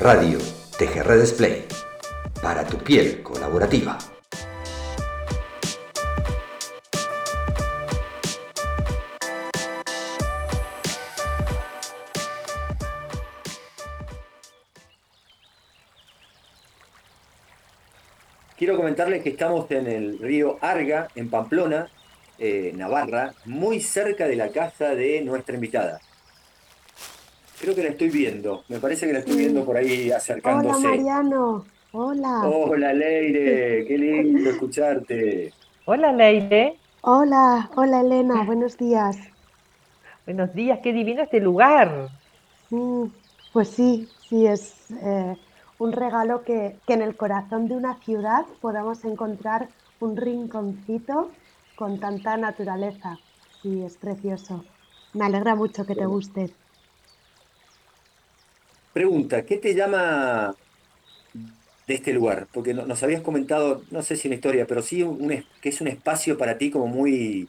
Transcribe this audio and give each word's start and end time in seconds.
Radio 0.00 0.38
TGR 0.78 1.20
Display. 1.20 1.66
Para 2.40 2.64
tu 2.64 2.78
piel 2.78 3.22
colaborativa. 3.22 3.98
Quiero 18.56 18.76
comentarles 18.78 19.22
que 19.22 19.28
estamos 19.28 19.70
en 19.70 19.86
el 19.86 20.18
río 20.18 20.56
Arga, 20.62 21.08
en 21.14 21.28
Pamplona, 21.28 21.90
eh, 22.38 22.72
Navarra, 22.74 23.34
muy 23.44 23.80
cerca 23.80 24.26
de 24.26 24.36
la 24.36 24.48
casa 24.48 24.94
de 24.94 25.20
nuestra 25.20 25.56
invitada. 25.56 26.00
Creo 27.60 27.74
que 27.74 27.82
la 27.82 27.90
estoy 27.90 28.08
viendo, 28.08 28.64
me 28.68 28.78
parece 28.78 29.06
que 29.06 29.12
la 29.12 29.18
estoy 29.18 29.36
viendo 29.36 29.66
por 29.66 29.76
ahí 29.76 30.10
acercándose. 30.10 30.78
Hola 30.78 30.88
Mariano, 30.88 31.66
hola. 31.92 32.48
Hola 32.48 32.94
Leire, 32.94 33.84
qué 33.86 33.98
lindo 33.98 34.48
escucharte. 34.48 35.52
Hola 35.84 36.10
Leire. 36.10 36.78
Hola, 37.02 37.70
hola 37.76 38.00
Elena, 38.00 38.44
buenos 38.44 38.78
días. 38.78 39.18
Buenos 40.24 40.54
días, 40.54 40.78
qué 40.82 40.94
divino 40.94 41.22
este 41.22 41.38
lugar. 41.38 42.08
Mm, 42.70 43.08
pues 43.52 43.68
sí, 43.68 44.08
sí, 44.26 44.46
es 44.46 44.90
eh, 45.02 45.36
un 45.78 45.92
regalo 45.92 46.42
que, 46.44 46.76
en 46.86 47.02
el 47.02 47.14
corazón 47.14 47.68
de 47.68 47.76
una 47.76 47.98
ciudad 48.00 48.46
podamos 48.62 49.04
encontrar 49.04 49.68
un 50.00 50.16
rinconcito 50.16 51.30
con 51.76 52.00
tanta 52.00 52.38
naturaleza. 52.38 53.18
Sí, 53.60 53.82
es 53.82 53.98
precioso. 53.98 54.64
Me 55.12 55.26
alegra 55.26 55.54
mucho 55.54 55.84
que 55.84 55.94
te 55.94 56.06
guste. 56.06 56.54
Pregunta, 58.92 59.44
¿qué 59.44 59.56
te 59.56 59.74
llama 59.74 60.54
de 61.86 61.94
este 61.94 62.12
lugar? 62.12 62.48
Porque 62.52 62.74
nos 62.74 63.02
habías 63.02 63.22
comentado, 63.22 63.82
no 63.90 64.02
sé 64.02 64.16
si 64.16 64.28
una 64.28 64.34
historia, 64.34 64.66
pero 64.66 64.82
sí 64.82 65.06
que 65.60 65.68
es 65.68 65.80
un 65.80 65.88
espacio 65.88 66.36
para 66.36 66.58
ti 66.58 66.70
como 66.70 66.88
muy, 66.88 67.48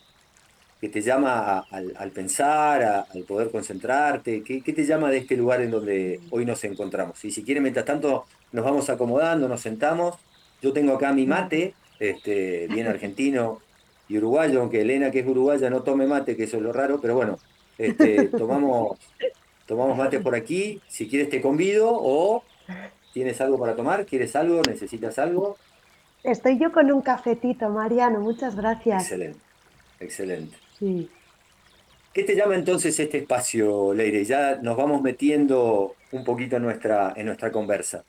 que 0.82 0.90
te 0.90 1.02
llama 1.02 1.60
al, 1.70 2.12
pensar, 2.12 2.84
al 2.84 3.24
poder 3.24 3.52
concentrarte? 3.52 4.42
¿Qué, 4.44 4.62
te 4.62 4.84
llama 4.84 5.12
de 5.12 5.18
este 5.20 5.38
lugar 5.38 5.62
en 5.62 5.70
donde 5.70 6.20
hoy 6.32 6.44
nos 6.44 6.64
encontramos? 6.64 7.24
Y 7.24 7.30
si 7.30 7.44
quieren, 7.44 7.62
mientras 7.62 7.86
tanto, 7.86 8.26
nos 8.52 8.66
vamos 8.66 8.90
acomodando, 8.90 9.48
nos 9.48 9.62
sentamos. 9.62 10.16
Yo 10.60 10.74
tengo 10.74 10.94
acá 10.94 11.14
mi 11.14 11.28
mate, 11.28 11.76
este, 12.00 12.68
bien 12.68 12.88
argentino 12.88 13.62
y 14.10 14.18
uruguayo, 14.18 14.62
aunque 14.62 14.82
Elena, 14.82 15.12
que 15.12 15.20
es 15.20 15.28
uruguaya, 15.28 15.70
no 15.70 15.84
tome 15.84 16.08
mate, 16.08 16.36
que 16.36 16.46
eso 16.46 16.58
es 16.58 16.64
lo 16.64 16.74
raro, 16.74 17.00
pero 17.00 17.14
bueno, 17.14 17.38
este, 17.78 18.30
tomamos, 18.30 18.98
tomamos 19.72 19.98
mate 19.98 20.20
por 20.20 20.36
aquí. 20.36 20.82
Si 20.90 21.08
quieres, 21.08 21.30
te 21.30 21.42
convido 21.42 21.90
o 21.94 22.44
tienes 23.14 23.40
algo 23.40 23.58
para 23.58 23.74
tomar, 23.74 24.06
¿quieres 24.06 24.36
algo? 24.36 24.62
¿Necesitas 24.68 25.18
algo? 25.18 25.56
Estoy 26.24 26.60
yo 26.60 26.74
con 26.74 26.92
un 26.92 27.02
cafetito, 27.02 27.70
Mariano, 27.70 28.20
muchas 28.20 28.58
gracias. 28.58 29.04
Excelente, 29.04 29.40
excelente. 30.02 30.58
¿Qué 32.12 32.24
te 32.24 32.36
llama 32.36 32.56
entonces 32.56 33.00
este 33.00 33.20
espacio, 33.20 33.94
Leire? 33.94 34.26
Ya 34.26 34.58
nos 34.58 34.76
vamos 34.76 35.02
metiendo 35.02 35.96
un 36.12 36.26
poquito 36.26 36.58
en 36.58 36.64
nuestra, 36.64 37.14
en 37.16 37.28
nuestra 37.28 37.50
conversa. 37.50 38.04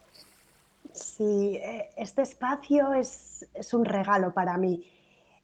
Sí, 0.92 1.60
eh, 1.62 1.90
este 1.96 2.22
espacio 2.22 2.92
es, 2.92 3.46
un 3.72 3.84
regalo 3.84 4.34
para 4.34 4.58
mí. 4.58 4.84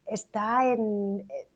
Está 0.04 0.66
en 0.66 1.24
eh, 1.30 1.46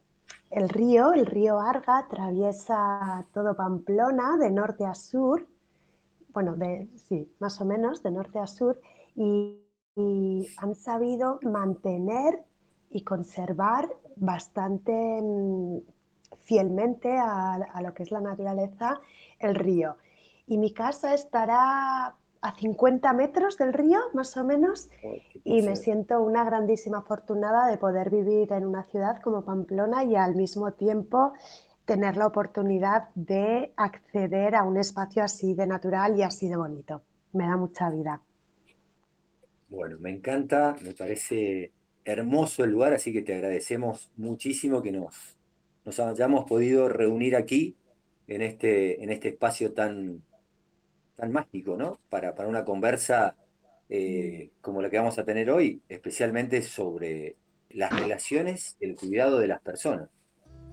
el 0.53 0.69
río, 0.69 1.13
el 1.13 1.27
río 1.27 1.59
Arga, 1.59 1.99
atraviesa 1.99 3.27
todo 3.33 3.57
Pamplona 3.57 4.37
de 4.37 4.51
norte 4.51 4.85
a 4.85 4.95
sur, 4.95 5.47
bueno, 6.29 6.57
sí, 7.09 7.31
más 7.41 7.61
o 7.61 7.65
menos 7.65 8.03
de 8.03 8.11
norte 8.11 8.39
a 8.39 8.47
sur, 8.47 8.81
y 9.15 9.59
han 10.59 10.75
sabido 10.75 11.39
mantener 11.43 12.45
y 12.91 13.03
conservar 13.03 13.89
bastante 14.17 14.93
mm, 14.93 15.79
fielmente 16.45 17.19
a, 17.19 17.81
lo 17.83 17.95
que 17.95 18.03
es 18.03 18.11
la 18.11 18.21
naturaleza 18.21 19.01
el 19.39 19.55
río. 19.55 19.97
Y 20.47 20.59
mi 20.59 20.73
casa 20.73 21.15
estará 21.15 22.15
a 22.43 22.55
50 22.57 23.13
metros 23.13 23.57
del 23.57 23.73
río, 23.73 24.01
más 24.15 24.37
o 24.37 24.45
menos, 24.45 24.91
y 25.45 25.63
me 25.63 25.77
siento 25.77 26.21
una 26.21 26.45
grandísima 26.45 26.99
afortunada 26.99 27.69
de 27.69 27.79
poder 27.79 28.11
vivir 28.11 28.53
en 28.53 28.67
una 28.67 28.83
ciudad 28.83 29.23
como 29.23 29.45
Pamplona 29.45 30.03
y 30.05 30.17
al 30.17 30.35
mismo 30.35 30.73
tiempo 30.73 31.33
tener 31.85 32.17
la 32.17 32.27
oportunidad 32.27 33.11
de 33.15 33.73
acceder 33.77 34.57
a 34.57 34.65
un 34.65 34.77
espacio 34.77 35.23
así 35.23 35.55
de 35.55 35.69
natural 35.69 36.19
y 36.19 36.23
así 36.23 36.49
de 36.49 36.57
bonito. 36.57 37.03
Me 37.33 37.47
da 37.47 37.57
mucha 37.57 37.89
vida. 37.91 38.21
Bueno, 39.69 39.97
me 40.01 40.11
encanta, 40.11 40.77
me 40.83 40.95
parece 40.95 41.73
hermoso 42.05 42.65
el 42.65 42.71
lugar, 42.71 42.93
así 42.93 43.13
que 43.13 43.23
te 43.23 43.35
agradecemos 43.35 44.11
muchísimo 44.17 44.83
que 44.83 44.91
nos, 44.91 45.39
nos 45.85 46.01
hayamos 46.01 46.45
podido 46.45 46.89
reunir 46.89 47.37
aquí 47.37 47.77
en 48.27 48.43
este, 48.43 49.03
en 49.03 49.11
este 49.11 49.29
espacio 49.29 49.73
tan, 49.73 50.23
tan 51.17 51.33
mágico, 51.33 51.77
¿no? 51.77 51.99
Para, 52.09 52.35
para 52.35 52.49
una 52.49 52.65
conversa 52.65 53.37
eh, 53.89 54.51
como 54.61 54.81
la 54.81 54.89
que 54.89 54.99
vamos 54.99 55.19
a 55.19 55.25
tener 55.25 55.51
hoy, 55.51 55.83
especialmente 55.89 56.63
sobre 56.63 57.37
las 57.71 57.99
relaciones, 57.99 58.77
el 58.81 58.97
cuidado 58.97 59.39
de 59.39 59.49
las 59.49 59.61
personas. 59.61 60.09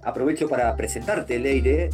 Aprovecho 0.04 0.48
para 0.48 0.74
presentarte, 0.76 1.40
Leire. 1.40 1.90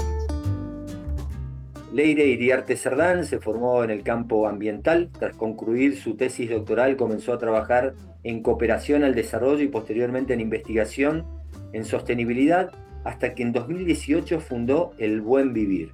Leire 1.91 2.25
Iriarte 2.25 2.75
Cerdán 2.75 3.25
se 3.25 3.39
formó 3.39 3.84
en 3.84 3.89
el 3.89 4.03
campo 4.03 4.47
ambiental. 4.47 5.09
Tras 5.17 5.35
concluir 5.35 5.97
su 5.97 6.16
tesis 6.16 6.50
doctoral, 6.50 6.97
comenzó 6.97 7.34
a 7.34 7.39
trabajar 7.39 7.95
en 8.23 8.44
cooperación 8.44 9.03
al 9.03 9.16
desarrollo 9.16 9.63
y 9.63 9.67
posteriormente 9.67 10.34
en 10.34 10.41
investigación 10.41 11.25
en 11.73 11.85
sostenibilidad, 11.85 12.72
hasta 13.03 13.34
que 13.34 13.44
en 13.44 13.51
2018 13.51 14.39
fundó 14.39 14.94
El 14.97 15.22
Buen 15.22 15.53
Vivir, 15.53 15.91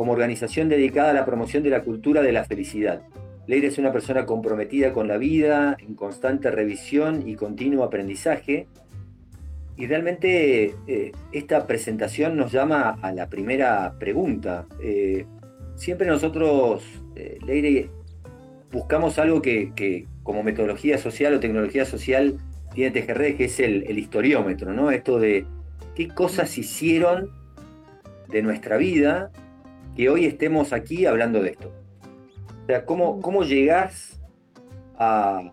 como 0.00 0.12
organización 0.12 0.70
dedicada 0.70 1.10
a 1.10 1.12
la 1.12 1.26
promoción 1.26 1.62
de 1.62 1.68
la 1.68 1.82
cultura 1.82 2.22
de 2.22 2.32
la 2.32 2.44
felicidad. 2.44 3.02
Leire 3.46 3.66
es 3.66 3.76
una 3.76 3.92
persona 3.92 4.24
comprometida 4.24 4.94
con 4.94 5.08
la 5.08 5.18
vida, 5.18 5.76
en 5.78 5.94
constante 5.94 6.50
revisión 6.50 7.28
y 7.28 7.34
continuo 7.34 7.84
aprendizaje, 7.84 8.66
y 9.76 9.86
realmente 9.86 10.74
eh, 10.86 11.12
esta 11.32 11.66
presentación 11.66 12.34
nos 12.38 12.50
llama 12.50 12.98
a 13.02 13.12
la 13.12 13.28
primera 13.28 13.92
pregunta. 13.98 14.64
Eh, 14.82 15.26
siempre 15.74 16.06
nosotros, 16.06 16.82
eh, 17.14 17.36
Leire, 17.44 17.90
buscamos 18.72 19.18
algo 19.18 19.42
que, 19.42 20.06
como 20.22 20.42
metodología 20.42 20.96
social 20.96 21.34
o 21.34 21.40
tecnología 21.40 21.84
social 21.84 22.38
tiene 22.72 22.98
TGR, 22.98 23.36
que 23.36 23.44
es 23.44 23.60
el, 23.60 23.98
historiómetro, 23.98 24.72
¿no? 24.72 24.92
Esto 24.92 25.18
de 25.18 25.44
qué 25.94 26.08
cosas 26.08 26.56
hicieron 26.56 27.28
de 28.30 28.40
nuestra 28.40 28.78
vida 28.78 29.30
que 29.96 30.08
hoy 30.08 30.26
estemos 30.26 30.72
aquí 30.72 31.06
hablando 31.06 31.42
de 31.42 31.50
esto. 31.50 31.72
O 32.62 32.66
sea, 32.66 32.84
¿cómo, 32.84 33.20
cómo 33.20 33.42
llegás 33.42 34.20
a 34.98 35.52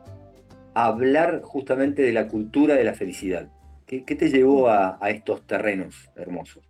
hablar 0.74 1.42
justamente 1.42 2.02
de 2.02 2.14
la 2.14 2.28
cultura 2.28 2.76
de 2.76 2.84
la 2.84 2.94
felicidad? 2.94 3.50
¿Qué, 3.88 4.02
te 4.02 4.30
llevó 4.30 4.68
a, 4.68 5.00
estos 5.08 5.48
terrenos 5.48 6.12
hermosos? 6.18 6.70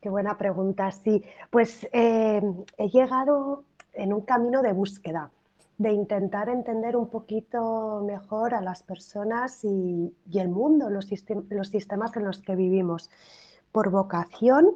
Qué 0.00 0.10
buena 0.10 0.36
pregunta, 0.36 0.90
sí. 0.90 1.22
Pues 1.50 1.88
eh, 1.92 2.42
he 2.76 2.88
llegado 2.88 3.62
en 3.92 4.12
un 4.12 4.22
camino 4.22 4.60
de 4.60 4.72
búsqueda, 4.72 5.30
de 5.78 5.92
intentar 5.92 6.48
entender 6.48 6.96
un 6.96 7.08
poquito 7.08 8.02
mejor 8.04 8.54
a 8.54 8.60
las 8.60 8.82
personas 8.82 9.64
y, 9.64 10.12
el 10.34 10.48
mundo, 10.48 10.90
los, 10.90 11.08
los 11.48 11.68
sistemas 11.68 12.16
en 12.16 12.24
los 12.24 12.40
que 12.40 12.56
vivimos. 12.56 13.08
Por 13.70 13.90
vocación 13.90 14.74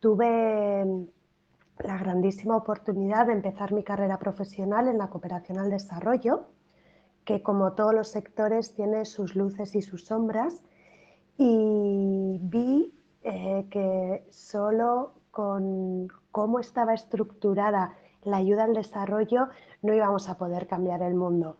tuve 0.00 1.06
la 1.78 1.98
grandísima 1.98 2.56
oportunidad 2.56 3.26
de 3.26 3.32
empezar 3.34 3.72
mi 3.72 3.82
carrera 3.82 4.18
profesional 4.18 4.88
en 4.88 4.98
la 4.98 5.08
cooperación 5.08 5.58
al 5.58 5.70
desarrollo 5.70 6.46
que 7.24 7.42
como 7.42 7.72
todos 7.72 7.94
los 7.94 8.08
sectores 8.08 8.74
tiene 8.74 9.04
sus 9.04 9.36
luces 9.36 9.74
y 9.74 9.82
sus 9.82 10.06
sombras 10.06 10.62
y 11.36 12.38
vi 12.40 12.94
eh, 13.22 13.66
que 13.70 14.26
solo 14.30 15.12
con 15.30 16.08
cómo 16.32 16.58
estaba 16.58 16.94
estructurada 16.94 17.94
la 18.22 18.38
ayuda 18.38 18.64
al 18.64 18.74
desarrollo 18.74 19.48
no 19.82 19.94
íbamos 19.94 20.28
a 20.28 20.36
poder 20.36 20.66
cambiar 20.66 21.02
el 21.02 21.14
mundo. 21.14 21.58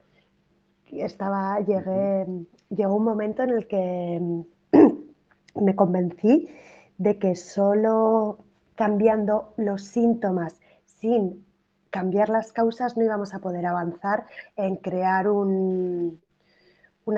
Estaba, 0.90 1.60
llegué, 1.60 2.26
llegó 2.70 2.96
un 2.96 3.04
momento 3.04 3.42
en 3.42 3.50
el 3.50 3.68
que 3.68 4.44
me 5.54 5.76
convencí 5.76 6.48
de 6.98 7.18
que 7.18 7.34
solo 7.36 8.44
cambiando 8.74 9.54
los 9.56 9.82
síntomas 9.82 10.60
sin 10.84 11.46
cambiar 11.90 12.28
las 12.28 12.52
causas 12.52 12.96
no 12.96 13.04
íbamos 13.04 13.32
a 13.34 13.38
poder 13.38 13.64
avanzar 13.66 14.26
en 14.56 14.76
crear 14.76 15.28
una 15.28 16.12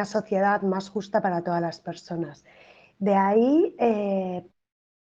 sociedad 0.05 0.62
más 0.62 0.88
justa 0.88 1.21
para 1.21 1.43
todas 1.43 1.61
las 1.61 1.81
personas. 1.81 2.44
De 2.99 3.15
ahí, 3.15 3.75
eh, 3.79 4.47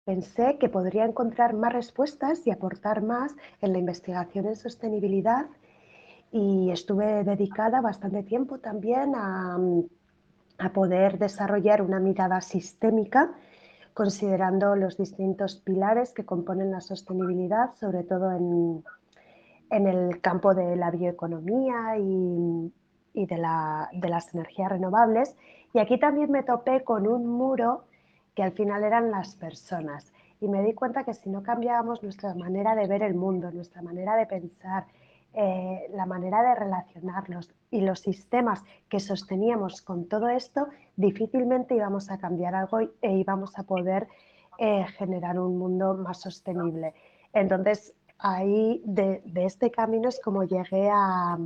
pensé 0.04 0.56
que 0.58 0.68
podría 0.68 1.04
encontrar 1.04 1.54
más 1.54 1.72
respuestas 1.72 2.46
y 2.46 2.50
aportar 2.50 3.02
más 3.02 3.34
en 3.60 3.72
la 3.72 3.78
investigación 3.78 4.46
en 4.46 4.56
sostenibilidad 4.56 5.46
y 6.30 6.70
estuve 6.70 7.24
dedicada 7.24 7.80
bastante 7.80 8.22
tiempo 8.22 8.58
también 8.58 9.14
a, 9.16 9.58
a 10.58 10.72
poder 10.72 11.18
desarrollar 11.18 11.82
una 11.82 11.98
mirada 11.98 12.40
sistémica 12.40 13.34
considerando 13.96 14.76
los 14.76 14.98
distintos 14.98 15.56
pilares 15.56 16.12
que 16.12 16.26
componen 16.26 16.70
la 16.70 16.82
sostenibilidad, 16.82 17.74
sobre 17.76 18.04
todo 18.04 18.30
en, 18.30 18.84
en 19.70 19.86
el 19.86 20.20
campo 20.20 20.54
de 20.54 20.76
la 20.76 20.90
bioeconomía 20.90 21.96
y, 21.96 22.70
y 23.14 23.24
de, 23.24 23.38
la, 23.38 23.88
de, 23.94 24.10
las 24.10 24.34
energías 24.34 24.70
renovables. 24.70 25.34
Y 25.72 25.78
aquí 25.78 25.98
también 25.98 26.30
me 26.30 26.42
topé 26.42 26.84
con 26.84 27.06
un 27.06 27.26
muro 27.26 27.86
que 28.34 28.42
al 28.42 28.52
final 28.52 28.84
eran 28.84 29.10
las 29.10 29.34
personas. 29.34 30.12
Y 30.42 30.48
me 30.48 30.62
di 30.62 30.74
cuenta 30.74 31.04
que 31.04 31.14
si 31.14 31.30
no 31.30 31.42
cambiábamos 31.42 32.02
nuestra 32.02 32.34
manera 32.34 32.74
de 32.74 32.86
ver 32.88 33.02
el 33.02 33.14
mundo, 33.14 33.50
nuestra 33.50 33.80
manera 33.80 34.14
de 34.16 34.26
pensar, 34.26 34.84
eh, 35.38 35.86
la 35.92 36.06
manera 36.06 36.42
de 36.42 36.54
relacionarnos 36.54 37.52
y 37.70 37.82
los 37.82 38.00
sistemas 38.00 38.64
que 38.88 39.00
sosteníamos 39.00 39.82
con 39.82 40.08
todo 40.08 40.28
esto, 40.28 40.68
difícilmente 40.96 41.74
íbamos 41.74 42.10
a 42.10 42.16
cambiar 42.16 42.54
algo 42.54 42.80
e 42.80 43.12
íbamos 43.12 43.58
a 43.58 43.64
poder 43.64 44.08
eh, 44.58 44.86
generar 44.96 45.38
un 45.38 45.58
mundo 45.58 45.94
más 45.94 46.22
sostenible. 46.22 46.94
Entonces, 47.34 47.94
ahí 48.18 48.80
de, 48.86 49.20
de 49.26 49.44
este 49.44 49.70
camino 49.70 50.08
es 50.08 50.18
como 50.20 50.44
llegué 50.44 50.88
a, 50.90 51.38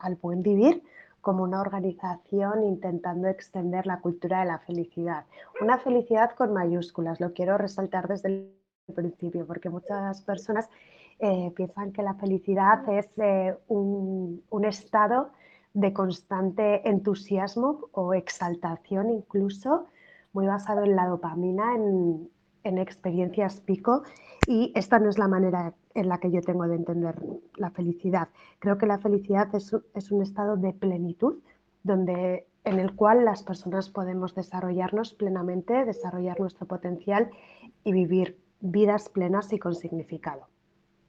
al 0.00 0.14
buen 0.16 0.42
vivir 0.42 0.82
como 1.20 1.44
una 1.44 1.60
organización 1.60 2.64
intentando 2.64 3.28
extender 3.28 3.86
la 3.86 4.00
cultura 4.00 4.40
de 4.40 4.46
la 4.46 4.58
felicidad. 4.58 5.24
Una 5.60 5.78
felicidad 5.78 6.30
con 6.32 6.52
mayúsculas, 6.52 7.20
lo 7.20 7.32
quiero 7.32 7.58
resaltar 7.58 8.08
desde 8.08 8.28
el 8.28 8.94
principio, 8.94 9.46
porque 9.46 9.68
muchas 9.68 10.22
personas 10.22 10.68
eh, 11.18 11.52
piensan 11.56 11.92
que 11.92 12.02
la 12.02 12.14
felicidad 12.14 12.88
es 12.88 13.08
eh, 13.18 13.56
un, 13.68 14.42
estado 14.64 15.30
de 15.72 15.92
constante 15.92 16.88
entusiasmo 16.88 17.88
o 17.92 18.14
exaltación 18.14 19.10
incluso, 19.10 19.86
muy 20.32 20.46
basado 20.46 20.82
en 20.84 20.96
la 20.96 21.06
dopamina, 21.06 21.74
en, 21.74 22.28
en 22.64 22.78
experiencias 22.78 23.60
pico, 23.60 24.02
y 24.46 24.72
esta 24.74 24.98
no 24.98 25.08
es 25.08 25.18
la 25.18 25.28
manera 25.28 25.74
en 25.94 26.08
la 26.08 26.18
que 26.18 26.30
yo 26.30 26.40
tengo 26.40 26.66
de 26.68 26.76
entender 26.76 27.16
la 27.56 27.70
felicidad. 27.70 28.28
Creo 28.58 28.76
que 28.76 28.86
la 28.86 28.98
felicidad 28.98 29.54
es, 29.54 29.74
es 29.94 30.10
un 30.10 30.22
estado 30.22 30.56
de 30.56 30.72
plenitud 30.72 31.38
donde, 31.82 32.46
en 32.64 32.78
el 32.78 32.94
cual 32.94 33.24
las 33.24 33.42
personas 33.42 33.88
podemos 33.88 34.34
desarrollarnos 34.34 35.14
plenamente, 35.14 35.84
desarrollar 35.84 36.40
nuestro 36.40 36.66
potencial 36.66 37.30
y 37.84 37.92
vivir 37.92 38.38
vidas 38.60 39.08
plenas 39.08 39.52
y 39.52 39.58
con 39.58 39.74
significado. 39.74 40.48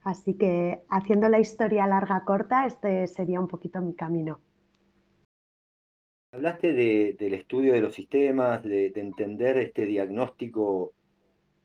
Así 0.08 0.32
que 0.38 0.80
haciendo 0.88 1.28
la 1.28 1.38
historia 1.38 1.86
larga 1.86 2.24
corta, 2.24 2.64
este 2.64 3.06
sería 3.08 3.40
un 3.40 3.46
poquito 3.46 3.82
mi 3.82 3.94
camino. 3.94 4.40
Hablaste 6.32 6.72
de, 6.72 7.14
del 7.18 7.34
estudio 7.34 7.74
de 7.74 7.82
los 7.82 7.94
sistemas, 7.94 8.62
de, 8.62 8.88
de 8.88 9.00
entender 9.02 9.58
este 9.58 9.84
diagnóstico 9.84 10.94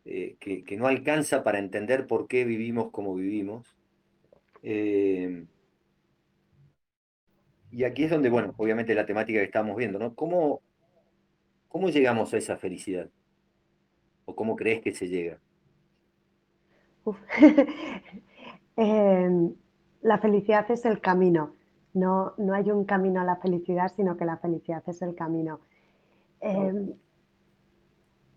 eh, 0.04 0.36
que, 0.42 0.66
que, 0.66 0.76
no 0.76 0.88
alcanza 0.88 1.42
para 1.42 1.58
entender 1.58 2.06
por 2.06 2.28
qué 2.28 2.44
vivimos 2.44 2.92
como 2.92 3.16
vivimos. 3.16 3.78
Eh, 4.62 5.46
y 7.72 7.86
aquí 7.86 8.04
es 8.04 8.12
donde, 8.12 8.30
bueno, 8.30 8.54
obviamente 8.58 8.94
la 8.94 9.06
temática 9.06 9.40
que 9.40 9.46
estamos 9.46 9.78
viendo, 9.78 10.00
¿no? 10.00 10.16
¿Cómo, 10.16 10.62
¿Cómo 11.70 11.88
llegamos 11.88 12.34
a 12.34 12.38
esa 12.40 12.58
felicidad? 12.58 13.10
¿O 14.26 14.36
cómo 14.36 14.58
crees 14.58 14.82
que 14.82 14.92
se 14.92 15.08
llega? 15.08 15.40
eh, 18.78 19.52
la 20.02 20.18
felicidad 20.18 20.70
es 20.72 20.86
el 20.86 21.00
camino. 21.02 21.54
No, 21.94 22.34
no 22.38 22.54
hay 22.54 22.72
un 22.72 22.86
camino 22.86 23.22
a 23.22 23.24
la 23.24 23.36
felicidad, 23.36 23.92
sino 23.96 24.18
que 24.18 24.26
la 24.26 24.38
felicidad 24.38 24.84
es 24.88 25.02
el 25.02 25.16
camino. 25.16 25.60
Eh, 26.42 26.96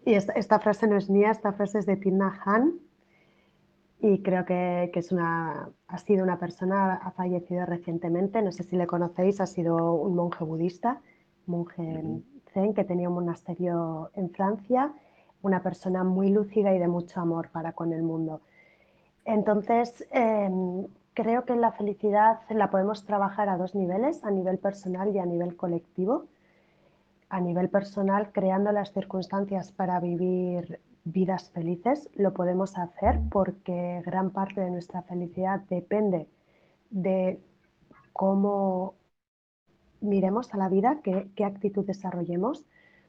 y 0.05 0.15
esta, 0.15 0.33
esta, 0.35 0.61
frase 0.61 0.87
no 0.87 0.97
es 0.97 1.11
mía, 1.11 1.31
esta 1.31 1.53
frase 1.53 1.79
es 1.81 1.87
de 1.87 1.97
Thich 1.97 2.15
Han 2.44 2.75
y 3.99 4.23
creo 4.23 4.44
que, 4.44 4.91
que, 4.93 5.00
es 5.00 5.11
una, 5.11 5.71
ha 5.88 5.99
sido 5.99 6.23
una 6.23 6.39
persona, 6.39 6.94
ha 6.94 7.11
fallecido 7.12 7.65
recientemente, 7.67 8.43
no 8.43 8.53
sé 8.53 8.62
si 8.62 8.77
le 8.77 8.87
conocéis, 8.87 9.41
ha 9.41 9.47
sido 9.47 9.94
un 9.94 10.15
monje 10.15 10.44
budista, 10.44 11.00
monje 11.47 12.05
zen 12.53 12.75
que 12.75 12.85
tenía 12.85 13.09
un 13.09 13.15
monasterio 13.15 14.11
en 14.15 14.31
Francia, 14.31 14.93
una 15.43 15.62
persona 15.62 16.05
muy 16.05 16.31
lúcida 16.31 16.75
y 16.75 16.79
de 16.79 16.89
mucho 16.89 17.21
amor 17.21 17.50
para 17.50 17.73
con 17.73 17.93
el 17.93 18.03
mundo. 18.03 18.43
Entonces, 19.26 20.06
eh, 20.12 20.49
creo 21.14 21.44
que 21.44 21.56
la 21.56 21.73
felicidad 21.73 22.38
la 22.49 22.70
podemos 22.70 23.05
trabajar 23.05 23.49
a 23.49 23.56
dos 23.56 23.75
niveles, 23.75 24.25
a 24.25 24.31
nivel 24.31 24.58
personal 24.58 25.14
y 25.14 25.19
a 25.19 25.26
nivel 25.26 25.56
colectivo. 25.56 26.26
A 27.28 27.40
nivel 27.40 27.69
personal, 27.69 28.31
creando 28.32 28.70
las 28.70 28.93
circunstancias 28.93 29.73
para 29.73 29.99
vivir 29.99 30.78
vidas 31.02 31.50
felices, 31.50 32.08
lo 32.14 32.32
podemos 32.32 32.78
hacer 32.78 33.20
porque 33.31 34.00
gran 34.06 34.31
parte 34.31 34.61
de 34.61 34.70
nuestra 34.70 35.02
felicidad 35.02 35.61
depende 35.69 36.29
de 36.90 37.40
cómo 38.12 38.94
miremos 40.00 40.55
a 40.55 40.56
la 40.56 40.69
vida, 40.69 41.00
qué, 41.02 41.29
qué 41.34 41.44
actitud 41.44 41.84
desarrollemos, 41.84 42.64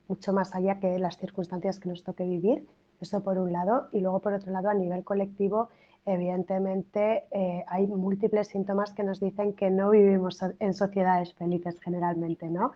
mucho 0.07 0.33
más 0.33 0.55
allá 0.55 0.79
que 0.79 0.97
las 0.97 1.17
circunstancias 1.17 1.79
que 1.79 1.89
nos 1.89 2.03
toque 2.03 2.23
vivir. 2.23 2.65
Eso 3.01 3.23
por 3.23 3.37
un 3.37 3.51
lado. 3.51 3.89
Y 3.91 3.99
luego, 3.99 4.19
por 4.19 4.33
otro 4.33 4.51
lado, 4.51 4.69
a 4.69 4.73
nivel 4.73 5.03
colectivo, 5.03 5.69
evidentemente 6.07 7.25
eh, 7.31 7.63
hay 7.68 7.86
múltiples 7.86 8.48
síntomas 8.48 8.94
que 8.94 9.04
nos 9.04 9.19
dicen 9.19 9.54
que 9.54 9.69
no 9.69 9.92
vivimos 9.92 10.42
en 10.59 10.74
sociedades 10.74 11.33
felices 11.33 11.80
generalmente, 11.81 12.50
¿no? 12.50 12.71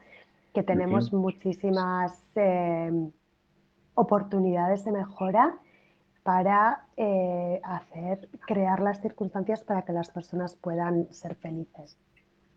Que 0.54 0.64
tenemos 0.64 1.08
okay. 1.08 1.20
muchísimas 1.20 2.24
eh, 2.36 2.92
oportunidades 3.96 4.84
de 4.84 4.92
mejora 4.92 5.56
para 6.24 6.86
eh, 6.98 7.60
hacer, 7.64 8.30
crear 8.46 8.80
las 8.82 9.02
circunstancias 9.02 9.64
para 9.64 9.84
que 9.84 9.94
las 9.94 10.10
personas 10.10 10.56
puedan 10.56 11.12
ser 11.12 11.36
felices. 11.36 11.98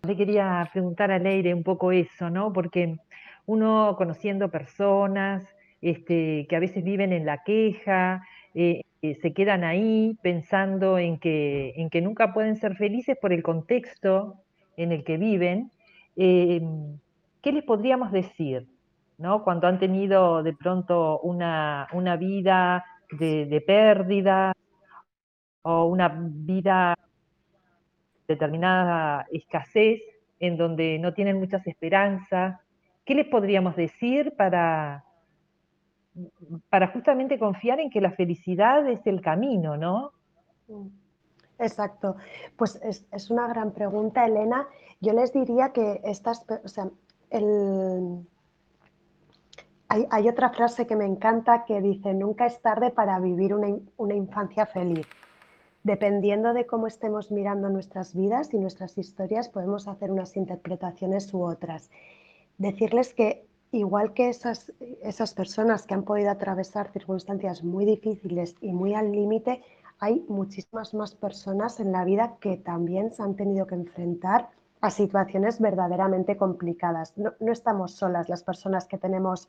Le 0.02 0.16
quería 0.16 0.68
preguntar 0.72 1.10
a 1.10 1.18
Leire 1.18 1.54
un 1.54 1.62
poco 1.62 1.92
eso, 1.92 2.28
¿no? 2.28 2.52
Porque 2.52 2.98
uno 3.46 3.94
conociendo 3.96 4.50
personas 4.50 5.44
este, 5.80 6.46
que 6.48 6.56
a 6.56 6.60
veces 6.60 6.84
viven 6.84 7.12
en 7.12 7.24
la 7.24 7.42
queja, 7.42 8.22
eh, 8.54 8.82
se 9.20 9.34
quedan 9.34 9.64
ahí 9.64 10.18
pensando 10.22 10.98
en 10.98 11.18
que, 11.18 11.74
en 11.76 11.90
que 11.90 12.00
nunca 12.00 12.32
pueden 12.32 12.56
ser 12.56 12.76
felices 12.76 13.18
por 13.20 13.32
el 13.32 13.42
contexto 13.42 14.36
en 14.76 14.92
el 14.92 15.04
que 15.04 15.18
viven, 15.18 15.70
eh, 16.16 16.62
¿qué 17.42 17.52
les 17.52 17.64
podríamos 17.64 18.12
decir? 18.12 18.66
¿no? 19.18 19.44
Cuando 19.44 19.66
han 19.66 19.78
tenido 19.78 20.42
de 20.42 20.54
pronto 20.54 21.20
una, 21.20 21.86
una 21.92 22.16
vida 22.16 22.84
de, 23.10 23.62
pérdida 23.66 24.52
o 25.62 25.84
una 25.84 26.08
vida 26.08 26.96
de 28.26 28.34
determinada 28.34 29.26
escasez 29.30 30.00
en 30.40 30.56
donde 30.56 30.98
no 30.98 31.14
tienen 31.14 31.38
muchas 31.38 31.66
esperanzas, 31.66 32.58
¿qué 33.04 33.14
les 33.14 33.26
podríamos 33.26 33.76
decir 33.76 34.34
para, 34.36 35.04
para 36.68 36.88
justamente 36.88 37.38
confiar 37.38 37.80
en 37.80 37.90
que 37.90 38.00
la 38.00 38.12
felicidad 38.12 38.88
es 38.88 39.06
el 39.06 39.20
camino, 39.20 39.76
¿no? 39.76 40.12
Exacto. 41.58 42.16
Pues 42.56 42.76
es, 42.82 43.06
es 43.12 43.30
una 43.30 43.48
gran 43.48 43.72
pregunta, 43.72 44.24
Elena. 44.24 44.66
Yo 45.00 45.12
les 45.12 45.32
diría 45.32 45.70
que 45.70 46.00
estas, 46.04 46.44
o 46.64 46.68
sea, 46.68 46.88
el... 47.30 48.26
hay, 49.88 50.06
hay, 50.10 50.28
otra 50.28 50.50
frase 50.50 50.86
que 50.86 50.96
me 50.96 51.04
encanta 51.04 51.64
que 51.64 51.80
dice, 51.80 52.14
nunca 52.14 52.46
es 52.46 52.60
tarde 52.60 52.90
para 52.90 53.18
vivir 53.18 53.54
una, 53.54 53.76
una 53.96 54.14
infancia 54.14 54.66
feliz. 54.66 55.06
Dependiendo 55.82 56.54
de 56.54 56.66
cómo 56.66 56.86
estemos 56.86 57.30
mirando 57.30 57.68
nuestras 57.68 58.14
vidas 58.14 58.54
y 58.54 58.58
nuestras 58.58 58.96
historias, 58.96 59.48
podemos 59.48 59.86
hacer 59.86 60.10
unas 60.10 60.36
interpretaciones 60.36 61.32
u 61.34 61.42
otras. 61.42 61.90
Decirles 62.56 63.12
que 63.12 63.46
igual 63.74 64.14
que 64.14 64.28
esas, 64.28 64.72
esas 65.02 65.34
personas 65.34 65.86
que 65.86 65.94
han 65.94 66.04
podido 66.04 66.30
atravesar 66.30 66.92
circunstancias 66.92 67.62
muy 67.62 67.84
difíciles 67.84 68.54
y 68.60 68.72
muy 68.72 68.94
al 68.94 69.12
límite, 69.12 69.62
hay 69.98 70.24
muchísimas 70.28 70.94
más 70.94 71.14
personas 71.14 71.80
en 71.80 71.92
la 71.92 72.04
vida 72.04 72.36
que 72.40 72.56
también 72.56 73.12
se 73.12 73.22
han 73.22 73.36
tenido 73.36 73.66
que 73.66 73.74
enfrentar 73.74 74.50
a 74.80 74.90
situaciones 74.90 75.60
verdaderamente 75.60 76.36
complicadas. 76.36 77.16
No, 77.16 77.32
no 77.40 77.52
estamos 77.52 77.92
solas 77.92 78.28
las 78.28 78.42
personas 78.42 78.86
que 78.86 78.98
tenemos 78.98 79.48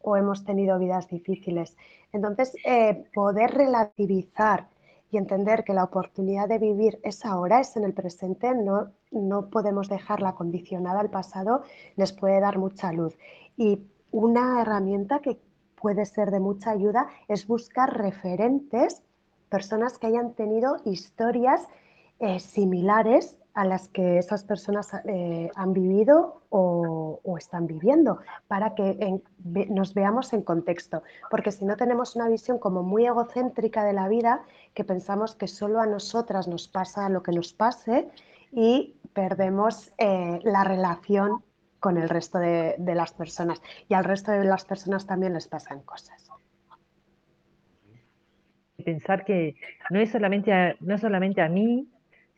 o 0.00 0.16
hemos 0.16 0.44
tenido 0.44 0.78
vidas 0.78 1.08
difíciles. 1.08 1.76
Entonces, 2.12 2.56
eh, 2.64 3.04
poder 3.12 3.50
relativizar 3.50 4.68
y 5.10 5.18
entender 5.18 5.64
que 5.64 5.74
la 5.74 5.84
oportunidad 5.84 6.48
de 6.48 6.58
vivir 6.58 6.98
es 7.02 7.24
ahora, 7.24 7.60
es 7.60 7.76
en 7.76 7.84
el 7.84 7.94
presente, 7.94 8.54
no, 8.54 8.90
no 9.10 9.48
podemos 9.50 9.88
dejarla 9.88 10.34
condicionada 10.34 11.00
al 11.00 11.10
pasado, 11.10 11.62
les 11.96 12.12
puede 12.12 12.40
dar 12.40 12.58
mucha 12.58 12.92
luz. 12.92 13.16
Y 13.56 13.86
una 14.10 14.60
herramienta 14.60 15.20
que 15.20 15.38
puede 15.80 16.06
ser 16.06 16.30
de 16.30 16.40
mucha 16.40 16.70
ayuda 16.70 17.08
es 17.28 17.46
buscar 17.46 17.96
referentes, 17.96 19.02
personas 19.48 19.98
que 19.98 20.08
hayan 20.08 20.34
tenido 20.34 20.76
historias 20.84 21.66
eh, 22.18 22.40
similares 22.40 23.36
a 23.56 23.64
las 23.64 23.88
que 23.88 24.18
esas 24.18 24.44
personas 24.44 24.92
eh, 25.06 25.50
han 25.56 25.72
vivido 25.72 26.42
o, 26.50 27.36
están 27.38 27.66
viviendo, 27.66 28.20
para 28.48 28.74
que 28.74 29.20
nos 29.70 29.94
veamos 29.94 30.32
en 30.34 30.42
contexto. 30.42 31.02
Porque 31.30 31.50
si 31.50 31.64
no 31.64 31.76
tenemos 31.76 32.16
una 32.16 32.28
visión 32.28 32.58
como 32.58 32.82
muy 32.82 33.06
egocéntrica 33.06 33.82
de 33.84 33.94
la 33.94 34.08
vida, 34.08 34.42
que 34.74 34.84
pensamos 34.84 35.34
que 35.34 35.48
solo 35.48 35.80
a 35.80 35.86
nosotras 35.86 36.48
nos 36.48 36.68
pasa 36.68 37.08
lo 37.08 37.22
que 37.22 37.32
nos 37.32 37.54
pase 37.54 38.08
y 38.52 38.94
perdemos 39.14 39.90
eh, 39.96 40.38
la 40.44 40.62
relación 40.62 41.42
con 41.80 41.96
el 41.96 42.10
resto 42.10 42.38
de, 42.38 42.76
las 42.78 43.12
personas. 43.14 43.62
Y 43.88 43.94
al 43.94 44.04
resto 44.04 44.32
de 44.32 44.44
las 44.44 44.66
personas 44.66 45.06
también 45.06 45.32
les 45.32 45.48
pasan 45.48 45.80
cosas. 45.80 46.30
Pensar 48.84 49.24
que 49.24 49.56
no 49.90 49.98
es 49.98 50.10
solamente 50.10 50.76
no 50.80 50.98
solamente 50.98 51.40
a 51.40 51.48
mí, 51.48 51.88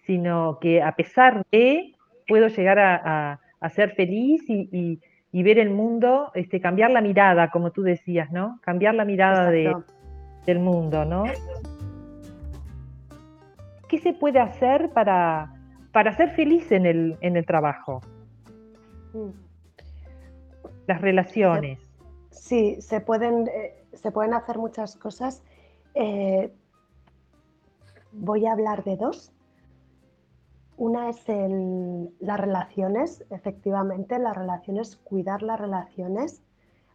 sino 0.09 0.59
que 0.59 0.83
a 0.83 0.93
pesar 0.93 1.45
de, 1.53 1.95
puedo 2.27 2.49
llegar 2.49 2.79
a, 2.79 3.39
ser 3.75 3.95
feliz 3.95 4.43
y, 4.49 4.99
ver 5.33 5.59
el 5.59 5.69
mundo, 5.69 6.31
este, 6.35 6.63
cambiar 6.63 6.91
la 6.93 7.03
mirada, 7.03 7.51
como 7.51 7.73
tú 7.73 7.83
decías, 7.83 8.33
¿no? 8.33 8.59
Cambiar 8.63 8.95
la 8.95 9.05
mirada 9.05 9.51
del 9.51 10.59
mundo, 10.61 11.05
¿no? 11.05 11.25
¿Qué 13.87 13.99
se 13.99 14.15
puede 14.15 14.41
hacer 14.41 14.91
para, 14.95 15.53
para 15.93 16.17
ser 16.17 16.31
feliz 16.31 16.73
en 16.73 16.87
el, 16.87 17.19
en 17.21 17.37
el 17.37 17.45
trabajo? 17.45 18.01
Mm. 19.13 19.29
Las 20.87 21.03
relaciones. 21.03 21.79
Sí, 22.31 22.81
se 22.81 23.03
pueden, 23.03 23.47
eh, 23.49 23.85
se 23.93 24.11
pueden 24.11 24.33
hacer 24.33 24.57
muchas 24.57 24.97
cosas. 24.97 25.43
Eh, 25.93 26.51
voy 28.13 28.47
a 28.47 28.53
hablar 28.53 28.85
de 28.85 28.97
dos. 28.97 29.35
Una 30.79 31.11
es 31.11 31.25
las 32.21 32.39
relaciones, 32.39 33.25
efectivamente, 33.31 34.17
las 34.21 34.37
relaciones, 34.37 34.97
cuidar 34.97 35.43
las 35.43 35.59
relaciones. 35.59 36.41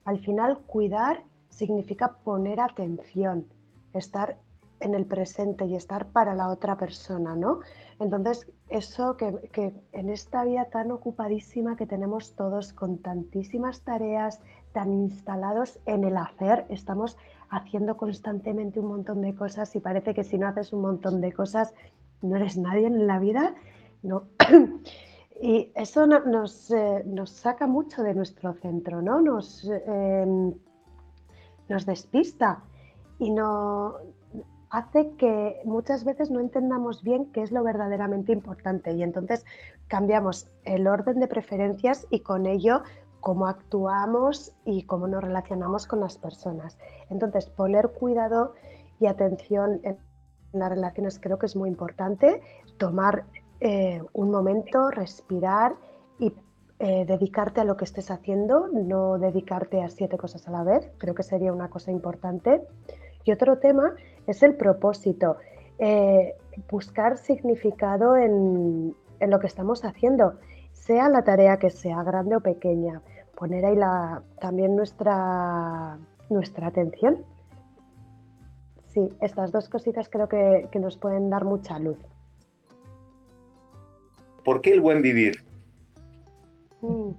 Al 0.05 0.19
final, 0.19 0.59
cuidar 0.59 1.23
significa 1.49 2.15
poner 2.23 2.61
atención, 2.61 3.45
estar 3.93 4.37
en 4.79 4.95
el 4.95 5.05
presente 5.05 5.65
y 5.65 5.75
estar 5.75 6.07
para 6.07 6.33
la 6.33 6.47
otra 6.47 6.77
persona, 6.77 7.35
¿no? 7.35 7.59
Entonces, 7.99 8.49
eso 8.69 9.17
que, 9.17 9.49
que, 9.51 9.73
en 9.91 10.09
esta 10.09 10.45
vida 10.45 10.63
tan 10.71 10.89
ocupadísima 10.91 11.75
que 11.75 11.85
tenemos 11.85 12.35
todos, 12.35 12.71
con 12.71 12.99
tantísimas 12.99 13.81
tareas, 13.81 14.39
tan 14.71 14.93
instalados 14.93 15.77
en 15.85 16.05
el 16.05 16.15
hacer, 16.15 16.65
estamos 16.69 17.17
haciendo 17.49 17.97
constantemente 17.97 18.79
un 18.79 18.87
montón 18.87 19.21
de 19.21 19.35
cosas 19.35 19.75
y 19.75 19.81
parece 19.81 20.13
que 20.13 20.23
si 20.23 20.37
no 20.37 20.47
haces 20.47 20.71
un 20.71 20.81
montón 20.81 21.19
de 21.19 21.33
cosas, 21.33 21.73
no 22.21 22.37
eres 22.37 22.57
nadie 22.57 22.87
en 22.87 23.07
la 23.07 23.19
vida, 23.19 23.53
¿no? 24.03 24.27
y 25.41 25.71
eso 25.75 26.05
nos, 26.05 26.71
eh, 26.71 27.03
nos, 27.05 27.31
saca 27.31 27.67
mucho 27.67 28.03
de 28.03 28.13
nuestro 28.13 28.53
centro, 28.53 29.01
¿no? 29.01 29.21
Nos, 29.21 29.67
em, 29.87 30.53
nos 31.69 31.85
despista 31.85 32.63
y 33.19 33.31
no 33.31 33.95
hace 34.69 35.11
que 35.17 35.61
muchas 35.65 36.03
veces 36.03 36.31
no 36.31 36.39
entendamos 36.39 37.03
bien 37.03 37.31
qué 37.31 37.43
es 37.43 37.51
lo 37.51 37.63
verdaderamente 37.63 38.31
importante 38.31 38.91
y 38.91 39.03
entonces 39.03 39.45
cambiamos 39.87 40.47
el 40.65 40.87
orden 40.87 41.19
de 41.19 41.27
preferencias 41.27 42.07
y 42.09 42.21
con 42.21 42.47
ello 42.47 42.81
cómo 43.23 43.47
actuamos 43.47 44.53
y 44.65 44.83
cómo 44.83 45.07
nos 45.07 45.23
relacionamos 45.23 45.87
con 45.87 46.01
las 46.01 46.17
personas. 46.17 46.77
Entonces, 47.09 47.45
poner 47.49 47.91
cuidado 47.91 48.53
y 48.99 49.05
atención 49.05 49.79
en 49.83 49.97
las 50.51 50.69
relaciones 50.69 51.19
creo 51.19 51.39
que 51.39 51.45
es 51.45 51.55
muy 51.55 51.69
importante, 51.69 52.41
tomar 52.77 53.25
eh, 53.59 54.01
un 54.13 54.31
momento, 54.31 54.89
respirar 54.91 55.75
y 56.19 56.33
eh, 56.79 57.05
dedicarte 57.05 57.61
a 57.61 57.63
lo 57.63 57.77
que 57.77 57.85
estés 57.85 58.11
haciendo, 58.11 58.67
no 58.67 59.17
dedicarte 59.17 59.81
a 59.81 59.89
siete 59.89 60.17
cosas 60.17 60.47
a 60.47 60.51
la 60.51 60.63
vez, 60.63 60.91
creo 60.97 61.15
que 61.15 61.23
sería 61.23 61.53
una 61.53 61.69
cosa 61.69 61.91
importante. 61.91 62.61
Y 63.23 63.31
otro 63.31 63.59
tema 63.59 63.95
es 64.27 64.43
el 64.43 64.55
propósito, 64.55 65.37
eh, 65.79 66.35
buscar 66.69 67.17
significado 67.17 68.17
en, 68.17 68.95
en, 69.19 69.29
lo 69.29 69.39
que 69.39 69.47
estamos 69.47 69.85
haciendo, 69.85 70.33
sea 70.71 71.07
la 71.07 71.23
tarea 71.23 71.57
que 71.57 71.69
sea, 71.69 72.03
grande 72.03 72.35
o 72.35 72.41
pequeña, 72.41 73.01
poner 73.37 73.65
ahí 73.65 73.75
la, 73.75 74.21
también 74.41 74.75
nuestra, 74.75 75.97
nuestra 76.29 76.67
atención. 76.67 77.23
Sí, 78.87 79.09
estas 79.21 79.51
dos 79.51 79.69
cositas 79.69 80.09
creo 80.09 80.27
que, 80.27 80.67
que 80.71 80.79
nos 80.79 80.97
pueden 80.97 81.29
dar 81.29 81.45
mucha 81.45 81.79
luz. 81.79 81.97
¿Por 84.43 84.61
qué 84.61 84.73
el 84.73 84.81
buen 84.81 85.01
vivir? 85.01 85.43
Mm. 86.81 87.11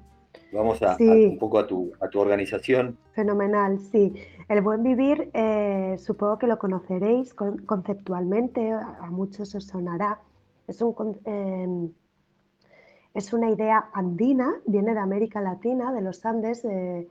Vamos 0.53 0.81
a, 0.83 0.97
un 1.01 1.39
poco 1.39 1.59
a 1.59 1.67
tu, 1.67 1.93
a 2.01 2.09
tu 2.09 2.21
organización. 2.21 2.97
Fenomenal, 3.13 3.81
sí. 3.81 4.15
El 4.49 4.61
buen 4.61 4.85
vivir, 4.85 5.31
eh, 5.33 5.97
supongo 5.99 6.39
que 6.39 6.47
lo 6.47 6.59
conoceréis 6.59 7.35
conceptualmente, 7.35 8.71
a, 8.71 9.09
muchos 9.11 9.55
os 9.55 9.65
sonará. 9.65 10.21
Es, 10.69 10.81
un, 10.81 11.19
em, 11.25 11.91
es 13.15 13.33
una 13.33 13.51
idea 13.51 13.87
andina, 13.95 14.55
viene 14.67 14.95
de 14.95 15.01
América 15.01 15.41
Latina, 15.41 15.93
de 15.93 16.03
los 16.03 16.25
Andes, 16.25 16.63
de, 16.63 17.09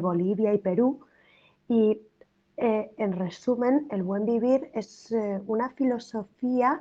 Bolivia 0.00 0.52
y 0.52 0.58
Perú. 0.58 1.00
Y 1.68 2.00
eh, 2.56 2.90
en 2.96 3.12
resumen, 3.12 3.86
el 3.90 4.02
buen 4.02 4.26
vivir 4.26 4.68
es 4.74 5.12
eh, 5.12 5.40
una 5.46 5.70
filosofía 5.70 6.80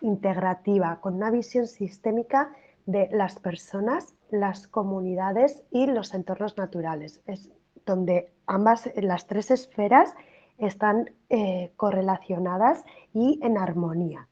integrativa, 0.00 1.00
con 1.00 1.14
una 1.14 1.30
visión 1.30 1.66
sistémica 1.66 2.52
de 2.86 3.08
las 3.12 3.38
personas, 3.38 4.14
las 4.30 4.66
comunidades 4.66 5.62
y 5.70 5.86
los 5.86 6.14
entornos 6.14 6.56
naturales. 6.56 7.20
Es 7.26 7.50
donde 7.84 8.32
ambas, 8.46 8.90
las 8.96 9.26
tres 9.26 9.50
esferas 9.50 10.14
están 10.58 11.10
eh, 11.28 11.72
correlacionadas 11.76 12.84
y 13.12 13.40
en 13.42 13.58
armonía. 13.58 14.28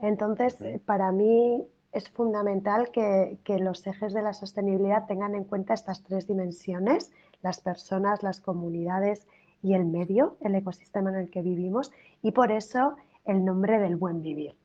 Entonces, 0.00 0.56
para 0.86 1.12
mí 1.12 1.66
es 1.92 2.08
fundamental 2.10 2.90
que, 2.90 3.38
que, 3.44 3.58
los 3.58 3.86
ejes 3.86 4.12
de 4.12 4.22
la 4.22 4.32
sostenibilidad 4.32 5.06
tengan 5.06 5.34
en 5.34 5.44
cuenta 5.44 5.74
estas 5.74 6.02
tres 6.02 6.26
dimensiones, 6.26 7.12
las 7.42 7.60
personas, 7.60 8.22
las 8.22 8.40
comunidades 8.40 9.26
y 9.62 9.74
el 9.74 9.84
medio, 9.84 10.36
el 10.40 10.54
ecosistema 10.54 11.10
en 11.10 11.16
el 11.16 11.30
que 11.30 11.42
vivimos, 11.42 11.92
y 12.22 12.32
por 12.32 12.52
eso 12.52 12.96
el 13.24 13.44
nombre 13.44 13.78
del 13.78 13.96
buen 13.96 14.22
vivir. 14.22 14.59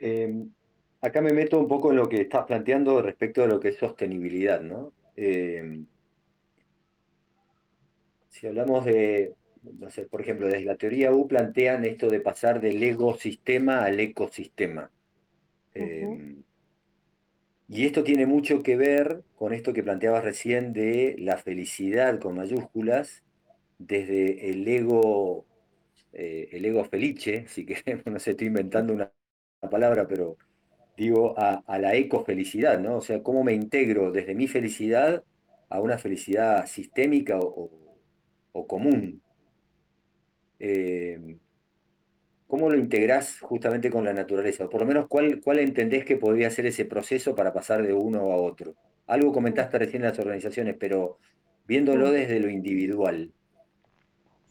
Em, 0.00 0.50
acá 1.00 1.20
me 1.20 1.32
meto 1.32 1.58
un 1.58 1.68
poco 1.68 1.90
en 1.90 1.96
lo 1.98 2.08
que 2.08 2.22
estás 2.22 2.44
planteando 2.46 3.02
respecto 3.02 3.42
a 3.42 3.46
lo 3.46 3.60
que 3.60 3.68
es 3.68 3.76
sostenibilidad, 3.76 4.60
¿no? 4.60 4.92
Em, 5.16 5.86
si 8.28 8.46
hablamos 8.46 8.84
de, 8.84 9.34
no 9.78 9.90
sé, 9.90 10.06
por 10.06 10.20
ejemplo, 10.22 10.46
desde 10.46 10.64
la 10.64 10.76
teoría 10.76 11.12
U 11.12 11.28
plantean 11.28 11.84
esto 11.84 12.08
de 12.08 12.20
pasar 12.20 12.60
del 12.60 12.82
ecosistema 12.82 13.84
al 13.84 14.00
ecosistema. 14.00 14.90
Em, 15.74 16.42
y 17.68 17.86
esto 17.86 18.02
tiene 18.04 18.26
mucho 18.26 18.62
que 18.62 18.76
ver 18.76 19.22
con 19.36 19.52
esto 19.52 19.72
que 19.72 19.82
planteabas 19.82 20.24
recién 20.24 20.72
de 20.72 21.14
la 21.18 21.36
felicidad 21.38 22.18
con 22.18 22.36
mayúsculas, 22.36 23.22
desde 23.78 24.50
el 24.50 24.66
ego, 24.68 25.46
eh, 26.12 26.48
el 26.52 26.64
ego 26.64 26.84
felice, 26.84 27.46
si 27.48 27.66
queremos, 27.66 28.06
no 28.06 28.18
sé, 28.20 28.32
estoy 28.32 28.48
inventando 28.48 28.94
una 28.94 29.12
palabra, 29.68 30.06
pero 30.06 30.36
digo 30.96 31.34
a, 31.36 31.78
la 31.78 31.94
ecofelicidad, 31.94 32.78
¿no? 32.78 32.98
O 32.98 33.00
sea, 33.00 33.22
cómo 33.22 33.42
me 33.44 33.52
integro 33.52 34.12
desde 34.12 34.34
mi 34.34 34.46
felicidad 34.48 35.24
a 35.68 35.80
una 35.80 35.98
felicidad 35.98 36.66
sistémica 36.66 37.38
o, 37.40 37.70
común. 38.66 39.22
Eh, 40.58 41.38
¿Cómo 42.46 42.68
lo 42.68 42.76
integrás 42.76 43.40
justamente 43.40 43.90
con 43.90 44.04
la 44.04 44.12
naturaleza? 44.12 44.64
O 44.64 44.68
por 44.68 44.80
lo 44.80 44.86
menos, 44.86 45.06
¿cuál, 45.08 45.40
¿cuál 45.40 45.60
entendés 45.60 46.04
que 46.04 46.16
podría 46.16 46.50
ser 46.50 46.66
ese 46.66 46.84
proceso 46.84 47.34
para 47.34 47.52
pasar 47.52 47.82
de 47.82 47.94
uno 47.94 48.32
a 48.32 48.36
otro? 48.36 48.74
Algo 49.06 49.32
comentaste 49.32 49.78
recién 49.78 50.02
en 50.02 50.08
las 50.08 50.18
organizaciones, 50.18 50.76
pero 50.78 51.18
viéndolo 51.66 52.10
desde 52.10 52.40
lo 52.40 52.50
individual. 52.50 53.32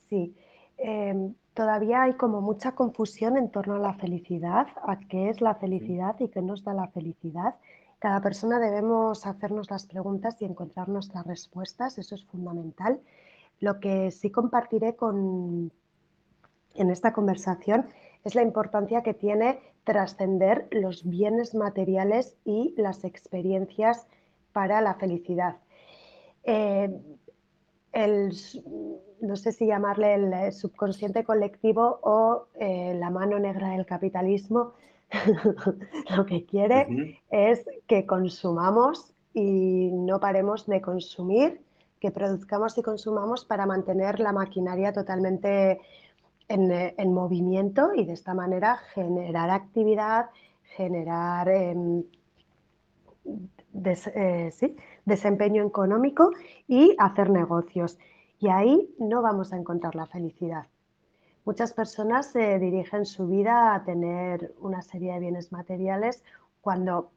Sí. 0.10 0.34
Em, 0.78 1.36
todavía 1.60 2.04
hay 2.04 2.14
como 2.14 2.40
mucha 2.40 2.72
confusión 2.72 3.36
en 3.36 3.52
torno 3.52 3.76
a 3.76 3.80
la 3.80 3.94
felicidad, 3.96 4.68
a 4.82 4.98
qué 4.98 5.30
es 5.30 5.42
la 5.42 5.56
felicidad 5.56 6.16
y 6.22 6.30
qué 6.30 6.42
nos 6.42 6.64
da 6.64 6.74
la 6.74 6.88
felicidad. 6.88 7.56
Cada 8.00 8.22
persona 8.22 8.60
debemos 8.60 9.26
hacernos 9.26 9.70
las 9.70 9.86
preguntas 9.86 10.42
y 10.42 10.46
encontrar 10.46 10.88
nuestras 10.88 11.28
respuestas, 11.28 11.98
eso 11.98 12.16
es 12.16 12.24
fundamental. 12.24 13.02
Lo 13.60 13.82
que 13.82 14.10
sí 14.12 14.32
compartiré 14.32 14.96
con, 14.96 15.74
en 16.76 16.90
esta 16.92 17.12
conversación 17.12 17.88
es 18.24 18.36
la 18.36 18.42
importancia 18.42 19.04
que 19.04 19.14
tiene 19.14 19.60
trascender 19.84 20.70
los 20.72 21.04
bienes 21.04 21.56
materiales 21.56 22.38
y 22.46 22.74
las 22.78 23.04
experiencias 23.04 24.08
para 24.54 24.80
la 24.80 24.94
felicidad. 24.94 25.58
Eh, 26.46 27.02
el, 27.92 28.32
no 29.22 29.36
sé 29.36 29.52
si 29.52 29.68
llamarle 29.68 30.16
el 30.16 30.34
eh, 30.34 30.52
subconsciente 30.52 31.24
colectivo 31.24 32.00
o 32.04 32.48
eh, 32.60 32.96
la 32.96 33.10
mano 33.10 33.40
negra 33.40 33.70
del 33.70 33.86
capitalismo, 33.86 34.74
lo 36.16 36.26
que 36.26 36.46
quiere 36.46 37.20
es 37.32 37.66
que 37.88 38.06
consumamos 38.06 39.16
y 39.34 39.90
no 39.92 40.20
paremos 40.20 40.68
de 40.68 40.82
consumir, 40.82 41.62
que 42.00 42.12
produzcamos 42.12 42.78
y 42.78 42.84
consumamos 42.84 43.44
para 43.44 43.66
mantener 43.66 44.20
la 44.20 44.32
maquinaria 44.32 44.94
totalmente 44.94 45.82
en, 46.48 46.72
eh, 46.72 46.96
movimiento 47.06 47.94
y 47.96 48.06
de 48.06 48.14
esta 48.14 48.34
manera 48.34 48.78
generar 48.94 49.50
actividad, 49.50 50.30
generar 50.76 51.50
em, 51.50 52.04
desempeño 55.10 55.66
económico 55.66 56.32
y 56.68 56.96
hacer 56.98 57.30
negocios. 57.30 58.00
Y 58.40 58.48
ahí 58.48 58.96
no 59.00 59.22
vamos 59.22 59.52
a 59.52 59.58
encontrar 59.58 59.96
la 59.96 60.08
felicidad. 60.08 60.68
Muchas 61.44 61.74
personas 61.74 62.28
se 62.32 62.60
dirigen 62.60 63.06
su 63.06 63.28
vida 63.28 63.74
a 63.74 63.84
tener 63.84 64.54
una 64.62 64.82
serie 64.82 65.14
de 65.14 65.20
bienes 65.20 65.52
materiales 65.52 66.24
cuando 66.62 67.12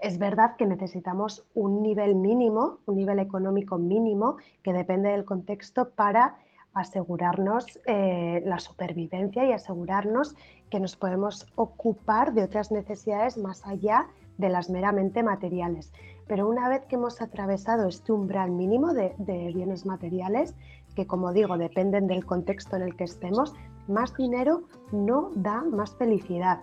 es 0.00 0.18
verdad 0.18 0.56
que 0.56 0.66
necesitamos 0.66 1.46
un 1.54 1.82
nivel 1.82 2.14
mínimo, 2.14 2.78
un 2.86 2.96
nivel 2.96 3.18
económico 3.18 3.78
mínimo 3.78 4.36
que 4.62 4.72
depende 4.72 5.10
del 5.10 5.24
contexto 5.24 5.90
para 5.90 6.36
asegurarnos 6.74 7.80
eh, 7.86 8.42
la 8.44 8.58
supervivencia 8.58 9.46
y 9.46 9.52
asegurarnos 9.52 10.34
que 10.68 10.78
nos 10.78 10.94
podemos 10.94 11.46
ocupar 11.54 12.34
de 12.34 12.42
otras 12.42 12.70
necesidades 12.70 13.38
más 13.38 13.66
allá 13.66 14.08
de 14.36 14.50
las 14.50 14.68
meramente 14.68 15.22
materiales. 15.22 15.90
Pero 16.26 16.48
una 16.48 16.68
vez 16.68 16.84
que 16.86 16.96
hemos 16.96 17.22
atravesado 17.22 17.88
este 17.88 18.12
umbral 18.12 18.50
mínimo 18.50 18.92
de, 18.94 19.14
bienes 19.54 19.86
materiales, 19.86 20.54
que 20.94 21.06
como 21.06 21.32
digo 21.32 21.56
dependen 21.56 22.06
del 22.06 22.24
contexto 22.24 22.76
en 22.76 22.82
el 22.82 22.96
que 22.96 23.04
estemos, 23.04 23.54
más 23.86 24.14
dinero 24.14 24.64
no 24.90 25.30
da 25.36 25.62
más 25.62 25.94
felicidad. 25.94 26.60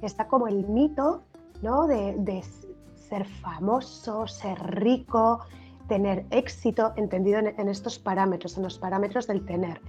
Está 0.00 0.26
como 0.26 0.48
el 0.48 0.66
mito 0.66 1.22
¿no? 1.62 1.86
de, 1.86 2.42
ser 2.96 3.24
famoso, 3.24 4.26
ser 4.26 4.58
rico, 4.58 5.40
tener 5.86 6.24
éxito, 6.30 6.92
entendido 6.96 7.38
en, 7.38 7.68
estos 7.68 7.98
parámetros, 7.98 8.56
en 8.56 8.64
los 8.64 8.78
parámetros 8.78 9.26
del 9.26 9.44
tener. 9.44 9.80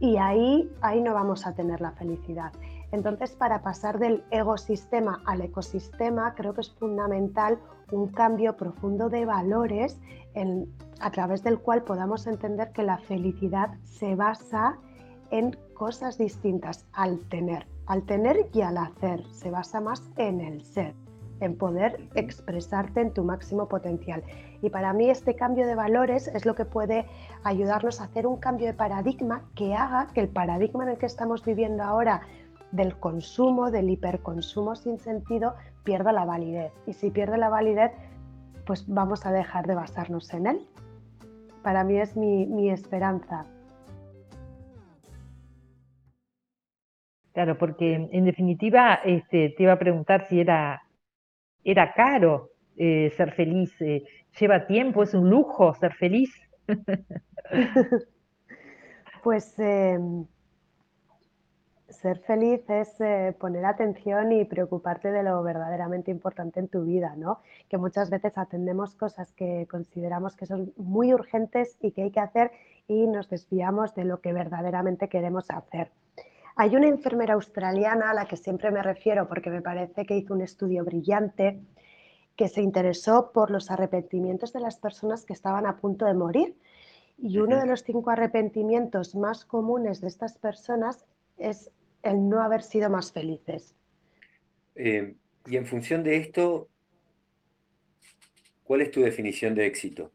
Y 0.00 0.16
ahí, 0.16 0.70
ahí 0.80 1.00
no 1.00 1.14
vamos 1.14 1.46
a 1.46 1.54
tener 1.54 1.80
la 1.80 1.92
felicidad. 1.92 2.52
Entonces, 2.90 3.32
para 3.32 3.62
pasar 3.62 3.98
del 3.98 4.24
ecosistema 4.30 5.22
al 5.26 5.42
ecosistema, 5.42 6.34
creo 6.34 6.54
que 6.54 6.62
es 6.62 6.70
fundamental 6.70 7.58
un 7.92 8.08
cambio 8.08 8.56
profundo 8.56 9.08
de 9.08 9.24
valores 9.24 9.98
a 11.00 11.10
través 11.10 11.42
del 11.42 11.58
cual 11.58 11.82
podamos 11.82 12.26
entender 12.26 12.70
que 12.72 12.82
la 12.82 12.98
felicidad 12.98 13.70
se 13.84 14.14
basa 14.14 14.78
en 15.30 15.56
cosas 15.74 16.16
distintas 16.16 16.86
al 16.92 17.18
tener, 17.28 17.66
al 17.86 18.04
tener 18.04 18.48
y 18.52 18.62
al 18.62 18.78
hacer, 18.78 19.24
se 19.32 19.50
basa 19.50 19.80
más 19.80 20.02
en 20.16 20.40
el 20.40 20.62
ser, 20.62 20.94
en 21.40 21.56
poder 21.56 22.08
expresarte 22.14 23.00
en 23.00 23.12
tu 23.12 23.24
máximo 23.24 23.68
potencial. 23.68 24.22
Y 24.62 24.70
para 24.70 24.92
mí 24.92 25.10
este 25.10 25.34
cambio 25.34 25.66
de 25.66 25.74
valores 25.74 26.28
es 26.28 26.46
lo 26.46 26.54
que 26.54 26.64
puede 26.64 27.06
ayudarnos 27.44 28.00
a 28.00 28.04
hacer 28.04 28.26
un 28.26 28.38
cambio 28.38 28.66
de 28.66 28.74
paradigma 28.74 29.44
que 29.54 29.74
haga 29.74 30.08
que 30.14 30.20
el 30.20 30.28
paradigma 30.28 30.84
en 30.84 30.90
el 30.90 30.98
que 30.98 31.06
estamos 31.06 31.44
viviendo 31.44 31.82
ahora 31.82 32.22
del 32.72 32.98
consumo, 32.98 33.70
del 33.70 33.90
hiperconsumo 33.90 34.76
sin 34.76 34.98
sentido, 34.98 35.54
pierda 35.84 36.12
la 36.12 36.24
validez. 36.24 36.72
Y 36.86 36.92
si 36.92 37.10
pierde 37.10 37.38
la 37.38 37.48
validez, 37.48 37.92
pues 38.66 38.86
vamos 38.86 39.24
a 39.24 39.32
dejar 39.32 39.66
de 39.66 39.74
basarnos 39.74 40.32
en 40.34 40.46
él. 40.46 40.66
Para 41.62 41.84
mí 41.84 41.98
es 41.98 42.16
mi, 42.16 42.70
esperanza. 42.70 43.46
Claro, 47.32 47.56
porque 47.56 48.08
en 48.10 48.24
definitiva 48.24 48.94
este, 49.04 49.54
te 49.56 49.62
iba 49.62 49.72
a 49.72 49.78
preguntar 49.78 50.26
si 50.28 50.40
era, 50.40 50.82
era 51.64 51.92
caro 51.94 52.50
eh, 52.76 53.12
ser 53.16 53.32
feliz. 53.32 53.74
Eh, 53.80 54.04
¿Lleva 54.38 54.66
tiempo? 54.66 55.02
¿Es 55.02 55.14
un 55.14 55.28
lujo 55.28 55.74
ser 55.74 55.94
feliz? 55.94 56.32
pues 59.22 59.58
em, 59.58 60.26
ser 62.00 62.20
feliz 62.20 62.62
es 62.70 63.00
eh, 63.00 63.34
poner 63.38 63.64
atención 63.64 64.30
y 64.32 64.44
preocuparte 64.44 65.10
de 65.10 65.22
lo 65.22 65.42
verdaderamente 65.42 66.10
importante 66.10 66.60
en 66.60 66.68
tu 66.68 66.84
vida, 66.84 67.14
¿no? 67.16 67.40
Que 67.68 67.76
muchas 67.76 68.08
veces 68.08 68.38
atendemos 68.38 68.94
cosas 68.94 69.32
que 69.32 69.66
consideramos 69.68 70.36
que 70.36 70.46
son 70.46 70.72
muy 70.76 71.12
urgentes 71.12 71.76
y 71.80 71.90
que 71.90 72.02
hay 72.04 72.10
que 72.10 72.20
hacer 72.20 72.52
y 72.86 73.06
nos 73.08 73.28
desviamos 73.28 73.94
de 73.94 74.04
lo 74.04 74.20
que 74.20 74.32
verdaderamente 74.32 75.08
queremos 75.08 75.50
hacer. 75.50 75.90
Hay 76.54 76.76
una 76.76 76.88
enfermera 76.88 77.34
australiana 77.34 78.10
a 78.10 78.14
la 78.14 78.26
que 78.26 78.36
siempre 78.36 78.70
me 78.70 78.82
refiero 78.82 79.28
porque 79.28 79.50
me 79.50 79.62
parece 79.62 80.06
que 80.06 80.16
hizo 80.16 80.34
un 80.34 80.42
estudio 80.42 80.84
brillante 80.84 81.60
que 82.36 82.48
se 82.48 82.62
interesó 82.62 83.32
por 83.32 83.50
los 83.50 83.70
arrepentimientos 83.70 84.52
de 84.52 84.60
las 84.60 84.78
personas 84.78 85.24
que 85.24 85.32
estaban 85.32 85.66
a 85.66 85.76
punto 85.76 86.04
de 86.06 86.14
morir. 86.14 86.56
Y 87.16 87.38
uno 87.38 87.58
de 87.58 87.66
los 87.66 87.82
cinco 87.82 88.10
arrepentimientos 88.10 89.16
más 89.16 89.44
comunes 89.44 90.00
de 90.00 90.06
estas 90.06 90.38
personas 90.38 91.04
es 91.36 91.72
el 92.02 92.28
no 92.28 92.42
haber 92.42 92.62
sido 92.62 92.90
más 92.90 93.12
felices. 93.12 93.74
Eh, 94.74 95.14
y 95.46 95.56
en 95.56 95.66
función 95.66 96.02
de 96.02 96.16
esto, 96.16 96.68
¿cuál 98.64 98.82
es 98.82 98.90
tu 98.90 99.00
definición 99.00 99.54
de 99.54 99.66
éxito? 99.66 100.10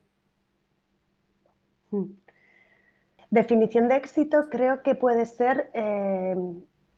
Hmm. 1.92 2.12
Definición 3.30 3.88
de 3.88 3.96
éxito 3.96 4.50
creo 4.50 4.84
que 4.84 4.96
puede 4.96 5.26
ser 5.26 5.72
eh, 5.74 6.36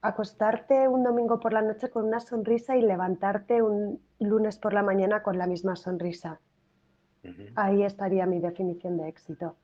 acostarte 0.02 0.88
un 0.88 1.04
domingo 1.04 1.40
por 1.40 1.54
la 1.54 1.62
noche 1.62 1.90
con 1.90 2.06
una 2.06 2.20
sonrisa 2.20 2.76
y 2.76 2.82
levantarte 2.82 3.62
un 3.62 4.02
lunes 4.20 4.58
por 4.58 4.74
la 4.74 4.84
mañana 4.84 5.24
con 5.24 5.38
la 5.38 5.48
misma 5.48 5.76
sonrisa. 5.76 6.40
Ahí 7.56 7.84
estaría 7.84 8.28
mi 8.28 8.40
definición 8.40 8.98
de 8.98 9.08
éxito. 9.08 9.56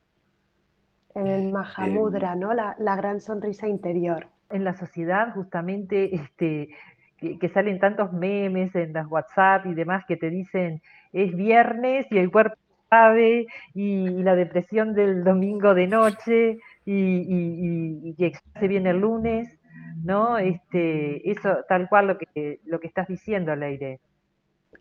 En 1.13 1.27
el 1.27 1.51
Mahamudra, 1.51 2.35
¿no? 2.35 2.53
la 2.53 2.95
gran 2.95 3.19
sonrisa 3.19 3.67
interior 3.67 4.27
en 4.51 4.63
la 4.63 4.73
sociedad 4.73 5.33
justamente 5.33 6.15
este, 6.15 6.69
que, 7.17 7.49
salen 7.49 7.79
tantos 7.79 8.11
memes 8.13 8.73
en 8.75 8.93
las 8.93 9.07
WhatsApp 9.07 9.65
y 9.67 9.73
demás 9.73 10.03
que 10.07 10.17
te 10.17 10.29
dicen 10.29 10.81
es 11.13 11.35
viernes 11.35 12.07
y 12.09 12.17
el 12.17 12.31
cuerpo 12.31 12.55
sabe 12.89 13.47
y, 13.73 14.07
la 14.23 14.35
depresión 14.35 14.93
del 14.93 15.23
domingo 15.23 15.73
de 15.73 15.87
noche 15.87 16.59
y, 16.85 18.13
que 18.15 18.33
se 18.59 18.67
viene 18.67 18.89
el 18.89 18.99
lunes, 18.99 19.47
¿no? 20.03 20.37
Este, 20.37 21.29
eso 21.31 21.59
tal 21.69 21.87
cual 21.87 22.07
lo 22.07 22.17
que, 22.17 22.59
lo 22.65 22.79
que 22.79 22.87
estás 22.87 23.07
diciendo, 23.07 23.55
Leire. 23.55 23.99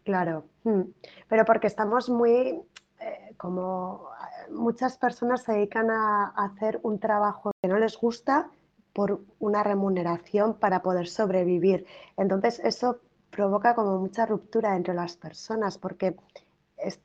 Claro, 0.05 0.47
mm. 0.65 0.83
pero 1.29 1.45
porque 1.45 1.67
estamos 1.67 2.09
muy, 2.09 2.61
eh, 3.01 3.35
como 3.37 4.09
muchas 4.51 4.99
personas 4.99 5.45
se 5.45 5.53
dedican 5.53 5.91
a 5.91 6.33
hacer 6.37 6.81
un 6.83 6.99
trabajo 6.99 7.53
que 7.63 7.69
no 7.69 7.79
les 7.79 7.97
gusta 7.97 8.51
por 8.93 9.21
una 9.39 9.63
remuneración 9.63 10.55
para 10.55 10.83
poder 10.83 11.09
sobrevivir. 11.09 11.87
Entonces 12.17 12.61
eso 12.65 13.01
provoca 13.31 13.75
como 13.75 13.99
mucha 13.99 14.27
ruptura 14.27 14.77
entre 14.77 14.95
las 14.95 15.17
personas 15.17 15.79
porque 15.79 16.17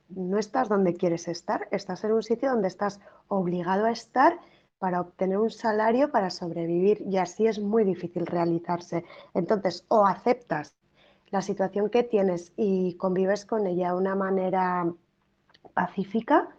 no 0.09 0.37
estás 0.37 0.69
donde 0.69 0.93
quieres 0.93 1.27
estar, 1.27 1.67
estás 1.71 2.03
en 2.03 2.13
un 2.13 2.23
sitio 2.23 2.49
donde 2.49 2.67
estás 2.67 2.99
obligado 3.27 3.85
a 3.85 3.91
estar 3.91 4.39
para 4.79 5.01
obtener 5.01 5.37
un 5.37 5.49
salario 5.49 6.11
para 6.11 6.29
sobrevivir 6.29 7.01
y 7.01 7.17
así 7.17 7.47
es 7.47 7.59
muy 7.59 7.83
difícil 7.83 8.25
realizarse. 8.25 9.05
Entonces, 9.33 9.85
o 9.87 10.05
aceptas 10.05 10.75
la 11.29 11.41
situación 11.41 11.89
que 11.89 12.03
tienes 12.03 12.53
y 12.55 12.95
convives 12.95 13.45
con 13.45 13.67
ella 13.67 13.91
de 13.91 13.97
una 13.97 14.15
manera 14.15 14.91
pacífica 15.73 16.54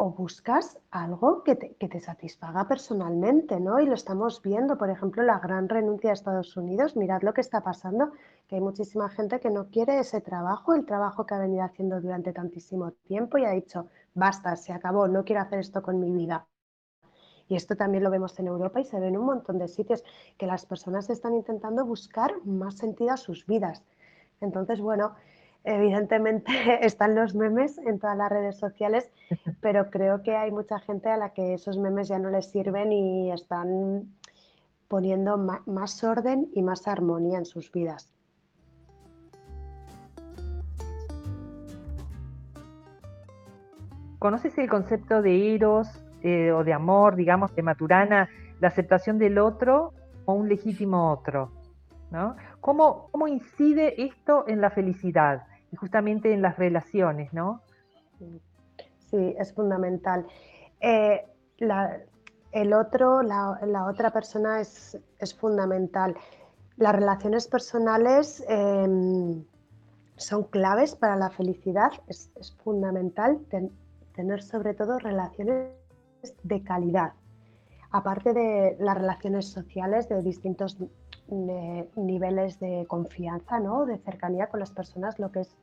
o 0.00 0.12
buscas 0.12 0.78
algo 0.92 1.42
que 1.42 1.56
te, 1.56 2.00
satisfaga 2.00 2.68
personalmente, 2.68 3.58
¿no? 3.58 3.80
Y 3.80 3.86
lo 3.86 3.94
estamos 3.94 4.40
viendo, 4.40 4.78
por 4.78 4.90
ejemplo, 4.90 5.24
la 5.24 5.40
gran 5.40 5.68
renuncia 5.68 6.10
de 6.10 6.14
Estados 6.14 6.56
Unidos. 6.56 6.96
Mirad 6.96 7.22
lo 7.22 7.34
que 7.34 7.40
está 7.40 7.62
pasando, 7.62 8.12
que 8.46 8.54
hay 8.54 8.60
muchísima 8.60 9.08
gente 9.08 9.40
que 9.40 9.50
no 9.50 9.70
quiere 9.70 9.98
ese 9.98 10.20
trabajo, 10.20 10.74
el 10.74 10.86
trabajo 10.86 11.26
que 11.26 11.34
ha 11.34 11.38
venido 11.40 11.64
haciendo 11.64 12.00
durante 12.00 12.32
tantísimo 12.32 12.92
tiempo 12.92 13.38
y 13.38 13.44
ha 13.44 13.50
dicho, 13.50 13.88
basta, 14.14 14.54
se 14.54 14.72
acabó, 14.72 15.08
no 15.08 15.24
quiero 15.24 15.42
hacer 15.42 15.58
esto 15.58 15.82
con 15.82 15.98
mi 15.98 16.12
vida. 16.12 16.46
Y 17.48 17.56
esto 17.56 17.74
también 17.74 18.04
lo 18.04 18.10
vemos 18.10 18.38
en 18.38 18.46
Europa 18.46 18.78
y 18.78 18.84
se 18.84 19.00
ve 19.00 19.08
en 19.08 19.16
un 19.16 19.26
montón 19.26 19.58
de 19.58 19.66
sitios 19.66 20.04
que 20.36 20.46
las 20.46 20.64
personas 20.64 21.10
están 21.10 21.34
intentando 21.34 21.84
buscar 21.84 22.32
más 22.44 22.76
sentido 22.76 23.10
a 23.14 23.16
sus 23.16 23.46
vidas. 23.46 23.82
Entonces, 24.40 24.80
bueno, 24.80 25.16
evidentemente 25.74 26.52
están 26.86 27.14
los 27.14 27.34
memes 27.34 27.78
en 27.78 27.98
todas 27.98 28.16
las 28.16 28.30
redes 28.30 28.58
sociales, 28.58 29.10
pero 29.60 29.90
creo 29.90 30.22
que 30.22 30.36
hay 30.36 30.50
mucha 30.50 30.78
gente 30.80 31.08
a 31.10 31.16
la 31.16 31.30
que 31.30 31.54
esos 31.54 31.78
memes 31.78 32.08
ya 32.08 32.18
no 32.18 32.30
les 32.30 32.50
sirven 32.50 32.92
y 32.92 33.30
están 33.30 34.16
poniendo 34.88 35.36
más 35.66 36.02
orden 36.02 36.48
y 36.54 36.62
más 36.62 36.88
armonía 36.88 37.38
en 37.38 37.44
sus 37.44 37.70
vidas. 37.70 38.10
¿conoces 44.18 44.58
el 44.58 44.68
concepto 44.68 45.22
de 45.22 45.54
eros 45.54 45.88
eh, 46.22 46.50
o 46.52 46.64
de 46.64 46.72
amor, 46.72 47.16
digamos, 47.16 47.54
de 47.54 47.62
Maturana, 47.62 48.28
la 48.60 48.68
aceptación 48.68 49.18
del 49.18 49.38
otro 49.38 49.92
o 50.24 50.32
un 50.32 50.48
legítimo 50.48 51.12
otro? 51.12 51.52
¿no? 52.10 52.36
¿Cómo, 52.60 53.08
¿Cómo 53.12 53.28
incide 53.28 54.02
esto 54.02 54.44
en 54.48 54.60
la 54.60 54.70
felicidad 54.70 55.42
justamente 55.76 56.32
en 56.32 56.42
las 56.42 56.56
relaciones, 56.56 57.32
¿no? 57.32 57.62
Sí, 59.10 59.34
es 59.38 59.52
fundamental. 59.52 60.26
Eh, 60.80 61.24
el 62.52 62.72
otro, 62.72 63.22
la, 63.22 63.86
otra 63.90 64.10
persona 64.10 64.60
es, 64.60 64.98
fundamental. 65.38 66.16
Las 66.76 66.94
relaciones 66.94 67.48
personales 67.48 68.44
em, 68.48 69.44
son 70.16 70.44
claves 70.44 70.94
para 70.94 71.16
la 71.16 71.30
felicidad. 71.30 71.90
Es, 72.06 72.30
fundamental 72.62 73.40
tener 74.14 74.42
sobre 74.42 74.74
todo 74.74 74.98
relaciones 74.98 75.72
de 76.42 76.62
calidad. 76.62 77.12
Aparte 77.90 78.32
de 78.32 78.76
las 78.80 78.96
relaciones 78.96 79.46
sociales 79.48 80.08
de 80.08 80.22
distintos 80.22 80.76
niveles 81.30 82.58
de 82.58 82.86
confianza, 82.88 83.60
¿no? 83.60 83.86
de 83.86 83.98
cercanía 83.98 84.46
con 84.46 84.60
las 84.60 84.70
personas, 84.70 85.18
lo 85.18 85.30
que 85.30 85.40
es 85.40 85.56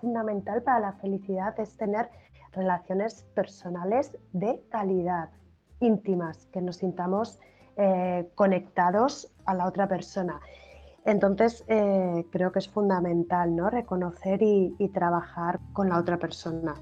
fundamental 0.00 0.62
para 0.62 0.80
la 0.80 0.92
felicidad 0.94 1.58
es 1.60 1.76
tener 1.76 2.08
relaciones 2.52 3.24
personales 3.34 4.16
de 4.32 4.60
calidad, 4.70 5.30
íntimas, 5.80 6.46
que 6.52 6.60
nos 6.60 6.76
sintamos 6.76 7.38
eh, 7.76 8.28
conectados 8.34 9.32
a 9.44 9.54
la 9.54 9.66
otra 9.66 9.88
persona. 9.88 10.40
Entonces, 11.04 11.64
eh, 11.68 12.26
creo 12.30 12.52
que 12.52 12.58
es 12.58 12.68
fundamental 12.68 13.56
¿no? 13.56 13.70
reconocer 13.70 14.42
y, 14.42 14.74
trabajar 14.92 15.58
con 15.72 15.88
la 15.88 15.98
otra 15.98 16.18
persona. 16.18 16.74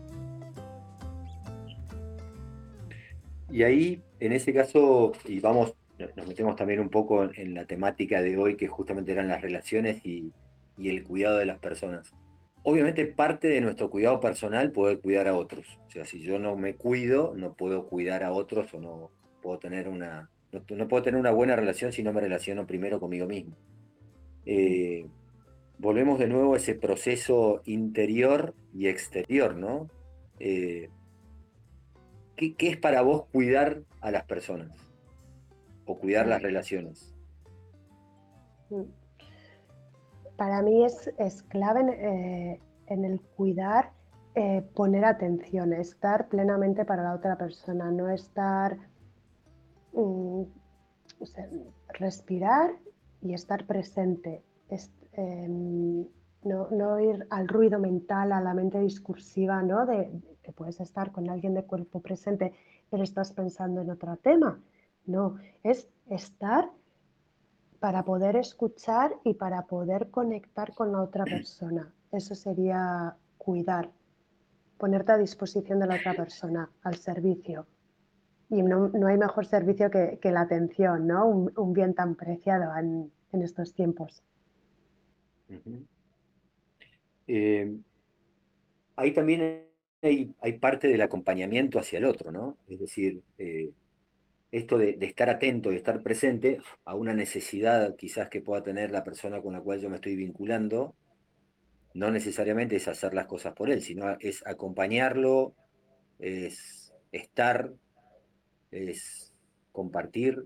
Y 3.51 3.63
ahí, 3.63 4.03
en 4.19 4.33
ese 4.33 4.53
caso, 4.53 5.13
y 5.25 5.41
vamos, 5.41 5.75
nos 6.17 6.27
metemos 6.27 6.57
también 6.57 6.81
un 6.81 6.89
poco 6.89 7.29
en 7.35 7.55
la 7.55 7.65
temática 7.65 8.23
de 8.23 8.37
hoy, 8.37 8.57
que 8.57 8.69
justamente 8.69 9.13
eran 9.13 9.29
las 9.29 9.43
relaciones 9.43 10.05
y 10.05 10.33
el 10.79 11.03
cuidado 11.05 11.39
de 11.39 11.47
las 11.47 11.59
personas 11.59 12.15
obviamente 12.63 13.07
parte 13.07 13.49
de 13.49 13.63
nuestro 13.63 13.89
cuidado 13.89 14.21
personal 14.21 14.73
poder 14.73 15.01
cuidar 15.01 15.29
a 15.29 15.35
otros. 15.35 15.79
O 15.87 15.91
sea, 15.91 16.05
si 16.05 16.21
yo 16.21 16.39
no 16.39 16.55
me 16.57 16.75
cuido, 16.75 17.33
no 17.35 17.55
puedo 17.55 17.87
cuidar 17.87 18.23
a 18.23 18.33
otros 18.33 18.73
o 18.75 18.81
no 18.81 19.11
puedo 19.43 19.59
tener 19.59 19.89
una, 19.89 20.31
no, 20.53 20.89
puedo 20.89 21.03
tener 21.03 21.19
una 21.19 21.31
buena 21.31 21.57
relación 21.57 21.93
si 21.93 22.03
no 22.03 22.13
me 22.13 22.21
relaciono 22.21 22.67
primero 22.67 23.01
conmigo 23.01 23.27
mismo. 23.27 23.57
Eh, 24.45 25.07
volvemos 25.79 26.19
de 26.19 26.29
nuevo 26.29 26.55
a 26.55 26.57
ese 26.59 26.75
proceso 26.75 27.63
interior 27.65 28.55
y 28.75 28.89
exterior, 28.89 29.57
¿no? 29.57 29.89
Eh, 30.39 30.91
¿qué, 32.37 32.55
es 32.59 32.77
para 32.77 33.01
vos 33.03 33.25
cuidar 33.33 33.83
a 34.01 34.11
las 34.11 34.25
personas? 34.25 34.71
O 35.89 35.99
cuidar 35.99 36.29
las 36.29 36.41
relaciones. 36.41 37.13
Mm 38.71 38.83
para 40.39 40.63
mí 40.63 40.85
es, 40.85 41.43
clave 41.49 41.81
eh, 41.81 42.61
en, 42.87 43.05
el 43.05 43.21
cuidar, 43.21 43.91
eh, 44.37 44.63
poner 44.75 45.05
atención, 45.05 45.73
estar 45.73 46.29
plenamente 46.29 46.85
para 46.85 47.03
la 47.03 47.15
otra 47.15 47.37
persona, 47.37 47.91
no 47.91 48.09
estar, 48.09 48.79
mm, 49.93 50.43
respirar 51.89 52.71
y 53.21 53.35
estar 53.35 53.67
presente, 53.67 54.45
em, 55.13 56.07
no, 56.45 57.01
ir 57.01 57.27
al 57.31 57.49
ruido 57.49 57.81
mental, 57.81 58.31
a 58.31 58.41
la 58.41 58.55
mente 58.55 58.79
discursiva, 58.79 59.61
¿no? 59.63 59.87
de, 59.87 60.21
que 60.45 60.53
puedes 60.53 60.79
estar 60.79 61.11
con 61.11 61.29
alguien 61.29 61.55
de 61.55 61.65
cuerpo 61.65 62.01
presente, 62.01 62.53
pero 62.91 63.03
estás 63.03 63.33
pensando 63.33 63.81
en 63.81 63.91
otro 63.91 64.17
tema. 64.19 64.61
No, 65.09 65.39
es 65.63 65.89
estar 66.11 66.71
para 67.81 68.05
poder 68.05 68.37
escuchar 68.37 69.17
y 69.25 69.33
para 69.35 69.63
poder 69.63 70.11
conectar 70.11 70.75
con 70.75 70.93
la 70.93 71.01
otra 71.01 71.25
persona. 71.25 71.91
Eso 72.13 72.35
sería 72.35 73.17
cuidar, 73.39 73.91
ponerte 74.77 75.13
a 75.13 75.17
disposición 75.17 75.81
de 75.81 75.87
la 75.87 75.97
otra 75.97 76.13
persona, 76.13 76.71
al 76.83 76.97
servicio. 76.97 77.67
Y 78.51 78.63
no, 78.63 78.91
hay 79.07 79.17
mejor 79.17 79.47
servicio 79.47 79.91
que, 79.91 80.19
la 80.31 80.43
atención, 80.43 81.07
¿no? 81.07 81.27
Un, 81.27 81.73
bien 81.73 81.95
tan 81.95 82.15
preciado 82.15 82.77
en, 82.77 83.11
estos 83.43 83.73
tiempos. 83.73 84.23
Eh, 87.27 87.79
ahí 88.97 89.13
también 89.15 89.65
hay, 90.03 90.53
parte 90.61 90.87
del 90.87 91.01
acompañamiento 91.01 91.79
hacia 91.79 91.99
el 91.99 92.05
otro, 92.05 92.31
¿no? 92.31 92.59
Es 92.69 92.79
decir, 92.79 93.23
eh, 93.39 93.73
esto 94.51 94.79
de, 94.79 94.97
estar 95.01 95.29
atento 95.29 95.73
y 95.73 95.77
estar 95.77 96.03
presente 96.03 96.61
a 96.85 96.95
una 96.95 97.15
necesidad 97.15 97.97
quizás 97.97 98.29
que 98.29 98.41
pueda 98.41 98.63
tener 98.63 98.91
la 98.91 99.05
persona 99.05 99.43
con 99.43 99.53
la 99.53 99.61
cual 99.61 99.81
yo 99.81 99.91
me 99.91 99.97
estoy 99.97 100.17
vinculando, 100.17 100.95
no 101.95 102.11
necesariamente 102.11 102.77
es 102.77 102.89
hacer 102.89 103.15
las 103.15 103.27
cosas 103.27 103.55
por 103.55 103.71
él, 103.71 103.83
sino 103.83 104.17
es 104.21 104.47
acompañarlo, 104.47 105.55
es 106.19 106.93
estar, 107.13 107.73
es 108.71 109.33
compartir. 109.73 110.45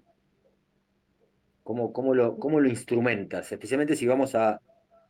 ¿Cómo, 1.62 1.92
cómo, 1.92 2.14
lo, 2.14 2.38
cómo 2.38 2.60
lo 2.60 2.68
instrumentas? 2.68 3.52
Especialmente 3.52 3.94
si 3.96 4.06
vamos 4.06 4.34
a, 4.34 4.60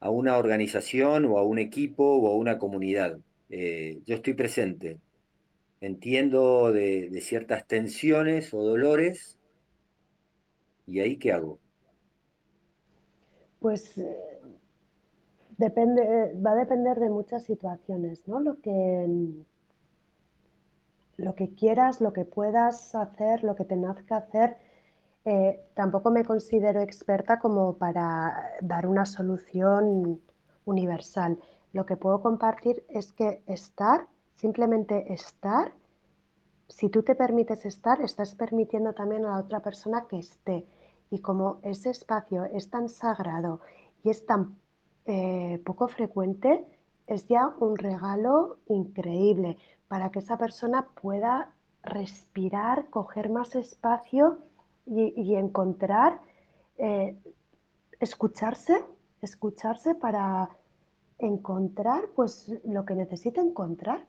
una 0.01 0.37
organización 0.37 1.27
o 1.27 1.39
a 1.39 1.45
un 1.45 1.61
equipo 1.61 2.05
o 2.05 2.27
a 2.27 2.37
una 2.37 2.59
comunidad. 2.59 3.19
Eh, 3.49 4.01
yo 4.05 4.17
estoy 4.17 4.35
presente, 4.35 4.99
entiendo 5.83 6.73
de, 6.73 7.21
ciertas 7.21 7.67
tensiones 7.67 8.55
o 8.55 8.63
dolores, 8.63 9.37
¿y 10.87 11.01
ahí 11.01 11.17
qué 11.19 11.33
hago? 11.33 11.59
Pues 13.59 13.99
eh, 13.99 14.41
depende, 15.59 16.35
va 16.35 16.53
a 16.53 16.57
depender 16.57 16.99
de 17.01 17.11
muchas 17.11 17.45
situaciones, 17.45 18.27
¿no? 18.27 18.41
Lo 18.41 18.61
que, 18.61 19.07
lo 21.17 21.35
que 21.35 21.55
quieras, 21.55 22.01
lo 22.01 22.13
que 22.13 22.25
puedas 22.25 22.95
hacer, 22.95 23.43
lo 23.43 23.57
que 23.57 23.65
tengas 23.65 24.03
que 24.05 24.15
hacer. 24.15 24.57
Eh, 25.25 25.65
tampoco 25.75 26.11
me 26.11 26.25
considero 26.25 26.81
experta 26.81 27.39
como 27.41 27.77
para 27.77 28.53
dar 28.61 28.87
una 28.87 29.05
solución 29.05 30.21
universal. 30.65 31.39
Lo 31.73 31.87
que 31.87 31.97
puedo 31.97 32.21
compartir 32.21 32.85
es 32.89 33.13
que 33.13 33.43
estar 33.47 34.07
simplemente 34.43 35.13
estar, 35.13 35.73
si 36.69 36.89
tú 36.89 37.05
te 37.05 37.15
permites 37.15 37.65
estar, 37.65 38.01
estás 38.01 38.35
permitiendo 38.35 38.93
también 38.93 39.25
a 39.25 39.31
la 39.31 39.39
otra 39.39 39.61
persona 39.61 40.07
que 40.09 40.19
esté. 40.19 40.67
Y 41.11 41.21
como 41.21 41.61
ese 41.63 41.91
espacio 41.91 42.45
es 42.47 42.69
tan 42.69 42.89
sagrado 42.89 43.61
y 44.03 44.11
es 44.11 44.27
tan 44.27 44.57
eh, 45.07 45.63
poco 45.65 45.87
frecuente, 45.87 46.67
es 47.07 47.29
ya 47.29 47.55
un 47.61 47.77
regalo 47.77 48.59
increíble 48.67 49.59
para 49.87 50.11
que 50.11 50.19
esa 50.19 50.37
persona 50.39 50.89
pueda 51.01 51.55
respirar, 51.85 52.91
coger 52.91 53.29
más 53.31 53.55
espacio 53.55 54.39
y, 54.87 55.37
encontrar, 55.37 56.21
eh, 56.79 57.17
escucharse, 58.01 58.85
escucharse 59.21 59.95
para 59.95 60.49
encontrar 61.19 62.09
pues 62.17 62.53
lo 62.65 62.85
que 62.85 62.95
necesita 62.97 63.41
encontrar. 63.41 64.05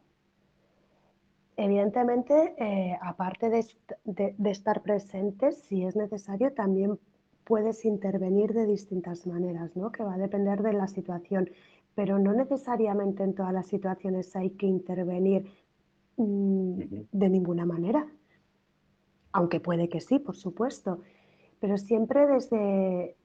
Evidentemente, 1.55 2.55
eh, 2.57 2.97
aparte 3.01 3.49
de, 3.49 4.49
estar 4.49 4.81
presentes, 4.81 5.63
si 5.63 5.83
es 5.85 5.95
necesario, 5.95 6.51
también 6.53 6.99
puedes 7.43 7.85
intervenir 7.85 8.53
de 8.53 8.65
distintas 8.65 9.27
maneras, 9.27 9.75
¿no? 9.75 9.91
que 9.91 10.03
va 10.03 10.15
a 10.15 10.17
depender 10.17 10.63
de 10.63 10.73
la 10.73 10.87
situación, 10.87 11.49
pero 11.93 12.17
no 12.17 12.33
necesariamente 12.33 13.23
en 13.23 13.35
todas 13.35 13.53
las 13.53 13.67
situaciones 13.67 14.35
hay 14.35 14.51
que 14.51 14.65
intervenir 14.65 15.45
mm, 16.17 16.79
de 17.11 17.29
ninguna 17.29 17.65
manera, 17.65 18.07
aunque 19.31 19.59
puede 19.59 19.89
que 19.89 19.99
sí, 19.99 20.17
por 20.17 20.35
supuesto, 20.35 21.01
pero 21.59 21.77
siempre 21.77 22.25
desde, 22.25 23.15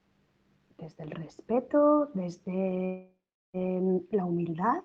desde 0.77 1.03
el 1.03 1.11
respeto, 1.11 2.09
desde 2.13 3.11
em, 3.53 4.01
la 4.11 4.25
humildad 4.25 4.83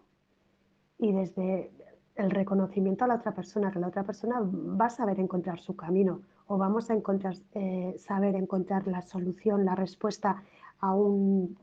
y 0.98 1.12
desde 1.12 1.70
el 2.16 2.30
reconocimiento 2.30 3.04
a 3.04 3.08
la 3.08 3.16
otra 3.16 3.34
persona, 3.34 3.70
que 3.70 3.80
la 3.80 3.88
otra 3.88 4.04
persona 4.04 4.40
va 4.40 4.86
a 4.86 4.90
saber 4.90 5.18
encontrar 5.18 5.60
su 5.60 5.74
camino 5.74 6.22
o 6.46 6.56
vamos 6.58 6.90
a 6.90 6.94
encontrar, 6.94 7.34
eh, 7.52 7.94
saber 7.98 8.36
encontrar 8.36 8.86
la 8.86 9.02
solución, 9.02 9.64
la 9.64 9.74
respuesta 9.74 10.42
a 10.80 10.94
un, 10.94 11.56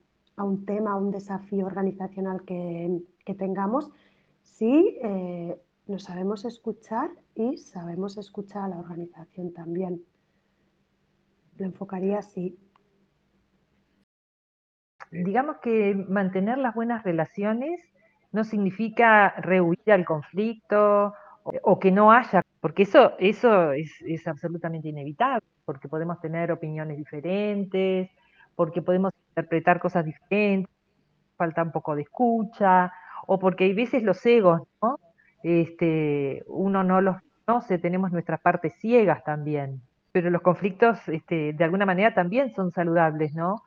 tema, 0.65 0.91
a 0.91 0.95
un 0.97 1.11
desafío 1.11 1.65
organizacional 1.65 2.43
que, 2.43 3.01
tengamos, 3.37 3.89
si 4.41 4.97
eh, 5.01 5.57
nos 5.87 6.03
sabemos 6.03 6.43
escuchar 6.43 7.09
y 7.35 7.57
sabemos 7.57 8.17
escuchar 8.17 8.63
a 8.63 8.67
la 8.69 8.79
organización 8.79 9.53
también. 9.53 10.03
Lo 11.57 11.65
enfocaría 11.65 12.17
así. 12.19 12.57
Digamos 15.11 15.57
que 15.57 15.93
mantener 16.09 16.57
las 16.57 16.73
buenas 16.73 17.03
relaciones 17.03 17.90
no 18.31 18.43
significa 18.43 19.29
rehuir 19.37 19.91
al 19.91 20.05
conflicto 20.05 21.13
o, 21.63 21.79
que 21.79 21.91
no 21.91 22.11
haya, 22.11 22.43
porque 22.59 22.83
eso, 22.83 23.13
eso 23.17 23.71
es, 23.71 23.91
es 24.05 24.27
absolutamente 24.27 24.89
inevitable, 24.89 25.45
porque 25.65 25.87
podemos 25.87 26.19
tener 26.21 26.51
opiniones 26.51 26.97
diferentes, 26.97 28.09
porque 28.55 28.81
podemos 28.81 29.11
interpretar 29.29 29.79
cosas 29.79 30.05
diferentes, 30.05 30.71
falta 31.35 31.63
un 31.63 31.71
poco 31.71 31.95
de 31.95 32.03
escucha, 32.03 32.93
o 33.25 33.39
porque 33.39 33.63
hay 33.65 33.73
veces 33.73 34.03
los 34.03 34.23
egos, 34.25 34.61
¿no? 34.81 34.99
Este, 35.43 36.43
uno 36.47 36.83
no 36.83 37.01
los 37.01 37.17
conoce, 37.45 37.79
tenemos 37.79 38.11
nuestras 38.11 38.39
partes 38.41 38.75
ciegas 38.75 39.23
también, 39.23 39.81
pero 40.11 40.29
los 40.29 40.43
conflictos 40.43 40.99
este, 41.07 41.53
de 41.53 41.63
alguna 41.63 41.87
manera 41.87 42.13
también 42.13 42.53
son 42.53 42.71
saludables, 42.71 43.33
¿no? 43.33 43.63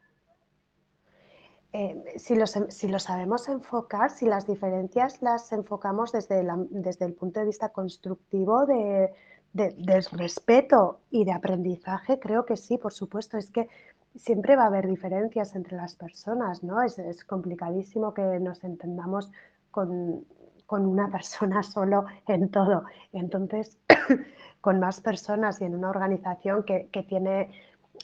Eh, 1.76 2.04
si, 2.18 2.36
lo, 2.36 2.46
si, 2.46 2.86
lo, 2.86 3.00
sabemos 3.00 3.48
enfocar, 3.48 4.08
si 4.08 4.26
las 4.26 4.46
diferencias 4.46 5.20
las 5.22 5.50
enfocamos 5.50 6.12
desde, 6.12 6.46
desde 6.70 7.04
el 7.04 7.14
punto 7.14 7.40
de 7.40 7.46
vista 7.46 7.70
constructivo 7.70 8.64
de, 8.64 9.12
de, 9.52 10.00
respeto 10.12 11.00
y 11.10 11.24
de 11.24 11.32
aprendizaje, 11.32 12.20
creo 12.20 12.46
que 12.46 12.56
sí, 12.56 12.78
por 12.78 12.92
supuesto. 12.92 13.38
Es 13.38 13.50
que 13.50 13.68
siempre 14.14 14.54
va 14.54 14.62
a 14.62 14.66
haber 14.66 14.86
diferencias 14.86 15.56
entre 15.56 15.76
las 15.76 15.96
personas, 15.96 16.62
¿no? 16.62 16.80
Es, 16.80 16.96
es 17.00 17.24
complicadísimo 17.24 18.14
que 18.14 18.22
nos 18.38 18.62
entendamos 18.62 19.32
con, 19.72 20.24
con, 20.66 20.86
una 20.86 21.08
persona 21.10 21.64
solo 21.64 22.04
en 22.28 22.50
todo. 22.50 22.84
Entonces, 23.12 23.78
con 24.60 24.78
más 24.78 25.00
personas 25.00 25.60
y 25.60 25.64
en 25.64 25.74
una 25.74 25.90
organización 25.90 26.62
que, 26.62 26.86
que 26.92 27.02
tiene 27.02 27.50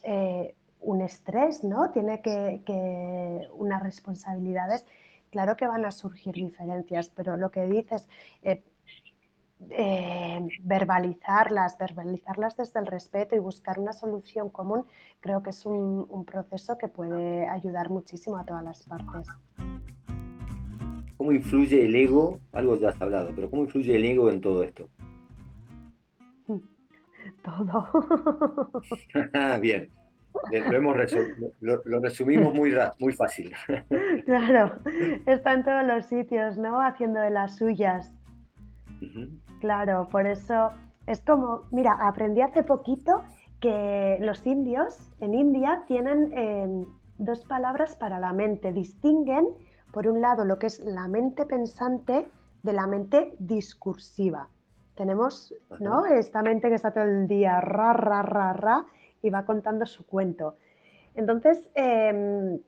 eh, 0.03 0.57
un 0.81 1.03
estrés, 1.03 1.63
¿no? 1.65 1.91
Tiene 1.91 2.21
que, 2.23 2.63
que, 2.65 3.49
unas 3.55 3.83
responsabilidades, 3.83 4.85
claro 5.31 5.57
que 5.57 5.67
van 5.67 5.85
a 5.85 5.91
surgir 5.91 6.35
diferencias, 6.35 7.11
pero 7.11 7.37
lo 7.37 7.51
que 7.51 7.67
dices, 7.67 8.09
eh, 8.43 8.63
eh, 9.69 10.49
verbalizarlas, 10.63 11.77
verbalizarlas 11.77 12.57
desde 12.57 12.81
el 12.81 12.87
respeto 12.87 13.37
y 13.37 13.41
buscar 13.41 13.79
una 13.79 13.93
solución 13.93 14.49
común, 14.49 14.87
creo 15.21 15.43
que 15.43 15.51
es 15.51 15.67
un, 15.67 16.25
proceso 16.25 16.79
que 16.79 16.89
puede 16.89 17.47
ayudar 17.47 17.91
muchísimo 17.91 18.39
a 18.39 18.45
todas 18.45 18.65
las 18.65 18.83
partes. 18.85 19.29
¿Cómo 21.19 21.33
influye 21.33 21.85
el 21.85 21.95
ego? 21.95 22.41
Algo 22.53 22.77
ya 22.77 22.89
has 22.89 23.03
hablado, 23.03 23.33
pero 23.35 23.51
¿cómo 23.51 23.65
influye 23.65 23.97
el 23.97 24.05
ego 24.07 24.31
en 24.31 24.41
todo 24.41 24.63
esto? 24.63 24.89
Todo. 27.45 27.87
Bien. 29.61 30.00
Lo, 31.61 31.83
lo, 31.85 32.01
resumimos 32.01 32.55
muy, 32.55 32.75
muy 32.99 33.13
fácil. 33.13 33.53
Claro, 34.25 34.73
está 35.27 35.53
en 35.53 35.65
todos 35.65 35.85
los 35.85 36.07
sitios, 36.07 36.57
¿no? 36.57 36.81
Haciendo 36.81 37.21
de 37.21 37.31
las 37.31 37.57
suyas. 37.57 38.13
Claro, 39.61 40.09
por 40.11 40.27
eso 40.27 40.71
es 41.07 41.21
como, 41.23 41.63
mira, 41.71 41.97
aprendí 42.01 42.41
hace 42.41 42.63
poquito 42.63 43.23
que 43.61 44.19
los 44.21 44.47
indios 44.47 45.13
en 45.21 45.35
India 45.35 45.85
tienen 45.87 46.33
em, 46.33 46.87
dos 47.19 47.45
palabras 47.45 47.97
para 47.97 48.19
la 48.19 48.33
mente. 48.33 48.73
Distinguen, 48.73 49.47
por 49.93 50.07
un 50.07 50.21
lado, 50.21 50.45
lo 50.45 50.59
que 50.59 50.67
es 50.67 50.81
la 50.81 51.09
mente 51.09 51.47
pensante 51.47 52.29
de 52.63 52.73
la 52.73 52.87
mente 52.87 53.35
discursiva. 53.39 54.49
Tenemos 54.95 55.55
¿no? 55.79 56.05
esta 56.07 56.43
mente 56.43 56.69
que 56.69 56.75
está 56.75 56.93
todo 56.93 57.05
el 57.05 57.27
día 57.27 57.61
ra, 57.61 57.93
ra, 57.93 58.23
ra, 58.23 58.53
ra 58.53 58.87
y 59.23 59.31
va 59.31 59.45
contando 59.45 59.87
su 59.87 60.05
cuento. 60.07 60.57
Entonces, 61.15 61.61
em, 61.75 62.61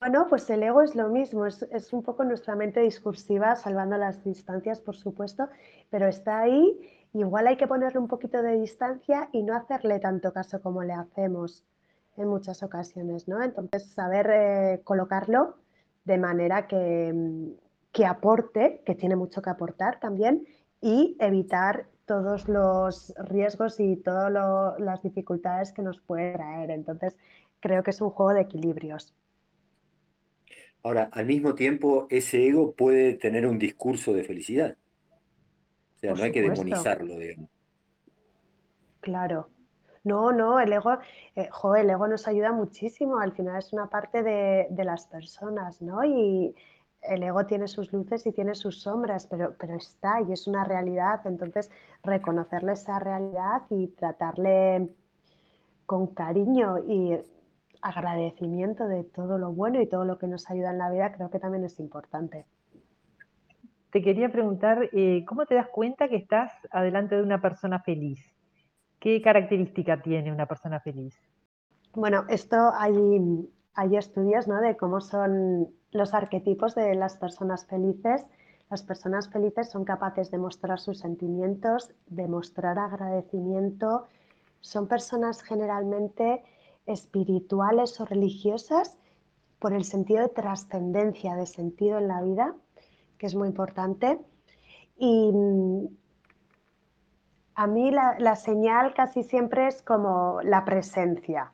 bueno, 0.00 0.26
pues 0.28 0.50
el 0.50 0.62
ego 0.62 0.82
es 0.82 0.96
lo 0.96 1.08
mismo, 1.08 1.46
es, 1.46 1.92
un 1.92 2.02
poco 2.02 2.24
nuestra 2.24 2.56
mente 2.56 2.80
discursiva, 2.80 3.54
salvando 3.54 3.96
las 3.96 4.24
distancias, 4.24 4.80
por 4.80 4.96
supuesto, 4.96 5.48
pero 5.90 6.08
está 6.08 6.40
ahí. 6.40 6.80
Igual 7.12 7.46
hay 7.46 7.56
que 7.56 7.68
ponerle 7.68 8.00
un 8.00 8.08
poquito 8.08 8.42
de 8.42 8.58
distancia 8.58 9.28
y 9.32 9.42
no 9.42 9.54
hacerle 9.54 10.00
tanto 10.00 10.32
caso 10.32 10.60
como 10.60 10.82
le 10.82 10.94
hacemos 10.94 11.64
en 12.16 12.28
muchas 12.28 12.62
ocasiones, 12.62 13.28
¿no? 13.28 13.42
Entonces, 13.42 13.92
saber 13.92 14.30
eh, 14.32 14.80
colocarlo 14.82 15.56
de 16.04 16.18
manera 16.18 16.66
que, 16.66 17.54
que 17.92 18.06
aporte, 18.06 18.82
que 18.84 18.94
tiene 18.94 19.14
mucho 19.14 19.40
que 19.40 19.50
aportar 19.50 20.00
también, 20.00 20.46
y 20.80 21.16
evitar 21.20 21.86
todos 22.12 22.46
los 22.46 23.14
riesgos 23.16 23.80
y 23.80 23.96
todas 23.96 24.30
las 24.78 25.02
dificultades 25.02 25.72
que 25.72 25.80
nos 25.80 25.98
puede 25.98 26.34
traer. 26.34 26.70
Entonces, 26.70 27.16
creo 27.58 27.82
que 27.82 27.90
es 27.90 28.02
un 28.02 28.10
juego 28.10 28.34
de 28.34 28.42
equilibrios. 28.42 29.14
Ahora, 30.82 31.08
al 31.10 31.24
mismo 31.24 31.54
tiempo, 31.54 32.06
ese 32.10 32.46
ego 32.46 32.74
puede 32.74 33.14
tener 33.14 33.46
un 33.46 33.58
discurso 33.58 34.12
de 34.12 34.24
felicidad. 34.24 34.76
O 35.96 35.98
sea, 36.00 36.12
no 36.12 36.22
hay 36.22 36.32
que 36.32 36.42
demonizarlo, 36.42 37.16
digamos. 37.16 37.48
Claro. 39.00 39.48
No, 40.04 40.32
no, 40.32 40.60
el 40.60 40.70
ego, 40.70 40.98
eh, 41.34 41.48
el 41.78 41.90
ego 41.90 42.08
nos 42.08 42.28
ayuda 42.28 42.52
muchísimo. 42.52 43.20
Al 43.20 43.32
final 43.32 43.56
es 43.56 43.72
una 43.72 43.88
parte 43.88 44.22
de, 44.22 44.84
las 44.84 45.06
personas, 45.06 45.80
¿no? 45.80 46.04
Y 46.04 46.54
el 47.02 47.22
ego 47.22 47.46
tiene 47.46 47.68
sus 47.68 47.92
luces 47.92 48.26
y 48.26 48.32
tiene 48.32 48.54
sus 48.54 48.82
sombras, 48.82 49.26
pero, 49.26 49.54
pero 49.58 49.74
está 49.74 50.20
y 50.20 50.32
es 50.32 50.46
una 50.46 50.64
realidad. 50.64 51.20
Entonces, 51.26 51.70
reconocerle 52.02 52.72
esa 52.72 52.98
realidad 52.98 53.62
y 53.70 53.88
tratarle 53.88 54.88
con 55.86 56.08
cariño 56.08 56.78
y 56.78 57.18
agradecimiento 57.82 58.86
de 58.86 59.02
todo 59.02 59.38
lo 59.38 59.52
bueno 59.52 59.80
y 59.80 59.88
todo 59.88 60.04
lo 60.04 60.16
que 60.18 60.28
nos 60.28 60.48
ayuda 60.50 60.70
en 60.70 60.78
la 60.78 60.90
vida, 60.90 61.12
creo 61.12 61.30
que 61.30 61.40
también 61.40 61.64
es 61.64 61.78
importante. 61.80 62.46
Te 63.90 64.00
quería 64.00 64.30
preguntar, 64.30 64.88
eh, 64.92 65.24
¿cómo 65.26 65.44
te 65.44 65.56
das 65.56 65.68
cuenta 65.68 66.08
que 66.08 66.16
estás 66.16 66.52
adelante 66.70 67.16
de 67.16 67.22
una 67.22 67.42
persona 67.42 67.80
feliz? 67.80 68.20
¿Qué 69.00 69.20
característica 69.20 70.00
tiene 70.00 70.32
una 70.32 70.46
persona 70.46 70.80
feliz? 70.80 71.20
Bueno, 71.92 72.24
esto 72.28 72.56
hay, 72.74 73.50
hay 73.74 73.96
estudios 73.96 74.48
¿no? 74.48 74.60
de 74.60 74.76
cómo 74.76 75.00
son 75.00 75.68
los 75.92 76.14
arquetipos 76.14 76.74
de 76.74 76.94
las 76.94 77.16
personas 77.16 77.66
felices. 77.66 78.24
Las 78.70 78.82
personas 78.82 79.28
felices 79.28 79.70
son 79.70 79.84
capaces 79.84 80.30
de 80.30 80.38
mostrar 80.38 80.80
sus 80.80 80.98
sentimientos, 80.98 81.90
de 82.06 82.26
mostrar 82.26 82.78
agradecimiento. 82.78 84.06
Son 84.60 84.88
personas 84.88 85.42
generalmente 85.42 86.42
espirituales 86.86 88.00
o 88.00 88.04
religiosas 88.06 88.96
por 89.58 89.72
el 89.72 89.84
sentido 89.84 90.22
de 90.22 90.28
trascendencia, 90.28 91.36
de 91.36 91.46
sentido 91.46 91.98
en 91.98 92.08
la 92.08 92.20
vida, 92.22 92.54
que 93.18 93.26
es 93.26 93.34
muy 93.34 93.48
importante. 93.48 94.18
Y 94.96 95.30
mm, 95.32 95.86
a 97.54 97.66
mí 97.66 97.90
la, 97.90 98.36
señal 98.36 98.94
casi 98.94 99.22
siempre 99.22 99.68
es 99.68 99.82
como 99.82 100.40
la 100.42 100.64
presencia. 100.64 101.52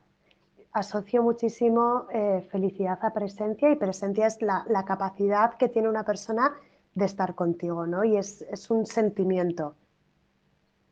Asocio 0.71 1.23
muchísimo 1.23 2.05
eh, 2.13 2.47
felicidad 2.51 2.99
a 3.01 3.13
presencia 3.13 3.71
y 3.71 3.75
presencia 3.75 4.27
es 4.27 4.41
la, 4.41 4.83
capacidad 4.85 5.55
que 5.55 5.67
tiene 5.67 5.89
una 5.89 6.03
persona 6.03 6.53
de 6.93 7.05
estar 7.05 7.33
contigo, 7.35 7.87
¿no? 7.87 8.03
Y 8.03 8.17
es, 8.17 8.45
un 8.69 8.85
sentimiento, 8.85 9.75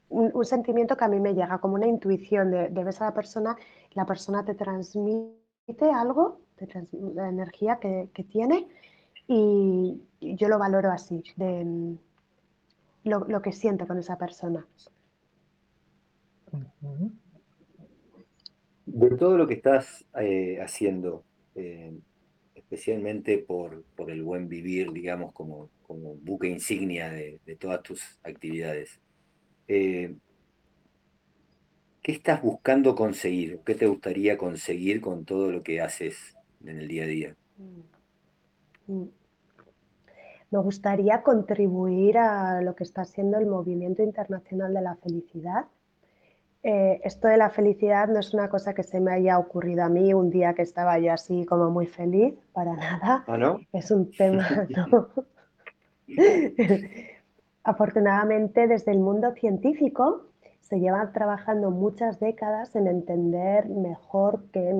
un, 0.09 0.45
sentimiento 0.45 0.97
que 0.97 1.05
a 1.05 1.07
mí 1.07 1.19
me 1.19 1.33
llega 1.33 1.59
como 1.59 1.75
una 1.75 1.87
intuición 1.87 2.49
de, 2.51 2.69
de 2.69 2.83
ves 2.83 3.01
a 3.01 3.05
la 3.05 3.13
persona 3.13 3.57
la 3.97 4.05
persona 4.05 4.45
te 4.45 4.53
transmite 4.53 5.91
algo, 5.91 6.41
la 6.91 7.29
energía 7.29 7.79
que, 7.79 8.09
tiene 8.29 8.67
y 9.27 9.99
yo 10.19 10.49
lo 10.49 10.59
valoro 10.59 10.91
así, 10.91 11.23
de 11.35 11.97
lo, 13.03 13.41
que 13.41 13.51
siento 13.51 13.87
con 13.87 13.97
esa 13.97 14.15
persona. 14.15 14.67
De 18.97 19.15
todo 19.15 19.37
lo 19.37 19.47
que 19.47 19.53
estás 19.53 20.05
eh, 20.19 20.59
haciendo, 20.59 21.23
eh, 21.53 21.95
especialmente 22.55 23.37
por, 23.37 23.83
el 24.07 24.23
buen 24.23 24.49
vivir, 24.49 24.91
digamos, 24.91 25.33
como, 25.33 25.69
buque 26.23 26.47
insignia 26.47 27.11
de, 27.11 27.39
todas 27.59 27.83
tus 27.83 28.19
actividades, 28.23 28.99
eh, 29.67 30.15
¿Qué 32.01 32.13
estás 32.13 32.41
buscando 32.41 32.95
conseguir? 32.95 33.59
¿Qué 33.65 33.75
te 33.75 33.85
gustaría 33.85 34.37
conseguir 34.37 35.01
con 35.01 35.25
todo 35.25 35.51
lo 35.51 35.61
que 35.61 35.81
haces 35.81 36.37
en 36.63 36.79
el 36.79 36.87
día 36.87 37.03
a 37.03 37.07
día? 37.07 37.35
Mm. 37.57 38.93
Mm. 38.93 39.09
Me 40.49 40.59
gustaría 40.59 41.21
contribuir 41.21 42.17
a 42.17 42.61
lo 42.61 42.75
que 42.75 42.85
está 42.85 43.03
siendo 43.03 43.37
el 43.37 43.45
movimiento 43.45 44.03
internacional 44.03 44.73
de 44.73 44.81
la 44.81 44.95
felicidad. 44.95 45.65
Eh, 46.69 46.99
esto 47.05 47.29
de 47.29 47.37
la 47.37 47.49
felicidad 47.49 48.09
no 48.09 48.19
es 48.19 48.33
una 48.33 48.49
cosa 48.49 48.73
que 48.73 48.83
se 48.83 48.99
me 48.99 49.13
haya 49.13 49.39
ocurrido 49.39 49.85
a 49.85 49.87
mí 49.87 50.13
un 50.13 50.29
día 50.29 50.53
que 50.53 50.63
estaba 50.63 50.99
yo 50.99 51.13
así 51.13 51.45
como 51.45 51.69
muy 51.69 51.87
feliz, 51.87 52.33
para 52.51 52.75
nada. 52.75 53.23
¿Ah, 53.25 53.37
no? 53.37 53.61
Es 53.71 53.89
un 53.89 54.11
tema, 54.11 54.45
Afortunadamente, 57.63 58.67
desde 58.67 58.91
el 58.91 58.99
mundo 58.99 59.31
científico 59.31 60.25
se 60.59 60.81
lleva 60.81 61.13
trabajando 61.13 61.71
muchas 61.71 62.19
décadas 62.19 62.75
en 62.75 62.87
entender 62.87 63.69
mejor 63.69 64.43
qué, 64.51 64.75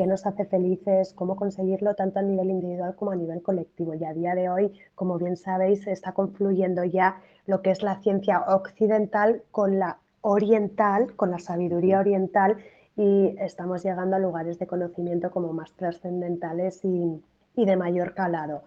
qué 0.00 0.06
nos 0.06 0.24
hace 0.24 0.46
felices, 0.46 1.12
cómo 1.12 1.36
conseguirlo 1.36 1.94
tanto 1.94 2.20
a 2.20 2.22
nivel 2.22 2.48
individual 2.48 2.94
como 2.94 3.10
a 3.10 3.16
nivel 3.16 3.42
colectivo. 3.42 3.92
Y 3.92 4.02
a 4.06 4.14
día 4.14 4.34
de 4.34 4.48
hoy, 4.48 4.72
como 4.94 5.18
bien 5.18 5.36
sabéis, 5.36 5.86
está 5.86 6.12
confluyendo 6.12 6.84
ya 6.84 7.20
lo 7.44 7.60
que 7.60 7.70
es 7.70 7.82
la 7.82 8.00
ciencia 8.00 8.40
occidental 8.48 9.42
con 9.50 9.78
la 9.78 9.98
oriental, 10.22 11.14
con 11.16 11.30
la 11.30 11.38
sabiduría 11.38 12.00
oriental, 12.00 12.56
y 12.96 13.36
estamos 13.40 13.82
llegando 13.82 14.16
a 14.16 14.20
lugares 14.20 14.58
de 14.58 14.66
conocimiento 14.66 15.30
como 15.30 15.52
más 15.52 15.70
trascendentales 15.74 16.82
y, 16.82 17.22
de 17.54 17.76
mayor 17.76 18.14
calado. 18.14 18.62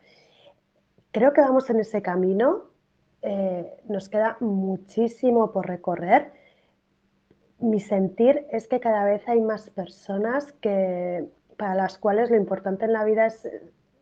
Creo 1.09 1.33
que 1.33 1.41
vamos 1.41 1.67
en 1.71 1.79
ese 1.79 2.03
camino, 2.03 2.65
eh, 3.23 3.73
nos 3.89 4.07
queda 4.07 4.37
muchísimo 4.39 5.51
por 5.51 5.65
recorrer 5.65 6.31
mi 7.63 7.79
sentir 7.79 8.45
es 8.51 8.67
que 8.67 8.79
cada 8.81 9.05
vez 9.05 9.27
hay 9.27 9.41
más 9.41 9.69
personas 9.69 10.51
que, 10.61 11.25
para 11.57 11.75
las 11.75 11.97
cuales 11.97 12.29
lo 12.29 12.35
importante 12.35 12.85
en 12.85 12.93
la 12.93 13.05
vida 13.05 13.27
es 13.27 13.49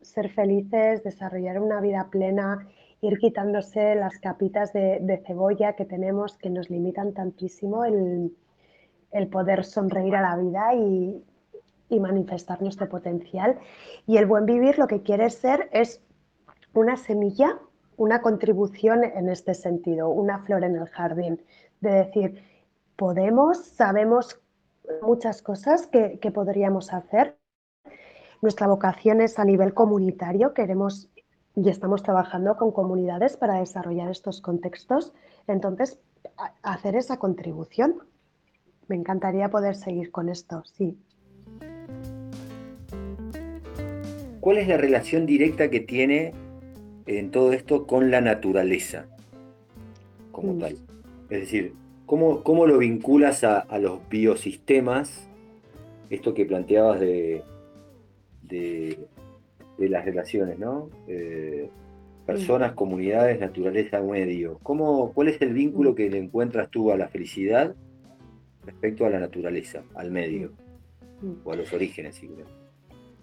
ser 0.02 0.30
felices, 0.30 1.04
desarrollar 1.04 1.60
una 1.60 1.80
vida 1.80 2.08
plena, 2.10 2.68
ir 3.02 3.20
quitándose 3.20 3.94
las 3.94 4.18
capitas 4.18 4.74
de, 4.74 5.24
cebolla 5.28 5.74
que 5.74 5.86
tenemos 5.86 6.38
que 6.38 6.50
nos 6.50 6.72
limitan 6.72 7.14
tantísimo 7.14 7.86
el, 7.86 8.32
poder 9.32 9.64
sonreír 9.64 10.16
a 10.16 10.22
la 10.22 10.38
vida 10.38 10.74
y, 10.74 11.24
y, 11.90 12.00
manifestar 12.00 12.62
nuestro 12.64 12.90
potencial. 12.90 13.60
Y 14.08 14.18
el 14.18 14.26
buen 14.26 14.48
vivir 14.48 14.80
lo 14.80 14.88
que 14.88 15.04
quiere 15.04 15.30
ser 15.30 15.70
es 15.72 16.02
una 16.74 16.98
semilla, 16.98 17.60
una 17.96 18.22
contribución 18.22 19.04
en 19.04 19.30
este 19.30 19.54
sentido, 19.54 20.10
una 20.10 20.40
flor 20.40 20.64
en 20.64 20.78
el 20.78 20.88
jardín, 20.88 21.42
de 21.82 21.92
decir, 21.92 22.51
podemos, 23.02 23.58
sabemos 23.58 24.40
muchas 25.02 25.42
cosas 25.42 25.88
que, 25.88 26.20
podríamos 26.32 26.94
hacer. 26.94 27.36
Nuestra 28.44 28.68
vocación 28.68 29.22
es 29.22 29.40
a 29.40 29.44
nivel 29.44 29.74
comunitario, 29.74 30.54
queremos 30.54 31.10
y 31.56 31.68
estamos 31.68 32.04
trabajando 32.04 32.58
con 32.58 32.72
comunidades 32.72 33.38
para 33.38 33.56
desarrollar 33.56 34.12
estos 34.12 34.40
contextos. 34.40 35.14
Entonces, 35.48 36.00
hacer 36.62 36.96
esa 36.96 37.18
contribución. 37.18 37.96
Me 38.88 38.98
encantaría 38.98 39.50
poder 39.50 39.74
seguir 39.74 40.12
con 40.12 40.30
esto, 40.30 40.62
sí. 40.66 40.96
¿Cuál 44.42 44.58
es 44.60 44.68
la 44.68 44.78
relación 44.78 45.26
directa 45.26 45.72
que 45.72 45.80
tiene 45.80 46.36
en 47.08 47.32
todo 47.32 47.52
esto 47.52 47.88
con 47.88 48.12
la 48.12 48.22
naturaleza 48.22 49.08
como 50.32 50.54
mm. 50.54 50.60
tal? 50.60 50.74
Es 51.32 51.40
decir, 51.40 51.82
¿Cómo, 52.12 52.68
lo 52.68 52.78
vinculas 52.78 53.46
a, 53.46 53.66
los 53.80 54.02
biosistemas? 54.10 55.30
Esto 56.10 56.34
que 56.34 56.46
planteabas 56.46 57.00
de, 57.00 57.42
de, 58.42 59.08
las 59.78 60.04
relaciones, 60.04 60.60
¿no? 60.60 60.90
Eh, 61.08 61.70
personas, 62.26 62.74
comunidades, 62.74 63.40
naturaleza, 63.40 64.02
medio. 64.02 64.60
¿Cómo, 64.62 65.14
¿Cuál 65.14 65.30
es 65.30 65.42
el 65.42 65.54
vínculo 65.54 65.96
que 65.96 66.10
le 66.10 66.18
encuentras 66.18 66.70
tú 66.70 66.92
a 66.92 66.98
la 66.98 67.08
felicidad 67.08 67.76
respecto 68.66 69.06
a 69.06 69.10
la 69.10 69.22
naturaleza, 69.22 69.84
al 69.96 70.12
medio? 70.12 70.52
O 71.46 71.54
a 71.54 71.56
los 71.56 71.72
orígenes, 71.72 72.16
si 72.16 72.30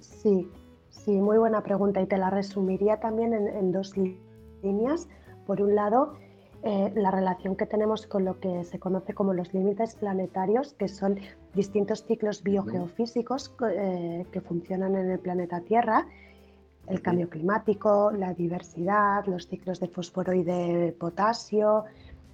Sí, 0.01 0.49
sí, 0.89 1.11
muy 1.21 1.37
buena 1.37 1.63
pregunta 1.63 2.01
y 2.01 2.07
te 2.07 2.17
la 2.17 2.31
resumiría 2.31 3.01
también 3.01 3.35
en 3.35 3.71
dos 3.71 3.93
líneas. 4.63 5.11
Por 5.45 5.61
un 5.61 5.75
lado, 5.75 6.15
eh, 6.65 6.93
la 6.97 7.11
relación 7.13 7.55
que 7.55 7.67
tenemos 7.67 8.07
con 8.07 8.25
lo 8.25 8.41
que 8.41 8.65
se 8.65 8.81
conoce 8.81 9.15
como 9.15 9.33
los 9.33 9.55
límites 9.55 9.95
planetarios, 9.95 10.75
que 10.75 10.89
son 10.89 11.19
distintos 11.55 12.05
ciclos 12.05 12.43
biogeofísicos 12.43 13.55
eh, 13.71 14.27
que 14.33 14.41
funcionan 14.41 14.97
en 14.97 15.11
el 15.11 15.21
planeta 15.21 15.61
Tierra, 15.61 16.07
el 16.89 17.01
cambio 17.01 17.29
climático, 17.29 18.11
la 18.11 18.35
diversidad, 18.35 19.25
los 19.27 19.47
ciclos 19.47 19.79
de 19.79 19.89
fósforo 19.89 20.33
y 20.33 20.43
de 20.43 20.97
potasio, 20.99 21.85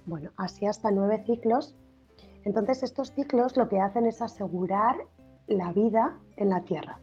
bueno, 0.05 0.31
así 0.37 0.65
hasta 0.65 0.89
nueve 0.89 1.23
ciclos. 1.25 1.75
Entonces 2.45 2.81
estos 2.81 3.11
ciclos 3.11 3.55
lo 3.57 3.69
que 3.69 3.79
hacen 3.79 4.05
es 4.05 4.21
asegurar 4.21 4.95
la 5.47 5.71
vida 5.71 6.17
en 6.37 6.49
la 6.49 6.61
Tierra. 6.61 6.99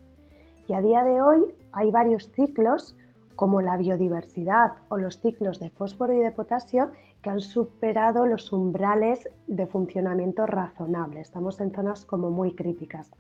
Y 0.67 0.75
a 0.75 0.81
día 0.81 1.05
de 1.05 1.21
hoy 1.21 1.55
hay 1.73 1.91
varios 1.91 2.31
ciclos 2.33 2.97
como 3.37 3.61
la 3.61 3.77
biodiversidad 3.77 4.73
o 4.89 4.97
los 4.99 5.19
ciclos 5.21 5.61
de 5.61 5.71
fósforo 5.71 6.13
y 6.13 6.19
de 6.19 6.31
potasio 6.31 6.91
que 7.23 7.31
han 7.31 7.41
superado 7.41 8.27
los 8.27 8.53
umbrales 8.53 9.29
de 9.47 9.67
funcionamiento 9.67 10.47
razonable. 10.47 11.21
Estamos 11.21 11.61
en 11.61 11.73
zonas 11.73 12.05
como 12.05 12.31
muy 12.31 12.55
críticas. 12.55 13.11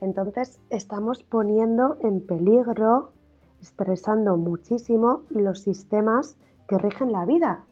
Entonces 0.00 0.60
estamos 0.70 1.22
poniendo 1.22 1.96
en 2.00 2.26
peligro, 2.26 3.12
estresando 3.60 4.36
muchísimo 4.36 5.22
los 5.30 5.60
sistemas 5.60 6.36
que 6.66 6.78
rigen 6.78 7.12
la 7.12 7.24
vida. 7.24 7.64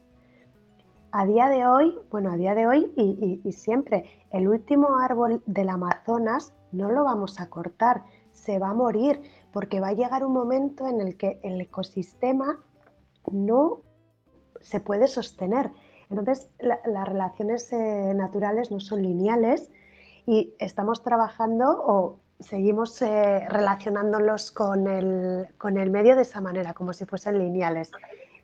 A 1.13 1.27
día 1.27 1.49
de 1.49 1.67
hoy, 1.67 1.99
bueno, 2.11 2.31
a 2.31 2.37
día 2.37 2.55
de 2.55 2.69
hoy 2.69 2.93
y, 2.97 3.41
y 3.43 3.53
siempre, 3.53 4.05
el 4.31 4.47
último 4.49 4.99
árbol 4.99 5.43
del 5.47 5.69
Amazonas 5.69 6.55
no 6.71 6.91
lo 6.93 7.03
vamos 7.03 7.41
a 7.41 7.49
cortar, 7.49 8.05
se 8.31 8.61
va 8.61 8.71
a 8.71 8.75
morir, 8.75 9.21
porque 9.53 9.81
va 9.81 9.89
a 9.89 9.93
llegar 9.93 10.25
un 10.25 10.33
momento 10.33 10.87
en 10.87 11.01
el 11.01 11.17
que 11.17 11.41
el 11.43 11.61
ecosistema 11.61 12.61
no 13.31 13.81
se 14.61 14.81
puede 14.81 15.09
sostener. 15.09 15.71
Entonces, 16.11 16.51
las 16.59 17.09
relaciones 17.09 17.73
eh, 17.73 18.13
naturales 18.15 18.71
no 18.71 18.81
son 18.81 19.03
lineales 19.03 19.71
y 20.27 20.55
estamos 20.59 21.03
trabajando 21.03 21.65
o 21.87 22.19
seguimos 22.41 23.01
eh, 23.03 23.47
relacionándolos 23.49 24.51
con 24.51 24.89
el, 24.89 25.49
con 25.59 25.79
el 25.79 25.91
medio 25.91 26.17
de 26.17 26.23
esa 26.23 26.41
manera, 26.41 26.75
como 26.75 26.93
si 26.93 27.05
fuesen 27.05 27.39
lineales. 27.39 27.91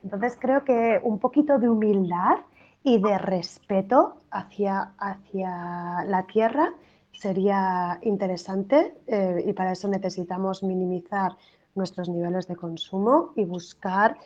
Entonces, 0.04 0.36
creo 0.40 0.64
que 0.64 1.00
un 1.02 1.18
poquito 1.18 1.58
de 1.58 1.68
humildad 1.68 2.38
y 2.84 3.00
de 3.00 3.18
respeto 3.18 4.18
hacia, 4.30 4.92
hacia 4.98 6.04
la 6.04 6.24
tierra 6.26 6.72
sería 7.18 7.98
interesante 8.02 8.94
eh, 9.06 9.44
y 9.46 9.52
para 9.52 9.72
eso 9.72 9.88
necesitamos 9.88 10.62
minimizar 10.62 11.36
nuestros 11.74 12.08
niveles 12.08 12.46
de 12.46 12.56
consumo 12.56 13.32
y 13.36 13.44
buscar 13.44 14.16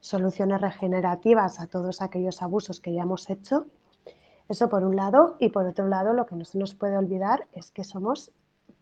soluciones 0.00 0.60
regenerativas 0.60 1.60
a 1.60 1.66
todos 1.66 2.02
aquellos 2.02 2.42
abusos 2.42 2.80
que 2.80 2.92
ya 2.92 3.02
hemos 3.02 3.28
hecho. 3.30 3.66
Eso 4.48 4.68
por 4.68 4.84
un 4.84 4.96
lado. 4.96 5.36
Y 5.38 5.50
por 5.50 5.66
otro 5.66 5.86
lado, 5.86 6.12
lo 6.12 6.26
que 6.26 6.36
no 6.36 6.44
se 6.44 6.58
nos 6.58 6.74
puede 6.74 6.96
olvidar 6.96 7.46
es 7.52 7.70
que 7.70 7.84
somos 7.84 8.32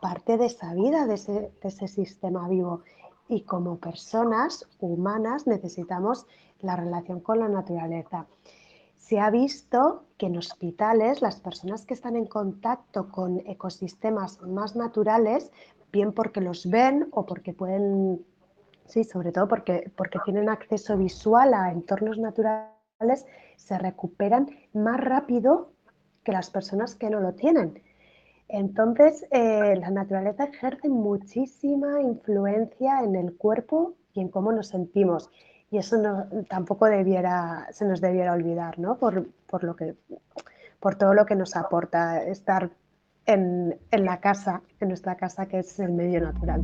parte 0.00 0.38
de 0.38 0.46
esa 0.46 0.72
vida, 0.74 1.06
de 1.06 1.14
ese, 1.14 1.32
de 1.32 1.68
ese 1.68 1.88
sistema 1.88 2.48
vivo. 2.48 2.82
Y 3.28 3.42
como 3.42 3.78
personas 3.78 4.66
humanas 4.80 5.46
necesitamos 5.46 6.26
la 6.60 6.76
relación 6.76 7.20
con 7.20 7.40
la 7.40 7.48
naturaleza. 7.48 8.26
Se 9.08 9.18
ha 9.18 9.30
visto 9.30 10.04
que 10.18 10.26
en 10.26 10.36
hospitales 10.36 11.22
las 11.22 11.40
personas 11.40 11.86
que 11.86 11.94
están 11.94 12.14
en 12.14 12.26
contacto 12.26 13.08
con 13.08 13.40
ecosistemas 13.46 14.42
más 14.42 14.76
naturales, 14.76 15.50
bien 15.90 16.12
porque 16.12 16.42
los 16.42 16.68
ven 16.68 17.08
o 17.12 17.24
porque 17.24 17.54
pueden 17.54 18.22
Sí, 18.84 19.04
sobre 19.04 19.32
todo 19.32 19.48
porque, 19.48 19.90
porque 19.96 20.18
tienen 20.26 20.50
acceso 20.50 20.98
visual 20.98 21.54
a 21.54 21.72
entornos 21.72 22.18
naturales, 22.18 23.24
se 23.56 23.78
recuperan 23.78 24.50
más 24.74 25.00
rápido 25.00 25.72
que 26.22 26.32
las 26.32 26.50
personas 26.50 26.94
que 26.94 27.08
no 27.08 27.20
lo 27.20 27.32
tienen. 27.32 27.82
Entonces, 28.46 29.26
eh, 29.30 29.74
la 29.76 29.88
naturaleza 29.90 30.44
ejerce 30.44 30.90
muchísima 30.90 32.02
influencia 32.02 33.00
en 33.02 33.14
el 33.14 33.34
cuerpo 33.36 33.94
y 34.12 34.20
en 34.20 34.28
cómo 34.28 34.52
nos 34.52 34.68
sentimos. 34.68 35.30
Y 35.70 35.78
eso 35.78 35.98
no, 35.98 36.28
tampoco 36.48 36.87
debiera, 36.87 37.68
se 37.72 37.85
nos 37.85 38.00
debiera 38.00 38.33
olvidar, 38.33 38.78
¿no? 38.78 38.98
Por, 38.98 39.28
por, 39.46 39.64
lo 39.64 39.76
que, 39.76 39.94
por 40.81 40.96
todo 40.96 41.14
lo 41.14 41.26
que 41.26 41.35
nos 41.35 41.57
aporta 41.57 42.22
estar 42.24 42.70
en, 43.26 43.76
en 43.90 44.05
la 44.05 44.20
casa, 44.20 44.62
en 44.80 44.88
nuestra 44.88 45.16
casa, 45.16 45.47
que 45.47 45.59
es 45.59 45.78
el 45.78 45.92
medio 45.92 46.20
natural. 46.20 46.62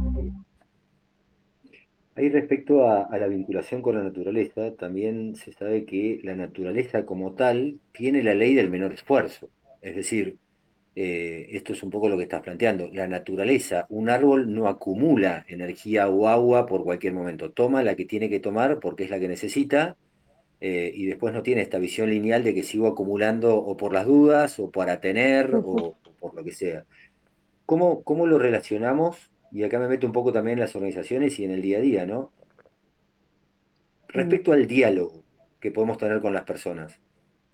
Ahí 2.17 2.29
respecto 2.29 2.89
a, 2.89 3.09
la 3.19 3.27
vinculación 3.27 3.83
con 3.83 3.97
la 3.97 4.05
naturaleza, 4.05 4.75
también 4.77 5.35
se 5.35 5.53
sabe 5.53 5.85
que 5.85 6.21
la 6.23 6.37
naturaleza 6.37 7.05
como 7.05 7.33
tal 7.33 7.81
tiene 7.93 8.23
la 8.23 8.35
ley 8.35 8.55
del 8.55 8.71
menor 8.71 8.93
esfuerzo. 8.93 9.51
Es 9.83 9.97
decir, 9.97 10.39
eh, 10.97 11.49
esto 11.51 11.73
es 11.73 11.83
un 11.83 11.91
poco 11.91 12.09
lo 12.09 12.17
que 12.17 12.25
estás 12.25 12.43
planteando. 12.43 12.89
La 12.93 13.09
naturaleza, 13.09 13.87
un 13.89 14.11
árbol 14.11 14.55
no 14.55 14.69
acumula 14.69 15.45
energía 15.49 16.09
o 16.09 16.29
agua 16.29 16.67
por 16.67 16.85
cualquier 16.85 17.13
momento. 17.13 17.51
Toma 17.51 17.83
la 17.83 17.97
que 17.97 18.05
tiene 18.05 18.29
que 18.29 18.41
tomar 18.41 18.79
porque 18.81 19.05
es 19.05 19.11
la 19.11 19.19
que 19.19 19.29
necesita 19.29 19.97
eh, 20.61 20.93
y 20.95 21.07
después 21.07 21.35
no 21.35 21.43
tiene 21.43 21.63
esta 21.63 21.79
visión 21.79 22.11
lineal 22.11 22.45
de 22.45 22.55
que 22.55 22.63
sigo 22.63 22.87
acumulando 22.87 23.57
o 23.57 23.77
por 23.77 23.93
las 23.93 24.07
dudas 24.07 24.59
o 24.61 24.71
para 24.71 25.01
tener 25.01 25.55
o, 25.55 25.61
o 25.63 25.97
por 26.21 26.35
lo 26.35 26.45
que 26.45 26.53
sea. 26.53 26.85
¿Cómo, 27.67 28.03
¿Cómo 28.03 28.27
lo 28.27 28.39
relacionamos 28.39 29.31
y 29.51 29.63
acá 29.63 29.79
me 29.79 29.89
meto 29.89 30.07
un 30.07 30.13
poco 30.13 30.33
también 30.33 30.59
en 30.59 30.63
las 30.63 30.75
organizaciones 30.75 31.39
y 31.39 31.45
en 31.45 31.53
el 31.53 31.63
día 31.63 31.79
a 31.79 31.81
día, 31.81 32.07
¿no? 32.07 32.33
Respecto 34.09 34.53
al 34.53 34.67
diálogo 34.67 35.25
que 35.61 35.71
podemos 35.71 35.97
tener 35.97 36.21
con 36.21 36.35
las 36.35 36.43
personas, 36.43 37.01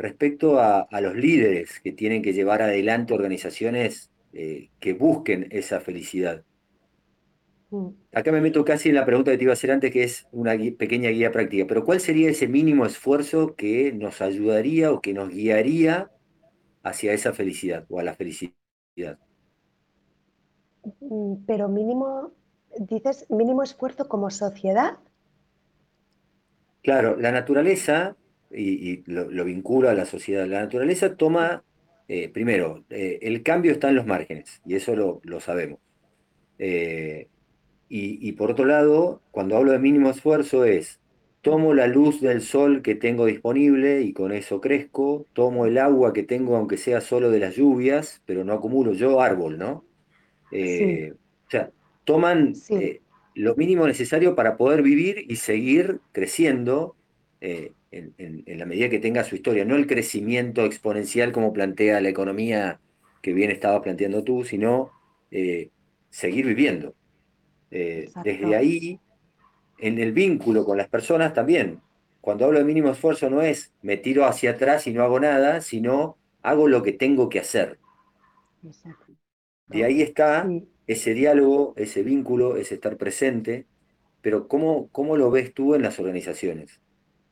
respecto 0.01 0.61
a, 0.61 0.89
los 1.01 1.15
líderes 1.15 1.81
que 1.81 1.93
tienen 1.93 2.23
que 2.23 2.33
llevar 2.33 2.63
adelante 2.63 3.15
organizaciones 3.15 4.11
eh, 4.33 4.71
que 4.81 4.95
busquen 4.95 5.49
esa 5.51 5.81
felicidad, 5.81 6.45
Mm. 7.71 7.91
Acá 8.13 8.33
me 8.33 8.41
meto 8.41 8.65
casi 8.65 8.89
en 8.89 8.97
la 8.97 9.07
pregunta 9.07 9.31
que 9.31 9.39
te 9.39 9.45
iba 9.45 9.53
a 9.53 9.55
hacer 9.55 9.71
antes, 9.71 9.93
que 9.93 10.03
es 10.03 10.27
una 10.33 10.53
pequeña 10.77 11.11
guía 11.11 11.31
práctica, 11.31 11.67
pero 11.69 11.85
¿cuál 11.85 12.01
sería 12.01 12.29
ese 12.29 12.49
mínimo 12.49 12.85
esfuerzo 12.85 13.55
que 13.55 13.93
nos 13.93 14.21
ayudaría 14.21 14.93
o 14.93 15.01
que 15.01 15.15
nos 15.15 15.29
guiaría 15.29 16.11
hacia 16.83 17.13
esa 17.13 17.33
felicidad 17.33 17.87
o 17.89 18.01
a 18.01 18.03
la 18.03 18.15
felicidad? 18.15 18.55
Mm, 21.01 21.45
pero 21.47 21.69
mínimo, 21.69 22.33
dices, 22.79 23.27
mínimo 23.31 23.63
esfuerzo 23.63 24.09
como 24.09 24.31
sociedad. 24.31 24.99
Claro, 26.83 27.17
la 27.17 27.31
naturaleza, 27.31 28.17
y, 28.51 29.03
lo, 29.07 29.45
vincula 29.45 29.93
a 29.93 29.95
la 29.95 30.07
sociedad, 30.07 30.47
la 30.47 30.61
naturaleza 30.61 31.17
toma, 31.17 31.63
eh, 32.09 32.29
primero, 32.29 32.85
eh, 32.91 33.19
el 33.23 33.43
cambio 33.43 33.73
está 33.73 33.91
en 33.91 33.97
los 33.97 34.07
márgenes, 34.07 34.61
y 34.67 34.75
eso 34.75 34.95
lo, 34.97 35.41
sabemos. 35.41 35.79
Eh, 36.59 37.29
y, 37.89 38.33
por 38.33 38.53
otro 38.53 38.67
lado, 38.67 39.21
cuando 39.33 39.57
hablo 39.57 39.73
de 39.73 39.79
mínimo 39.81 40.11
esfuerzo 40.11 40.65
es, 40.65 41.01
tomo 41.41 41.75
la 41.75 41.89
luz 41.89 42.21
del 42.21 42.43
sol 42.43 42.83
que 42.83 42.95
tengo 42.95 43.27
disponible 43.27 44.03
y 44.03 44.13
con 44.13 44.31
eso 44.31 44.61
crezco, 44.61 45.27
tomo 45.33 45.67
el 45.67 45.79
agua 45.79 46.13
que 46.13 46.23
tengo 46.23 46.57
aunque 46.57 46.77
sea 46.77 47.01
solo 47.01 47.31
de 47.31 47.41
las 47.41 47.57
lluvias, 47.57 48.23
pero 48.27 48.45
no 48.45 48.53
acumulo 48.53 48.93
yo 48.93 49.21
árbol, 49.21 49.59
¿no? 49.59 49.85
O 50.53 51.51
sea, 51.51 51.71
toman 52.05 52.53
lo 53.35 53.57
mínimo 53.57 53.87
necesario 53.89 54.37
para 54.37 54.57
poder 54.57 54.83
vivir 54.83 55.25
y 55.29 55.37
seguir 55.37 56.01
creciendo 56.13 56.95
eh, 57.41 57.73
en, 57.91 58.45
la 58.47 58.67
medida 58.67 58.89
que 58.89 58.99
tenga 58.99 59.25
su 59.25 59.35
historia, 59.35 59.65
no 59.65 59.77
el 59.77 59.87
crecimiento 59.87 60.65
exponencial 60.65 61.33
como 61.33 61.53
plantea 61.53 62.01
la 62.01 62.09
economía 62.09 62.81
que 63.23 63.33
bien 63.33 63.51
estabas 63.51 63.81
planteando 63.81 64.23
tú, 64.23 64.45
sino 64.45 64.91
eh, 65.31 65.71
seguir 66.11 66.47
viviendo. 66.47 66.95
Eh, 67.71 68.11
desde 68.25 68.57
ahí, 68.57 69.01
en 69.79 69.99
el 69.99 70.13
vínculo 70.13 70.65
con 70.65 70.77
las 70.77 70.89
personas 70.89 71.33
también, 71.33 71.81
cuando 72.21 72.45
hablo 72.45 72.59
de 72.59 72.65
mínimo 72.65 72.91
esfuerzo 72.91 73.31
no 73.31 73.41
es 73.41 73.73
me 73.83 73.97
tiro 73.97 74.27
hacia 74.27 74.53
atrás 74.53 74.87
y 74.87 74.93
no 74.93 75.03
hago 75.03 75.19
nada, 75.19 75.61
sino 75.63 76.17
hago 76.43 76.69
lo 76.69 76.83
que 76.83 76.93
tengo 76.93 77.29
que 77.29 77.41
hacer. 77.41 77.79
De 79.69 79.85
ahí 79.85 80.03
está 80.03 80.47
ese 80.87 81.15
diálogo, 81.15 81.73
ese 81.77 82.03
vínculo, 82.03 82.57
ese 82.57 82.75
estar 82.75 82.97
presente, 82.97 83.67
pero 84.21 84.49
¿cómo, 84.49 84.89
cómo 84.89 85.17
lo 85.17 85.31
ves 85.31 85.55
tú 85.55 85.75
en 85.75 85.83
las 85.83 85.99
organizaciones? 85.99 86.81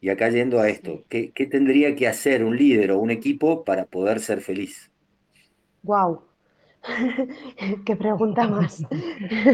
Y 0.00 0.10
acá 0.10 0.28
yendo 0.28 0.60
a 0.60 0.68
esto, 0.68 1.02
¿qué, 1.08 1.32
tendría 1.50 1.94
que 1.96 2.06
hacer 2.06 2.44
un 2.44 2.56
líder 2.56 2.92
o 2.92 2.98
un 2.98 3.10
equipo 3.10 3.64
para 3.64 3.84
poder 3.84 4.20
ser 4.20 4.40
feliz? 4.40 4.90
¡Wow! 5.82 6.22
¡Qué 7.84 7.96
pregunta 7.96 8.46
más! 8.46 8.82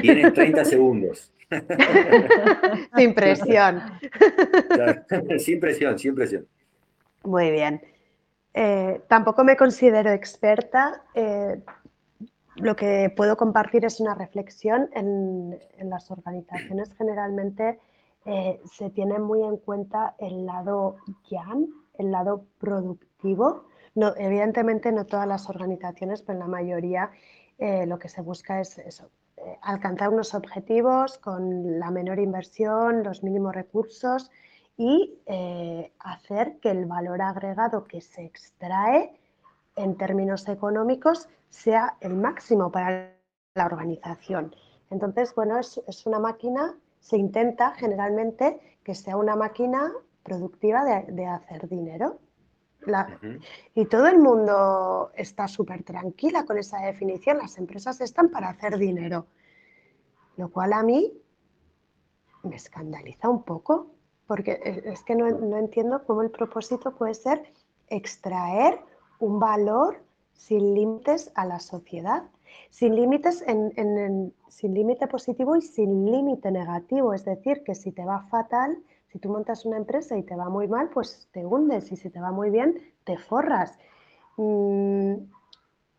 Tienes 0.03 0.33
30 0.35 0.65
segundos. 0.65 1.33
sin 2.97 3.15
presión. 3.15 3.83
sin 5.39 5.61
presión, 5.61 5.99
sin 5.99 6.15
presión. 6.15 6.47
Muy 7.23 7.51
bien. 7.51 7.81
Eh, 8.53 9.01
tampoco 9.09 9.43
me 9.45 9.57
considero 9.57 10.11
experta, 10.13 11.03
eh, 11.15 11.61
lo 12.57 12.77
que 12.77 13.13
puedo 13.17 13.37
compartir 13.37 13.85
es 13.85 14.01
una 14.01 14.15
reflexión. 14.15 14.89
En, 14.95 15.59
las 15.83 16.11
organizaciones 16.11 16.93
generalmente 16.97 17.79
eh, 18.25 18.61
se 18.65 18.91
tiene 18.91 19.19
muy 19.19 19.43
en 19.43 19.57
cuenta 19.59 20.15
el 20.19 20.47
lado 20.47 20.97
yang, 21.31 21.69
el 21.99 22.11
lado 22.11 22.47
productivo. 22.59 23.67
No, 23.95 24.15
evidentemente 24.17 24.91
no 24.93 25.07
todas 25.07 25.27
las 25.27 25.49
organizaciones, 25.49 26.23
pero 26.23 26.35
en 26.35 26.41
la 26.41 26.47
mayoría 26.47 27.11
eh, 27.59 27.87
lo 27.87 27.99
que 27.99 28.09
se 28.09 28.23
busca 28.23 28.61
es 28.61 28.79
eso, 28.79 29.11
eh, 29.37 29.59
alcanzar 29.63 30.09
unos 30.09 30.35
objetivos 30.35 31.19
con 31.19 31.79
la 31.79 31.91
menor 31.91 32.19
inversión, 32.19 33.05
los 33.05 33.23
mínimos 33.23 33.55
recursos 33.55 34.31
y 34.77 35.21
hacer 36.01 36.59
que 36.59 36.71
el 36.71 36.87
valor 36.87 37.23
agregado 37.23 37.85
que 37.85 38.01
se 38.01 38.25
extrae 38.25 39.21
en 39.77 39.97
términos 39.97 40.49
económicos 40.49 41.29
sea 41.49 41.97
el 42.01 42.17
máximo 42.17 42.73
para 42.73 43.15
la 43.55 43.67
organización. 43.67 44.55
Entonces, 44.91 45.35
bueno, 45.35 45.59
es, 45.59 46.07
una 46.07 46.19
máquina, 46.19 46.77
se 47.05 47.19
intenta 47.19 47.73
generalmente 47.75 48.79
que 48.83 48.95
sea 48.95 49.19
una 49.19 49.37
máquina 49.37 49.93
productiva 50.23 50.85
de, 50.85 51.27
hacer 51.27 51.69
dinero. 51.69 52.19
Y 53.75 53.85
todo 53.85 54.07
el 54.07 54.19
mundo 54.19 55.11
está 55.15 55.47
súper 55.47 55.83
tranquila 55.83 56.47
con 56.47 56.57
esa 56.57 56.79
definición. 56.79 57.37
Las 57.37 57.59
empresas 57.59 58.01
están 58.01 58.31
para 58.31 58.49
hacer 58.49 58.79
dinero. 58.79 59.27
Lo 60.39 60.51
cual 60.51 60.73
a 60.73 60.83
mí 60.83 61.13
me 62.43 62.57
escandaliza 62.57 63.29
un 63.29 63.43
poco, 63.43 63.91
porque 64.27 64.59
es 64.87 65.03
que 65.03 65.15
no, 65.15 65.29
no 65.29 65.59
entiendo 65.59 66.05
cómo 66.07 66.23
el 66.23 66.31
propósito 66.31 66.95
puede 66.97 67.13
ser 67.13 67.53
extraer 67.89 68.81
un 69.19 69.39
valor 69.39 70.03
sin 70.33 70.75
límites 70.75 71.31
a 71.35 71.45
la 71.45 71.61
sociedad, 71.61 72.31
sin 72.71 72.97
límites 72.97 73.45
en, 73.47 74.35
sin 74.49 74.75
límite 74.75 75.07
positivo 75.07 75.57
y 75.57 75.63
sin 75.63 76.11
límite 76.11 76.51
negativo. 76.51 77.15
Es 77.15 77.25
decir, 77.25 77.63
que 77.65 77.75
si 77.75 77.93
te 77.93 78.05
va 78.05 78.21
fatal, 78.23 78.79
si 79.07 79.19
tú 79.19 79.29
montas 79.29 79.65
una 79.65 79.77
empresa 79.77 80.17
y 80.17 80.23
te 80.23 80.35
va 80.35 80.49
muy 80.49 80.67
mal, 80.69 80.91
pues 80.91 81.29
te 81.33 81.45
hundes 81.45 81.93
y 81.93 81.97
si 81.97 82.11
te 82.11 82.21
va 82.21 82.33
muy 82.33 82.51
bien, 82.51 82.81
te 83.05 83.17
forras. 83.17 83.79
Mm, 84.37 85.15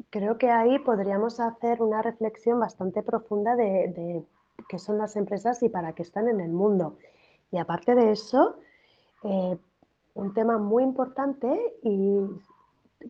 creo 0.09 0.37
que 0.37 0.51
ahí 0.51 0.79
podríamos 0.79 1.39
hacer 1.39 1.81
una 1.81 2.01
reflexión 2.01 2.59
bastante 2.59 3.03
profunda 3.03 3.55
de, 3.55 4.23
qué 4.67 4.79
son 4.79 4.97
las 4.97 5.15
empresas 5.15 5.61
y 5.63 5.69
para 5.69 5.93
qué 5.93 6.03
están 6.03 6.27
en 6.27 6.39
el 6.39 6.51
mundo. 6.51 6.97
Y 7.51 7.57
aparte 7.57 7.95
de 7.95 8.11
eso, 8.11 8.57
eh, 9.23 9.57
un 10.13 10.33
tema 10.33 10.57
muy 10.57 10.83
importante 10.83 11.77
y 11.83 12.19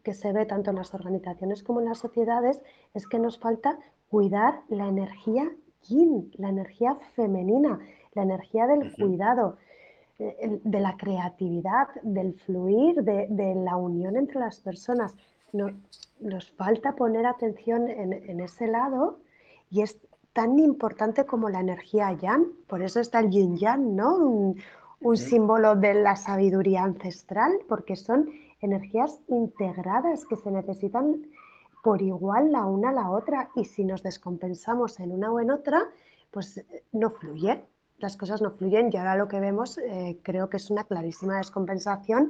que 0.04 0.14
se 0.14 0.32
ve 0.34 0.46
tanto 0.46 0.72
en 0.72 0.78
las 0.78 0.94
organizaciones 0.94 1.64
como 1.64 1.80
en 1.80 1.88
las 1.88 2.00
sociedades 2.00 2.62
es 2.94 3.08
que 3.08 3.20
nos 3.20 3.40
falta 3.40 3.78
cuidar 4.10 4.62
la 4.70 4.88
energía 4.88 5.52
yin, 5.88 6.32
la 6.36 6.50
energía 6.50 6.96
femenina, 7.16 7.80
la 8.14 8.24
energía 8.24 8.68
del 8.68 8.94
cuidado, 8.96 9.58
eh, 10.20 10.60
de 10.64 10.80
la 10.80 10.96
creatividad, 10.98 11.88
del 12.02 12.34
fluir, 12.34 13.04
de, 13.04 13.56
la 13.56 13.76
unión 13.76 14.16
entre 14.16 14.40
las 14.40 14.60
personas. 14.60 15.14
nos 16.20 16.52
falta 16.52 16.96
poner 16.96 17.26
atención 17.26 17.88
en, 17.90 18.40
ese 18.40 18.68
lado 18.68 19.20
y 19.70 19.82
es 19.82 19.98
tan 20.34 20.60
importante 20.60 21.26
como 21.26 21.50
la 21.50 21.62
energía 21.62 22.12
yang, 22.14 22.46
por 22.68 22.82
eso 22.82 23.00
está 23.00 23.20
el 23.20 23.30
yin 23.30 23.58
yang, 23.58 23.96
¿no? 23.96 24.18
Un, 24.18 24.58
un 25.02 25.18
símbolo 25.18 25.76
de 25.76 25.94
la 25.94 26.16
sabiduría 26.16 26.84
ancestral, 26.84 27.52
porque 27.68 27.96
son 27.96 28.30
energías 28.60 29.20
integradas 29.28 30.26
que 30.26 30.36
se 30.36 30.52
necesitan 30.52 31.28
por 31.84 32.02
igual 32.02 32.52
la 32.52 32.66
una 32.66 32.90
a 32.90 32.94
la 32.94 33.12
otra 33.12 33.50
y 33.56 33.66
si 33.66 33.84
nos 33.84 34.02
descompensamos 34.02 35.00
en 35.00 35.12
una 35.12 35.32
o 35.32 35.40
en 35.40 35.52
otra, 35.52 35.84
pues 36.32 36.58
eh, 36.58 36.84
no 36.92 37.12
fluye, 37.12 37.64
las 37.98 38.18
cosas 38.18 38.42
no 38.42 38.52
fluyen 38.52 38.90
y 38.92 38.98
ahora 38.98 39.16
lo 39.16 39.28
que 39.28 39.40
vemos 39.40 39.78
eh, 39.78 40.20
creo 40.24 40.50
que 40.50 40.58
es 40.58 40.70
una 40.70 40.84
clarísima 40.84 41.38
descompensación 41.38 42.30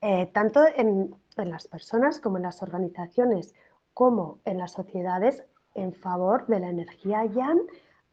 eh, 0.00 0.26
tanto 0.26 0.64
en, 0.76 1.14
en, 1.36 1.50
las 1.50 1.68
personas 1.68 2.18
como 2.18 2.38
en 2.38 2.42
las 2.42 2.62
organizaciones 2.62 3.54
como 3.94 4.40
en 4.44 4.58
las 4.58 4.72
sociedades 4.72 5.44
en 5.74 5.92
favor 5.92 6.46
de 6.46 6.60
la 6.60 6.68
energía 6.68 7.24
yang 7.24 7.60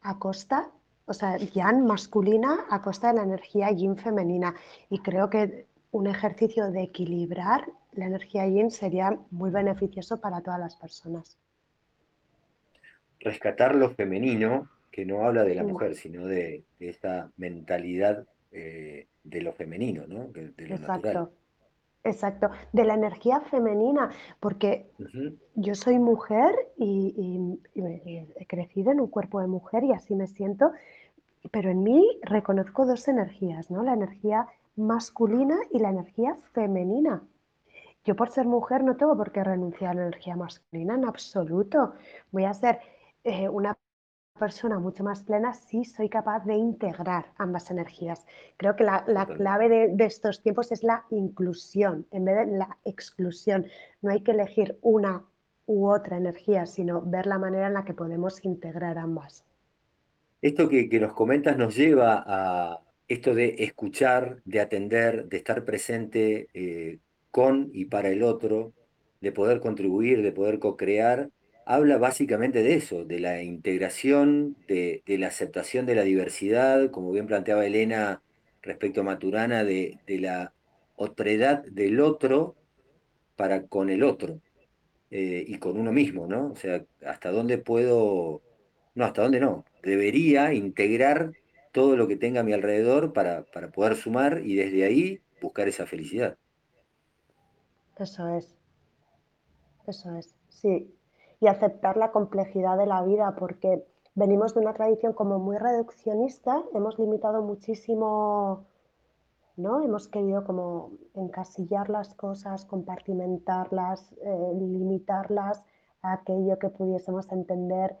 a 0.02 0.18
costa, 0.18 0.70
o 1.06 1.12
sea, 1.12 1.36
yang 1.36 1.84
masculina 1.84 2.66
a 2.70 2.80
costa 2.80 3.08
de 3.08 3.14
la 3.14 3.22
energía 3.22 3.70
yin 3.70 3.96
femenina. 3.96 4.54
Y 4.88 5.00
creo 5.00 5.28
que 5.28 5.66
un 5.92 6.06
ejercicio 6.06 6.70
de 6.70 6.82
equilibrar 6.82 7.64
la 7.92 8.06
energía 8.06 8.46
yin 8.46 8.70
sería 8.70 9.18
muy 9.30 9.50
beneficioso 9.50 10.20
para 10.20 10.40
todas 10.40 10.60
las 10.60 10.76
personas. 10.76 11.38
Rescatar 13.18 13.74
lo 13.74 13.90
femenino, 13.90 14.68
que 14.90 15.04
no 15.04 15.24
habla 15.24 15.44
de 15.44 15.54
la 15.54 15.64
mujer, 15.64 15.94
sino 15.94 16.26
de, 16.26 16.64
esta 16.78 17.30
mentalidad 17.36 18.26
eh, 18.52 19.08
de 19.24 19.42
lo 19.42 19.52
femenino, 19.52 20.06
¿no? 20.06 20.28
De, 20.28 20.52
Exacto. 20.58 21.32
Exacto, 22.02 22.48
de 22.72 22.84
la 22.84 22.94
energía 22.94 23.40
femenina, 23.40 24.10
porque 24.40 24.90
yo 25.54 25.74
soy 25.74 25.98
mujer 25.98 26.54
y, 26.78 27.60
he 27.74 28.46
crecido 28.46 28.90
en 28.90 29.00
un 29.00 29.08
cuerpo 29.08 29.42
de 29.42 29.48
mujer 29.48 29.84
y 29.84 29.92
así 29.92 30.14
me 30.14 30.26
siento, 30.26 30.72
pero 31.50 31.70
en 31.70 31.82
mí 31.82 32.18
reconozco 32.22 32.86
dos 32.86 33.06
energías, 33.06 33.70
¿no? 33.70 33.82
La 33.82 33.92
energía 33.92 34.46
masculina 34.80 35.58
y 35.70 35.78
la 35.78 35.90
energía 35.90 36.36
femenina. 36.52 37.22
Yo 38.04 38.16
por 38.16 38.30
ser 38.30 38.46
mujer 38.46 38.82
no 38.82 38.96
tengo 38.96 39.16
por 39.16 39.30
qué 39.30 39.44
renunciar 39.44 39.92
a 39.92 39.94
la 39.94 40.02
energía 40.02 40.36
masculina 40.36 40.94
en 40.94 41.04
absoluto. 41.04 41.94
Voy 42.32 42.44
a 42.44 42.54
ser 42.54 42.80
eh, 43.24 43.48
una 43.48 43.76
persona 44.38 44.78
mucho 44.78 45.04
más 45.04 45.22
plena 45.22 45.52
si 45.52 45.84
soy 45.84 46.08
capaz 46.08 46.44
de 46.46 46.54
integrar 46.54 47.26
ambas 47.36 47.70
energías. 47.70 48.26
Creo 48.56 48.74
que 48.74 48.84
la, 48.84 49.04
clave 49.36 49.68
de, 49.68 50.04
estos 50.04 50.42
tiempos 50.42 50.72
es 50.72 50.82
la 50.82 51.04
inclusión 51.10 52.06
en 52.10 52.24
vez 52.24 52.36
de 52.36 52.58
la 52.58 52.78
exclusión. 52.84 53.66
No 54.00 54.10
hay 54.10 54.22
que 54.22 54.32
elegir 54.32 54.78
una 54.80 55.22
u 55.66 55.88
otra 55.88 56.16
energía, 56.16 56.66
sino 56.66 57.02
ver 57.02 57.26
la 57.26 57.38
manera 57.38 57.66
en 57.66 57.74
la 57.74 57.84
que 57.84 57.94
podemos 57.94 58.42
integrar 58.44 58.98
ambas. 58.98 59.44
Esto 60.40 60.68
que, 60.68 60.88
nos 60.98 61.12
comentas 61.12 61.56
nos 61.58 61.76
lleva 61.76 62.24
a 62.26 62.80
esto 63.10 63.34
de 63.34 63.56
escuchar, 63.58 64.40
de 64.44 64.60
atender, 64.60 65.26
de 65.26 65.36
estar 65.36 65.64
presente 65.64 66.46
eh, 66.54 66.98
con 67.32 67.68
y 67.74 67.86
para 67.86 68.08
el 68.08 68.22
otro, 68.22 68.72
de 69.20 69.32
poder 69.32 69.58
contribuir, 69.58 70.22
de 70.22 70.30
poder 70.30 70.60
co-crear, 70.60 71.28
habla 71.66 71.98
básicamente 71.98 72.62
de 72.62 72.74
eso, 72.74 73.04
de 73.04 73.18
la 73.18 73.42
integración, 73.42 74.56
de, 74.68 75.02
la 75.06 75.26
aceptación 75.26 75.86
de 75.86 75.96
la 75.96 76.04
diversidad, 76.04 76.92
como 76.92 77.10
bien 77.10 77.26
planteaba 77.26 77.66
Elena 77.66 78.22
respecto 78.62 79.00
a 79.00 79.04
Maturana, 79.04 79.64
de, 79.64 79.98
la 80.06 80.52
otredad 80.94 81.64
del 81.64 81.98
otro 81.98 82.54
para 83.34 83.66
con 83.66 83.90
el 83.90 84.04
otro 84.04 84.40
eh, 85.10 85.44
y 85.48 85.58
con 85.58 85.76
uno 85.76 85.90
mismo, 85.90 86.28
¿no? 86.28 86.52
O 86.52 86.56
sea, 86.56 86.84
hasta 87.04 87.32
dónde 87.32 87.58
puedo, 87.58 88.40
no, 88.94 89.04
hasta 89.04 89.22
dónde 89.22 89.40
no, 89.40 89.64
debería 89.82 90.54
integrar 90.54 91.32
todo 91.72 91.96
lo 91.96 92.08
que 92.08 92.16
tenga 92.16 92.40
a 92.40 92.44
mi 92.44 92.52
alrededor 92.52 93.12
para, 93.12 93.44
para 93.52 93.70
poder 93.70 93.96
sumar 93.96 94.40
y 94.44 94.56
desde 94.56 94.84
ahí 94.84 95.20
buscar 95.40 95.68
esa 95.68 95.86
felicidad. 95.86 96.36
Eso 97.96 98.28
es. 98.28 98.56
Eso 99.86 100.14
es, 100.16 100.34
sí. 100.48 100.94
Y 101.40 101.46
aceptar 101.46 101.96
la 101.96 102.12
complejidad 102.12 102.78
de 102.78 102.86
la 102.86 103.02
vida, 103.02 103.34
porque 103.38 103.84
venimos 104.14 104.54
de 104.54 104.60
una 104.60 104.74
tradición 104.74 105.12
como 105.12 105.38
muy 105.38 105.56
reduccionista, 105.58 106.62
hemos 106.74 106.98
limitado 106.98 107.42
muchísimo, 107.42 108.66
¿no? 109.56 109.82
Hemos 109.82 110.08
querido 110.08 110.44
como 110.44 110.92
encasillar 111.14 111.88
las 111.88 112.14
cosas, 112.14 112.64
compartimentarlas, 112.64 114.12
eh, 114.22 114.52
limitarlas 114.54 115.64
a 116.02 116.14
aquello 116.14 116.58
que 116.58 116.68
pudiésemos 116.68 117.30
entender. 117.32 117.96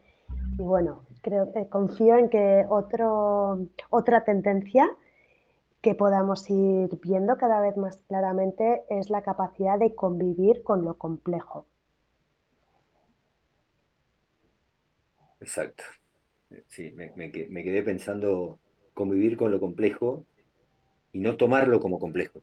Y 0.58 0.62
bueno, 0.62 1.02
creo 1.22 1.52
que 1.52 1.68
confío 1.68 2.16
en 2.16 2.28
que 2.28 2.64
otro, 2.68 3.66
otra 3.90 4.24
tendencia 4.24 4.88
que 5.80 5.94
podamos 5.94 6.48
ir 6.50 6.90
viendo 7.02 7.36
cada 7.36 7.60
vez 7.60 7.76
más 7.76 7.98
claramente 8.08 8.82
es 8.90 9.08
la 9.10 9.22
capacidad 9.22 9.78
de 9.78 9.94
convivir 9.94 10.62
con 10.62 10.84
lo 10.84 10.94
complejo. 10.94 11.66
Exacto. 15.40 15.84
Sí, 16.68 16.92
me, 16.92 17.30
quedé 17.32 17.82
pensando 17.82 18.58
convivir 18.92 19.36
con 19.36 19.50
lo 19.50 19.60
complejo 19.60 20.26
y 21.12 21.20
no 21.20 21.36
tomarlo 21.36 21.80
como 21.80 21.98
complejo. 21.98 22.42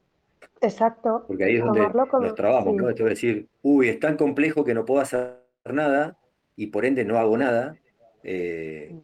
Exacto. 0.62 1.26
Porque 1.28 1.44
ahí 1.44 1.58
es 1.58 1.64
donde 1.64 1.88
nos 2.22 2.36
trabamos, 2.36 2.74
¿no? 2.76 2.90
Esto 2.90 3.04
es 3.04 3.10
decir, 3.10 3.48
uy, 3.62 3.90
es 3.90 4.00
tan 4.00 4.18
complejo 4.18 4.64
que 4.64 4.74
no 4.74 4.86
puedo 4.86 5.02
hacer 5.02 5.44
nada 5.66 6.18
y 6.56 6.68
por 6.68 6.86
ende 6.86 7.06
no 7.06 7.20
hago 7.20 7.38
nada, 7.38 7.78
eh, 8.24 8.96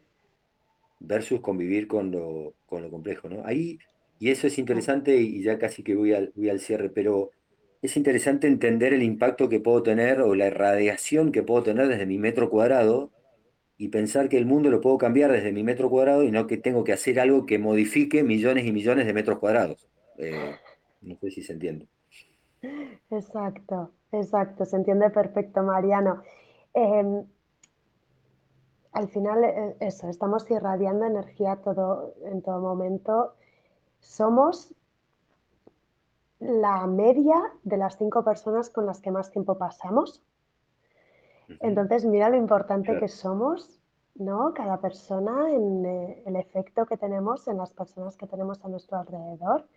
versus 0.99 1.41
convivir 1.41 1.87
con 1.87 2.11
lo, 2.11 2.53
con 2.65 2.81
lo 2.81 2.89
complejo, 2.89 3.29
¿no? 3.29 3.45
Ahí 3.45 3.79
y 4.19 4.31
eso 4.31 4.47
es 4.47 4.57
interesante 4.57 5.17
y 5.17 5.43
ya 5.43 5.59
casi 5.59 5.83
que 5.83 5.95
voy 5.95 6.13
al, 6.13 6.31
voy 6.35 6.49
al 6.49 6.61
cierre, 6.61 6.89
pero 6.89 7.31
es 7.81 7.97
interesante 7.97 8.47
entender 8.47 8.93
el 8.93 9.03
impacto 9.03 9.49
que 9.49 9.59
puedo 9.59 9.83
tener 9.83 10.21
o 10.21 10.33
la 10.33 10.47
irradiación 10.47 11.33
que 11.33 11.43
puedo 11.43 11.63
tener 11.63 11.89
desde 11.89 12.05
mi 12.05 12.17
metro 12.17 12.49
cuadrado 12.49 13.11
y 13.77 13.89
pensar 13.89 14.29
que 14.29 14.37
el 14.37 14.45
mundo 14.45 14.69
lo 14.69 14.79
puedo 14.79 14.97
cambiar 14.97 15.33
desde 15.33 15.51
mi 15.51 15.63
metro 15.63 15.89
cuadrado 15.89 16.23
y 16.23 16.31
no 16.31 16.47
que 16.47 16.55
tengo 16.55 16.85
que 16.85 16.93
hacer 16.93 17.19
algo 17.19 17.45
que 17.45 17.59
modifique 17.59 18.23
millones 18.23 18.65
y 18.65 18.71
millones 18.71 19.05
de 19.05 19.13
metros 19.13 19.39
cuadrados. 19.39 19.89
Eh, 20.17 20.55
no 21.01 21.17
sé 21.17 21.29
si 21.29 21.43
se 21.43 21.51
entiende. 21.51 21.87
Exacto, 23.09 23.91
exacto, 24.13 24.63
se 24.63 24.77
entiende 24.77 25.09
perfecto, 25.09 25.63
Mariano. 25.63 26.23
Em, 26.73 27.25
al 28.93 29.09
final, 29.09 29.43
eh, 29.43 29.75
eso, 29.79 30.07
estamos 30.07 30.49
irradiando 30.49 31.05
energía 31.05 31.57
todo, 31.57 32.13
en 32.25 32.41
todo 32.41 32.59
momento 32.59 33.33
somos 33.99 34.73
la 36.39 36.85
media 36.87 37.41
de 37.63 37.77
las 37.77 37.97
cinco 37.97 38.23
personas 38.23 38.69
con 38.69 38.85
las 38.85 38.99
que 39.01 39.11
más 39.11 39.31
tiempo 39.31 39.57
pasamos. 39.57 40.21
Entonces, 41.59 42.05
mira 42.05 42.29
lo 42.29 42.37
importante 42.37 42.97
que 42.99 43.07
somos, 43.07 43.79
¿no? 44.15 44.53
Cada 44.53 44.79
persona 44.79 45.49
en 45.51 45.85
eh, 45.85 46.23
el 46.25 46.35
efecto 46.35 46.85
que 46.85 46.97
tenemos 46.97 47.47
en 47.47 47.57
las 47.57 47.71
personas 47.71 48.17
que 48.17 48.27
tenemos 48.27 48.63
a 48.63 48.67
nuestro 48.67 48.97
alrededor. 48.97 49.67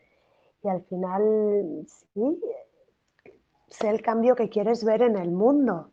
Y 0.63 0.69
al 0.69 0.83
final, 0.83 1.87
sí, 1.87 2.41
sé 3.69 3.89
el 3.89 4.03
cambio 4.03 4.35
que 4.35 4.49
quieres 4.49 4.85
ver 4.85 5.03
en 5.03 5.17
el 5.17 5.31
mundo. 5.31 5.91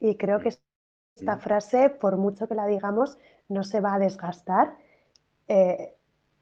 Y 0.00 0.16
creo 0.16 0.40
que 0.40 0.56
esta 1.16 1.38
frase, 1.38 1.90
por 1.90 2.16
mucho 2.16 2.48
que 2.48 2.54
la 2.54 2.66
digamos, 2.66 3.18
no 3.48 3.64
se 3.64 3.80
va 3.80 3.94
a 3.94 3.98
desgastar. 3.98 4.76
Eh, 5.48 5.94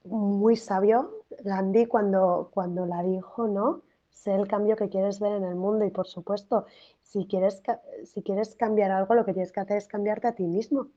muy 0.04 0.56
sabio 0.56 1.24
Gandhi 1.44 1.86
cuando, 1.86 2.50
cuando 2.52 2.86
la 2.86 3.02
dijo, 3.02 3.48
¿no? 3.48 3.82
Sé 4.10 4.34
el 4.34 4.48
cambio 4.48 4.76
que 4.76 4.88
quieres 4.88 5.20
ver 5.20 5.32
en 5.32 5.44
el 5.44 5.54
mundo 5.54 5.84
y 5.84 5.90
por 5.90 6.06
supuesto, 6.06 6.66
si 7.02 7.26
quieres, 7.26 7.62
si 8.04 8.22
quieres 8.22 8.54
cambiar 8.54 8.90
algo, 8.90 9.14
lo 9.14 9.24
que 9.24 9.32
tienes 9.32 9.52
que 9.52 9.60
hacer 9.60 9.78
es 9.78 9.88
cambiarte 9.88 10.28
a 10.28 10.34
ti 10.34 10.44
mismo. 10.44 10.88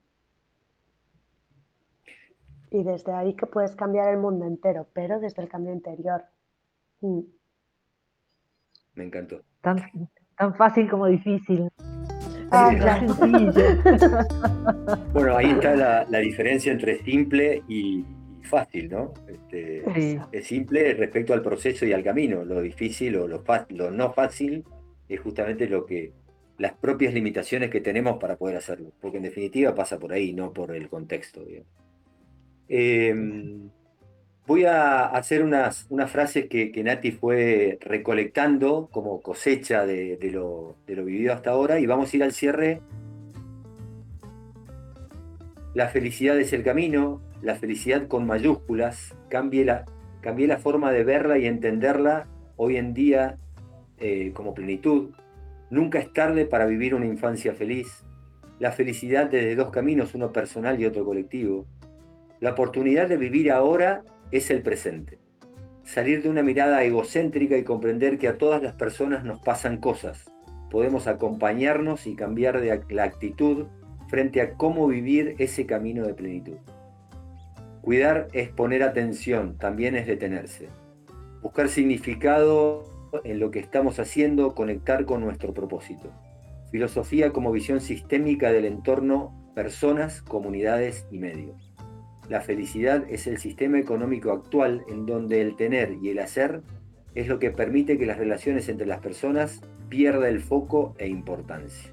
Y 2.69 2.83
desde 2.83 3.13
ahí 3.13 3.35
que 3.35 3.45
puedes 3.45 3.75
cambiar 3.75 4.09
el 4.09 4.17
mundo 4.17 4.45
entero, 4.45 4.87
pero 4.93 5.19
desde 5.19 5.41
el 5.41 5.47
cambio 5.47 5.73
interior. 5.73 6.25
Mm. 7.01 7.21
Me 8.95 9.05
encantó. 9.05 9.41
Tan, 9.61 9.77
tan 10.35 10.55
fácil 10.55 10.89
como 10.89 11.05
difícil. 11.05 11.69
Ah, 12.55 13.01
bueno, 15.13 15.35
ahí 15.35 15.49
está 15.49 15.75
la, 15.75 16.05
la 16.07 16.19
diferencia 16.19 16.71
entre 16.71 17.03
simple 17.03 17.63
y, 17.67 18.05
fácil, 18.43 18.89
¿no? 18.89 19.13
Este, 19.27 19.83
es 20.31 20.45
simple 20.45 20.93
respecto 20.93 21.33
al 21.33 21.41
proceso 21.41 21.85
y 21.85 21.93
al 21.93 22.03
camino. 22.03 22.45
Lo 22.45 22.61
difícil 22.61 23.15
o 23.15 23.27
lo, 23.27 23.43
lo 23.69 23.91
no 23.91 24.13
fácil 24.13 24.63
es 25.09 25.19
justamente 25.19 25.67
lo 25.67 25.85
que 25.85 26.11
las 26.57 26.73
propias 26.73 27.13
limitaciones 27.13 27.71
que 27.71 27.81
tenemos 27.81 28.19
para 28.19 28.37
poder 28.37 28.57
hacerlo, 28.57 28.91
porque 29.01 29.17
en 29.17 29.23
definitiva 29.23 29.73
pasa 29.73 29.97
por 29.97 30.13
ahí, 30.13 30.33
no 30.33 30.53
por 30.53 30.75
el 30.75 30.87
contexto. 30.87 31.43
Em, 32.67 33.69
voy 34.45 34.65
a 34.65 35.05
hacer 35.05 35.43
unas, 35.43 35.85
unas 35.89 36.11
frases 36.11 36.47
que, 36.47 36.71
que, 36.71 36.83
Nati 36.83 37.11
fue 37.11 37.77
recolectando 37.81 38.89
como 38.91 39.21
cosecha 39.21 39.85
de, 39.85 40.17
lo, 40.31 40.75
de 40.85 40.95
lo 40.95 41.05
vivido 41.05 41.33
hasta 41.33 41.51
ahora 41.51 41.79
y 41.79 41.85
vamos 41.85 42.13
a 42.13 42.17
ir 42.17 42.23
al 42.23 42.33
cierre. 42.33 42.81
La 45.73 45.87
felicidad 45.89 46.37
es 46.39 46.53
el 46.53 46.63
camino, 46.63 47.21
la 47.41 47.55
felicidad 47.55 48.07
con 48.07 48.27
mayúsculas, 48.27 49.15
cambié 49.29 49.65
la, 49.65 49.85
la 50.21 50.57
forma 50.57 50.91
de 50.91 51.03
verla 51.03 51.37
y 51.37 51.47
entenderla 51.47 52.27
hoy 52.57 52.77
en 52.77 52.93
día 52.93 53.37
eh, 53.99 54.31
como 54.35 54.53
plenitud. 54.53 55.11
Nunca 55.69 55.97
es 55.97 56.11
tarde 56.13 56.45
para 56.45 56.65
vivir 56.65 56.93
una 56.93 57.07
infancia 57.07 57.53
feliz. 57.53 58.03
La 58.59 58.71
felicidad 58.71 59.29
desde 59.31 59.55
dos 59.55 59.71
caminos, 59.71 60.13
uno 60.13 60.31
personal 60.31 60.79
y 60.79 60.85
otro 60.85 61.03
colectivo. 61.03 61.65
La 62.39 62.51
oportunidad 62.51 63.07
de 63.07 63.17
vivir 63.17 63.51
ahora 63.51 64.03
es 64.33 64.49
el 64.49 64.63
presente. 64.63 65.19
Salir 65.83 66.23
de 66.23 66.29
una 66.29 66.41
mirada 66.41 66.83
egocéntrica 66.83 67.55
y 67.55 67.63
comprender 67.63 68.17
que 68.17 68.27
a 68.27 68.39
todas 68.39 68.63
las 68.63 68.73
personas 68.73 69.23
nos 69.23 69.39
pasan 69.39 69.77
cosas. 69.77 70.31
Podemos 70.71 71.05
acompañarnos 71.05 72.07
y 72.07 72.15
cambiar 72.15 72.59
la 72.89 73.03
actitud 73.03 73.67
frente 74.07 74.41
a 74.41 74.55
cómo 74.55 74.87
vivir 74.87 75.35
ese 75.37 75.67
camino 75.67 76.05
de 76.07 76.15
plenitud. 76.15 76.57
Cuidar 77.81 78.27
es 78.33 78.49
poner 78.49 78.81
atención, 78.81 79.57
también 79.59 79.95
es 79.95 80.07
detenerse. 80.07 80.69
Buscar 81.43 81.69
significado 81.69 82.85
en 83.23 83.39
lo 83.39 83.51
que 83.51 83.59
estamos 83.59 83.99
haciendo, 83.99 84.55
conectar 84.55 85.05
con 85.05 85.21
nuestro 85.21 85.53
propósito. 85.53 86.09
Filosofía 86.71 87.31
como 87.31 87.51
visión 87.51 87.81
sistémica 87.81 88.51
del 88.51 88.65
entorno, 88.65 89.51
personas, 89.53 90.23
comunidades 90.23 91.05
y 91.11 91.19
medios. 91.19 91.72
La 92.29 92.41
felicidad 92.41 93.03
es 93.09 93.27
el 93.27 93.37
sistema 93.37 93.79
económico 93.79 94.31
actual 94.31 94.83
en 94.87 95.05
donde 95.05 95.41
el 95.41 95.55
tener 95.55 95.97
y 96.01 96.09
el 96.09 96.19
hacer 96.19 96.61
es 97.15 97.27
lo 97.27 97.39
que 97.39 97.51
permite 97.51 97.97
que 97.97 98.05
las 98.05 98.17
relaciones 98.17 98.69
entre 98.69 98.87
las 98.87 98.99
personas 98.99 99.61
pierda 99.89 100.29
el 100.29 100.39
foco 100.39 100.95
e 100.97 101.07
importancia. 101.07 101.91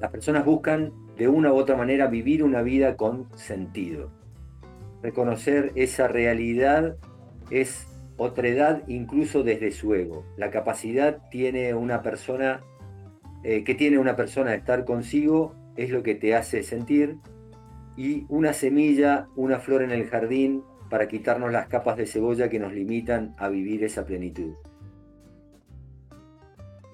Las 0.00 0.10
personas 0.10 0.44
buscan 0.44 0.92
de 1.16 1.28
una 1.28 1.52
u 1.52 1.56
otra 1.56 1.76
manera 1.76 2.06
vivir 2.06 2.42
una 2.42 2.62
vida 2.62 2.96
con 2.96 3.28
sentido 3.36 4.10
reconocer 5.02 5.72
esa 5.74 6.08
realidad 6.08 6.96
es 7.50 7.86
otredad 8.16 8.82
incluso 8.86 9.42
desde 9.42 9.70
su 9.70 9.94
ego. 9.94 10.24
La 10.36 10.50
capacidad 10.50 11.28
tiene 11.30 11.74
una 11.74 12.02
persona, 12.02 12.62
eh, 13.42 13.64
que 13.64 13.74
tiene 13.74 13.98
una 13.98 14.16
persona 14.16 14.50
de 14.50 14.58
estar 14.58 14.84
consigo 14.84 15.54
es 15.76 15.90
lo 15.90 16.02
que 16.02 16.14
te 16.14 16.34
hace 16.34 16.62
sentir 16.62 17.16
y 18.00 18.24
una 18.30 18.54
semilla, 18.54 19.28
una 19.36 19.58
flor 19.58 19.82
en 19.82 19.90
el 19.90 20.08
jardín 20.08 20.64
para 20.88 21.06
quitarnos 21.06 21.52
las 21.52 21.68
capas 21.68 21.98
de 21.98 22.06
cebolla 22.06 22.48
que 22.48 22.58
nos 22.58 22.72
limitan 22.72 23.34
a 23.36 23.50
vivir 23.50 23.84
esa 23.84 24.06
plenitud. 24.06 24.54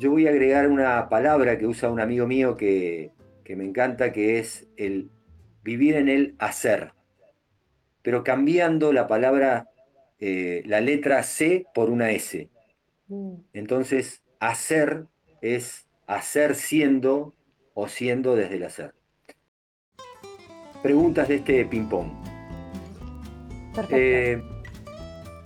Yo 0.01 0.11
voy 0.11 0.27
a 0.27 0.31
agregar 0.31 0.69
una 0.69 1.09
palabra 1.09 1.59
que 1.59 1.67
usa 1.69 1.93
un 1.93 2.01
amigo 2.01 2.27
mío 2.27 2.57
que, 2.57 3.13
que 3.45 3.55
me 3.55 3.63
encanta, 3.63 4.13
que 4.13 4.41
es 4.41 4.67
el 4.77 5.09
vivir 5.63 5.95
en 5.95 6.09
el 6.09 6.35
hacer, 6.41 6.91
pero 8.03 8.25
cambiando 8.25 8.93
la 8.93 9.07
palabra, 9.07 9.71
eh, 10.19 10.65
la 10.67 10.81
letra 10.81 11.23
C 11.23 11.67
por 11.73 11.89
una 11.89 12.11
S. 12.11 12.49
Mm. 13.07 13.35
Entonces, 13.53 14.25
hacer 14.41 15.07
es 15.41 15.87
hacer 16.09 16.57
siendo 16.57 17.33
o 17.75 17.87
siendo 17.87 18.35
desde 18.35 18.57
el 18.57 18.65
hacer. 18.65 18.97
Preguntas 20.87 21.27
de 21.27 21.35
este 21.35 21.65
ping-pong. 21.65 22.07
Eh, 23.91 24.41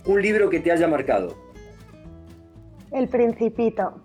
un 0.05 0.21
libro 0.21 0.51
que 0.51 0.59
te 0.59 0.71
haya 0.71 0.87
marcado. 0.87 1.35
El 2.91 3.07
Principito. 3.07 3.99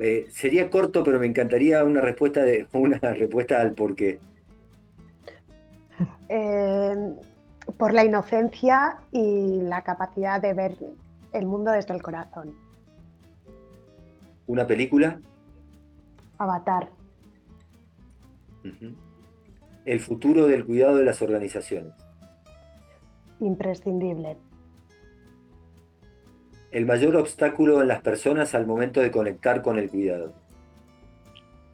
Eh, 0.00 0.26
sería 0.32 0.68
corto, 0.68 1.04
pero 1.04 1.20
me 1.20 1.26
encantaría 1.26 1.84
una 1.84 2.00
respuesta 2.00 2.42
de 2.42 2.66
una 2.72 2.98
respuesta 2.98 3.60
al 3.60 3.74
por 3.74 3.94
qué. 3.94 4.18
Eh, 6.28 7.14
por 7.76 7.92
la 7.92 8.04
inocencia 8.04 8.96
y 9.12 9.60
la 9.60 9.82
capacidad 9.82 10.42
de 10.42 10.54
ver 10.54 10.76
el 11.32 11.46
mundo 11.46 11.70
desde 11.70 11.94
el 11.94 12.02
corazón. 12.02 12.52
¿Una 14.48 14.66
película? 14.66 15.20
Avatar. 16.38 16.88
El 19.84 20.00
futuro 20.00 20.46
del 20.46 20.64
cuidado 20.64 20.96
de 20.96 21.04
las 21.04 21.20
organizaciones. 21.22 21.92
Imprescindible. 23.40 24.36
El 26.70 26.86
mayor 26.86 27.16
obstáculo 27.16 27.82
en 27.82 27.88
las 27.88 28.00
personas 28.02 28.54
al 28.54 28.66
momento 28.66 29.00
de 29.00 29.10
conectar 29.10 29.62
con 29.62 29.78
el 29.78 29.90
cuidado. 29.90 30.32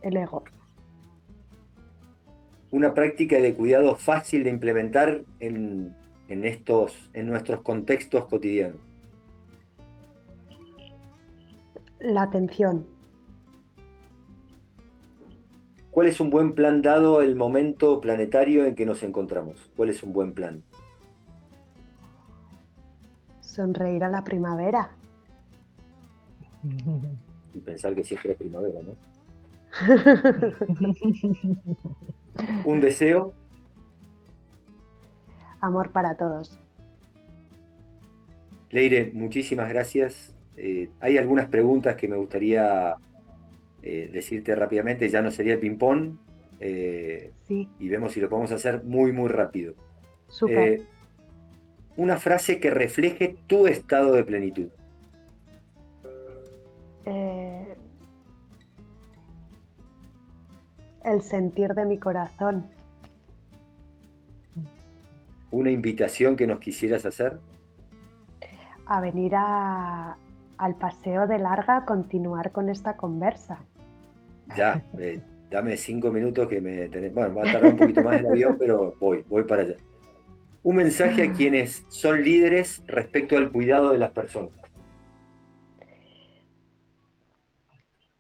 El 0.03 0.17
ego. 0.17 0.45
Una 2.71 2.95
práctica 2.95 3.37
de 3.37 3.55
cuidado 3.55 3.97
fácil 3.97 4.45
de 4.45 4.51
implementar 4.51 5.23
en, 5.39 5.95
estos, 6.29 7.11
en 7.13 7.27
nuestros 7.27 7.63
contextos 7.63 8.27
cotidianos. 8.27 8.81
La 12.01 12.23
atención. 12.23 12.87
¿Cuál 15.91 16.07
es 16.07 16.21
un 16.21 16.31
buen 16.31 16.55
plan 16.55 16.83
dado 16.83 17.21
el 17.21 17.35
momento 17.35 18.01
planetario 18.01 18.65
en 18.65 18.77
que 18.77 18.87
nos 18.87 19.03
encontramos? 19.03 19.71
¿Cuál 19.77 19.91
es 19.91 20.03
un 20.03 20.13
buen 20.13 20.33
plan? 20.33 20.63
Sonreír 23.41 24.05
a 24.05 24.09
la 24.09 24.23
primavera. 24.23 24.91
Y 27.53 27.61
pensar 27.61 27.95
que 27.95 28.05
siempre 28.05 28.33
es 28.33 28.39
primavera, 28.39 28.81
¿no? 28.83 28.95
¿Un 32.65 32.81
deseo? 32.81 33.35
Amor 35.61 35.91
para 35.91 36.17
todos. 36.17 36.59
Leire, 38.71 39.11
muchísimas 39.13 39.69
gracias. 39.69 40.35
Eh, 40.57 40.91
hay 41.01 41.19
algunas 41.19 41.49
preguntas 41.49 41.97
que 41.97 42.07
me 42.07 42.17
gustaría 42.17 42.95
eh, 43.83 44.11
decirte 44.13 44.55
rápidamente, 44.55 45.09
ya 45.09 45.23
no 45.23 45.31
sería 45.31 45.55
el 45.55 45.61
ping-pong. 45.61 46.17
Eh, 46.61 47.33
y 47.49 47.89
vemos 47.89 48.13
si 48.13 48.21
lo 48.21 48.29
podemos 48.29 48.53
hacer 48.53 48.85
muy, 48.85 49.13
muy 49.13 49.29
rápido. 49.29 49.75
Super. 50.29 50.83
una 51.97 52.19
frase 52.19 52.61
que 52.61 52.71
refleje 52.71 53.37
tu 53.49 53.67
estado 53.67 54.13
de 54.13 54.23
plenitud. 54.23 54.69
el 61.05 61.23
sentir 61.23 61.75
de 61.75 61.85
mi 61.85 61.99
corazón. 61.99 62.67
¿Una 65.51 65.71
invitación 65.71 66.37
que 66.37 66.47
nos 66.47 66.61
quisieras 66.61 67.05
hacer? 67.07 67.41
A 68.87 69.01
venir 69.01 69.35
a, 69.35 70.17
al 70.59 70.75
paseo 70.77 71.27
de 71.27 71.39
larga 71.39 71.79
a 71.79 71.85
continuar 71.85 72.53
con 72.53 72.69
esta 72.69 72.97
conversa. 72.97 73.59
Ya, 74.57 74.85
eh, 74.99 75.21
dame 75.51 75.77
cinco 75.77 76.11
minutos 76.11 76.49
que 76.49 76.61
me 76.61 76.89
Bueno, 77.11 77.35
va 77.35 77.43
a 77.43 77.53
tardar 77.53 77.73
un 77.73 77.79
poquito 77.79 78.03
más 78.03 78.21
el 78.21 78.27
avión, 78.27 78.57
pero 78.59 78.95
voy, 78.99 79.25
voy 79.29 79.45
para 79.45 79.63
allá. 79.63 79.77
Un 80.63 80.77
mensaje 80.77 81.23
a 81.23 81.33
quienes 81.33 81.85
son 81.89 82.23
líderes 82.23 82.83
respecto 82.87 83.37
al 83.37 83.51
cuidado 83.51 83.93
de 83.93 83.99
las 83.99 84.11
personas. 84.11 84.51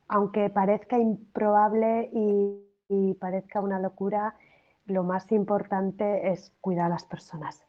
Aunque 0.08 0.50
parezca 0.50 0.98
improbable 0.98 2.10
y, 2.12 2.64
y 2.88 3.14
parezca 3.14 3.60
una 3.60 3.78
locura, 3.78 4.34
lo 4.86 5.04
más 5.04 5.30
importante 5.30 6.30
es 6.30 6.52
cuidar 6.60 6.86
a 6.86 6.88
las 6.88 7.04
personas. 7.04 7.64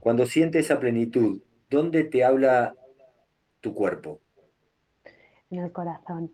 Cuando 0.00 0.26
sientes 0.26 0.64
esa 0.64 0.80
plenitud, 0.80 1.42
¿dónde 1.70 2.02
te 2.02 2.24
habla 2.24 2.74
tu 3.60 3.72
cuerpo? 3.72 4.21
En 5.52 5.58
el 5.58 5.70
corazón. 5.70 6.32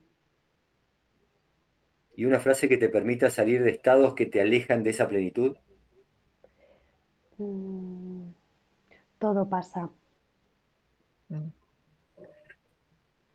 ¿Y 2.14 2.24
una 2.24 2.38
frase 2.38 2.68
que 2.68 2.78
te 2.78 2.88
permita 2.88 3.30
salir 3.30 3.64
de 3.64 3.70
estados 3.70 4.14
que 4.14 4.26
te 4.26 4.40
alejan 4.40 4.84
de 4.84 4.90
esa 4.90 5.08
plenitud? 5.08 5.56
Mm, 7.36 8.30
todo 9.18 9.48
pasa. 9.48 9.90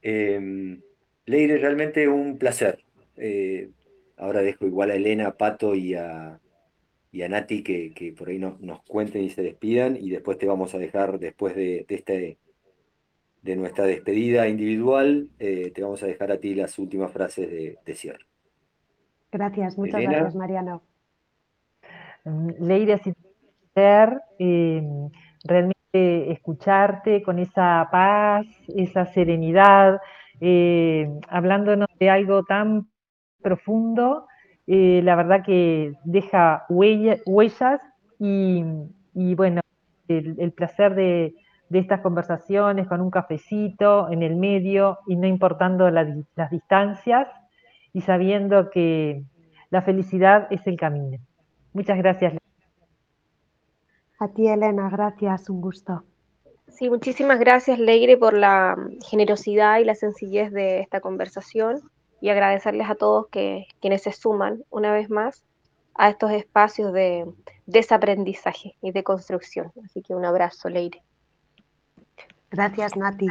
Eh, 0.01 0.79
Leire, 1.25 1.57
realmente 1.57 2.07
un 2.07 2.37
placer. 2.37 2.79
Eh, 3.17 3.69
ahora 4.15 4.41
dejo 4.41 4.65
igual 4.65 4.91
a 4.91 4.95
Elena, 4.95 5.27
a 5.27 5.37
Pato 5.37 5.75
y 5.75 5.95
a, 5.95 6.39
Nati 7.11 7.61
que, 7.61 8.15
por 8.17 8.29
ahí 8.29 8.39
nos 8.39 8.81
cuenten 8.83 9.23
y 9.23 9.29
se 9.29 9.41
despidan 9.41 9.97
y 9.97 10.09
después 10.09 10.37
te 10.37 10.45
vamos 10.45 10.73
a 10.75 10.77
dejar 10.77 11.19
después 11.19 11.55
de, 11.55 11.85
este, 11.89 12.37
de 13.43 13.55
nuestra 13.55 13.85
despedida 13.85 14.47
individual, 14.47 15.29
eh, 15.37 15.71
te 15.75 15.83
vamos 15.83 16.01
a 16.01 16.07
dejar 16.07 16.31
a 16.31 16.39
ti 16.39 16.55
las 16.55 16.79
últimas 16.79 17.11
frases 17.11 17.77
de, 17.85 17.93
cierre. 17.93 18.25
Gracias, 19.31 19.77
muchas 19.77 20.01
gracias 20.01 20.35
Mariano. 20.35 20.81
Mm, 22.23 22.91
así 22.91 23.13
ser 23.75 24.21
eh, 24.39 24.81
realmente 25.43 26.31
escucharte 26.31 27.21
con 27.21 27.39
esa 27.39 27.87
paz, 27.91 28.45
esa 28.75 29.05
serenidad, 29.07 29.99
eh, 30.39 31.07
hablándonos 31.29 31.87
de 31.99 32.09
algo 32.09 32.43
tan 32.43 32.87
profundo, 33.41 34.27
eh, 34.65 35.01
la 35.03 35.15
verdad 35.15 35.43
que 35.45 35.93
deja 36.05 36.65
huellas 36.69 37.21
y, 38.19 39.35
bueno, 39.35 39.61
el, 40.07 40.51
placer 40.53 40.95
de, 40.95 41.35
estas 41.79 42.01
conversaciones 42.01 42.87
con 42.87 43.01
un 43.01 43.09
cafecito 43.09 44.09
en 44.11 44.23
el 44.23 44.35
medio 44.35 44.99
y 45.07 45.15
no 45.15 45.27
importando 45.27 45.89
las 45.89 46.51
distancias 46.51 47.27
y 47.93 48.01
sabiendo 48.01 48.69
que 48.69 49.23
la 49.69 49.81
felicidad 49.81 50.47
es 50.51 50.65
el 50.67 50.77
camino. 50.77 51.17
Muchas 51.73 51.97
gracias. 51.97 52.33
A 54.19 54.27
ti, 54.27 54.47
Elena, 54.47 54.89
gracias, 54.89 55.49
un 55.49 55.61
gusto. 55.61 56.03
Sí, 56.67 56.89
muchísimas 56.89 57.39
gracias, 57.39 57.77
Leire, 57.77 58.17
por 58.17 58.33
la 58.33 58.75
generosidad 59.07 59.79
y 59.79 59.85
la 59.85 59.95
sencillez 59.95 60.51
de 60.51 60.79
esta 60.79 61.01
conversación 61.01 61.81
y 62.21 62.29
agradecerles 62.29 62.89
a 62.89 62.95
todos 62.95 63.27
que, 63.27 63.67
quienes 63.81 64.03
se 64.03 64.11
suman 64.11 64.63
una 64.69 64.91
vez 64.91 65.09
más 65.09 65.43
a 65.95 66.09
estos 66.09 66.31
espacios 66.31 66.93
de 66.93 67.25
desaprendizaje 67.65 68.75
y 68.81 68.91
de 68.91 69.03
construcción. 69.03 69.71
Así 69.83 70.01
que 70.01 70.15
un 70.15 70.25
abrazo, 70.25 70.69
Leire. 70.69 71.03
Gracias, 72.53 72.95
Nati. 72.95 73.27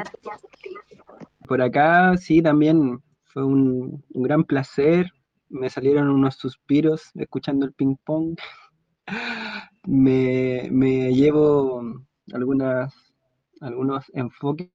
Por 1.47 1.63
acá, 1.63 2.17
sí, 2.17 2.43
también 2.43 3.01
fue 3.25 3.45
un, 3.45 4.05
gran 4.11 4.43
placer. 4.43 5.13
Me 5.49 5.71
salieron 5.71 6.11
unos 6.11 6.35
suspiros 6.35 7.11
escuchando 7.15 7.65
el 7.65 7.73
ping-pong. 7.73 8.37
Me, 9.85 10.69
me 10.71 11.13
llevo 11.13 11.83
algunas 12.33 12.95
algunos 13.61 14.05
enfoques 14.15 14.71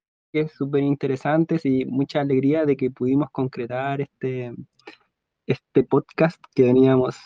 súper 0.53 0.83
interesantes 0.83 1.65
y 1.65 1.85
mucha 1.85 2.19
alegría 2.19 2.65
de 2.65 2.75
que 2.75 2.91
pudimos 2.91 3.29
concretar 3.31 4.01
este, 4.01 4.53
este 5.45 5.83
podcast 5.83 6.41
que 6.53 6.63
veníamos 6.63 7.17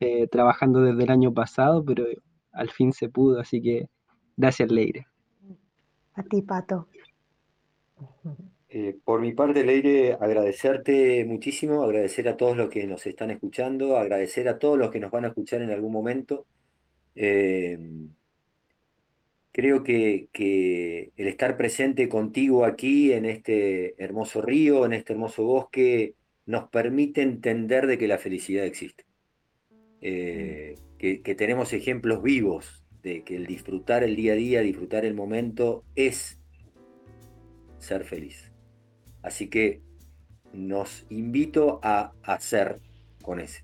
eh, 0.00 0.26
trabajando 0.28 0.80
desde 0.80 1.04
el 1.04 1.10
año 1.10 1.32
pasado, 1.32 1.84
pero 1.84 2.06
al 2.52 2.70
fin 2.70 2.92
se 2.92 3.08
pudo, 3.10 3.40
así 3.40 3.60
que 3.60 3.88
gracias 4.36 4.70
Leire. 4.70 5.06
A 6.18 6.22
ti, 6.24 6.42
Pato. 6.42 6.88
Eh, 8.68 8.96
por 9.04 9.20
mi 9.20 9.32
parte, 9.32 9.64
Leire, 9.64 10.14
agradecerte 10.14 11.24
muchísimo, 11.24 11.82
agradecer 11.82 12.28
a 12.28 12.36
todos 12.36 12.56
los 12.56 12.68
que 12.68 12.86
nos 12.86 13.06
están 13.06 13.30
escuchando, 13.30 13.96
agradecer 13.96 14.48
a 14.48 14.58
todos 14.58 14.76
los 14.76 14.90
que 14.90 15.00
nos 15.00 15.10
van 15.10 15.24
a 15.24 15.28
escuchar 15.28 15.62
en 15.62 15.70
algún 15.70 15.92
momento. 15.92 16.46
Eh, 17.14 17.78
Creo 19.58 19.82
que, 19.82 20.28
el 21.16 21.26
estar 21.26 21.56
presente 21.56 22.08
contigo 22.08 22.64
aquí 22.64 23.12
en 23.12 23.24
este 23.24 24.00
hermoso 24.00 24.40
río, 24.40 24.86
en 24.86 24.92
este 24.92 25.14
hermoso 25.14 25.42
bosque, 25.42 26.14
nos 26.46 26.68
permite 26.68 27.22
entender 27.22 27.88
de 27.88 27.98
que 27.98 28.06
la 28.06 28.18
felicidad 28.18 28.64
existe. 28.64 29.04
Eh, 30.00 30.76
que, 30.96 31.22
que 31.22 31.34
tenemos 31.34 31.72
ejemplos 31.72 32.22
vivos 32.22 32.77
de 33.02 33.22
que 33.24 33.36
el 33.36 33.46
disfrutar 33.46 34.02
el 34.02 34.16
día 34.16 34.32
a 34.32 34.36
día, 34.36 34.60
disfrutar 34.60 35.04
el 35.04 35.14
momento, 35.14 35.84
es 35.94 36.38
ser 37.78 38.04
feliz. 38.04 38.52
Así 39.22 39.48
que 39.48 39.82
nos 40.52 41.06
invito 41.10 41.80
a 41.82 42.12
hacer 42.22 42.80
con 43.22 43.40
ese. 43.40 43.62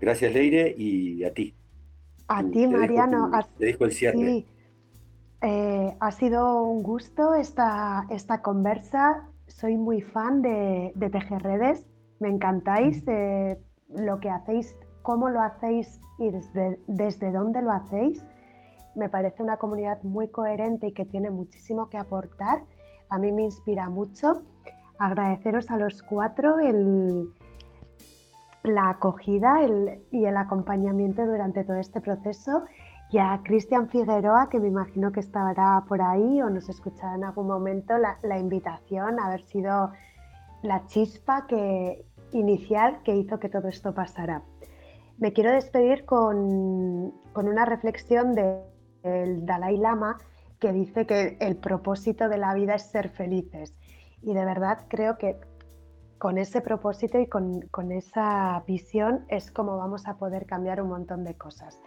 Gracias, 0.00 0.32
Leire, 0.32 0.74
y 0.76 1.24
a 1.24 1.32
ti. 1.32 1.54
A 2.28 2.42
ti, 2.44 2.66
Mariano. 2.66 3.30
te 3.58 3.66
dejo 3.66 3.84
el 3.84 3.92
cierre. 3.92 4.18
Sí. 4.18 4.46
Eh, 5.40 5.94
ha 6.00 6.10
sido 6.12 6.62
un 6.62 6.82
gusto 6.82 7.34
esta, 7.34 8.06
esta 8.10 8.42
conversa. 8.42 9.28
Soy 9.46 9.76
muy 9.76 10.02
fan 10.02 10.42
de, 10.42 10.92
de 10.94 11.10
Tejerredes. 11.10 11.86
Me 12.20 12.28
encantáis 12.28 13.04
de 13.04 13.58
lo 13.88 14.20
que 14.20 14.28
hacéis, 14.28 14.76
cómo 15.02 15.28
lo 15.28 15.40
hacéis 15.40 16.00
y 16.18 16.30
desde, 16.30 17.32
dónde 17.32 17.62
lo 17.62 17.72
hacéis. 17.72 18.24
Me 18.94 19.08
parece 19.08 19.42
una 19.42 19.56
comunidad 19.56 20.02
muy 20.02 20.28
coherente 20.28 20.88
y 20.88 20.92
que 20.92 21.04
tiene 21.04 21.30
muchísimo 21.30 21.88
que 21.88 21.98
aportar. 21.98 22.62
A 23.10 23.18
mí 23.18 23.32
me 23.32 23.42
inspira 23.42 23.88
mucho. 23.88 24.42
Agradeceros 24.98 25.70
a 25.70 25.76
los 25.76 26.02
cuatro 26.02 26.56
la 28.64 28.90
acogida 28.90 29.60
y 30.10 30.24
el 30.24 30.36
acompañamiento 30.36 31.24
durante 31.24 31.64
todo 31.64 31.76
este 31.76 32.00
proceso 32.00 32.64
y 33.10 33.18
a 33.18 33.40
Cristian 33.42 33.88
Figueroa, 33.88 34.48
que 34.50 34.60
me 34.60 34.68
imagino 34.68 35.12
que 35.12 35.20
estará 35.20 35.82
por 35.88 36.02
ahí 36.02 36.42
o 36.42 36.50
nos 36.50 36.68
escuchará 36.68 37.14
en 37.14 37.24
algún 37.24 37.46
momento, 37.46 37.96
la, 37.96 38.18
la 38.22 38.38
invitación, 38.38 39.18
haber 39.18 39.42
sido 39.46 39.92
la 40.62 40.84
chispa 40.86 41.46
que, 41.46 42.04
inicial 42.32 43.02
que 43.04 43.16
hizo 43.16 43.38
que 43.38 43.48
todo 43.48 43.68
esto 43.68 43.94
pasara. 43.94 44.42
Me 45.18 45.32
quiero 45.32 45.52
despedir 45.52 46.04
con, 46.04 47.12
con 47.32 47.48
una 47.48 47.64
reflexión 47.64 48.34
del 48.34 49.46
Dalai 49.46 49.76
Lama 49.76 50.18
que 50.60 50.72
dice 50.72 51.06
que 51.06 51.36
el 51.40 51.56
propósito 51.56 52.28
de 52.28 52.38
la 52.38 52.54
vida 52.54 52.74
es 52.74 52.82
ser 52.82 53.10
felices. 53.10 53.74
Y 54.22 54.34
de 54.34 54.44
verdad 54.44 54.86
creo 54.88 55.18
que 55.18 55.36
con 56.18 56.38
ese 56.38 56.60
propósito 56.60 57.18
y 57.20 57.26
con, 57.26 57.62
con, 57.70 57.92
esa 57.92 58.64
visión 58.66 59.24
es 59.28 59.50
como 59.52 59.76
vamos 59.76 60.06
a 60.08 60.18
poder 60.18 60.46
cambiar 60.46 60.82
un 60.82 60.88
montón 60.88 61.24
de 61.24 61.34
cosas. 61.34 61.80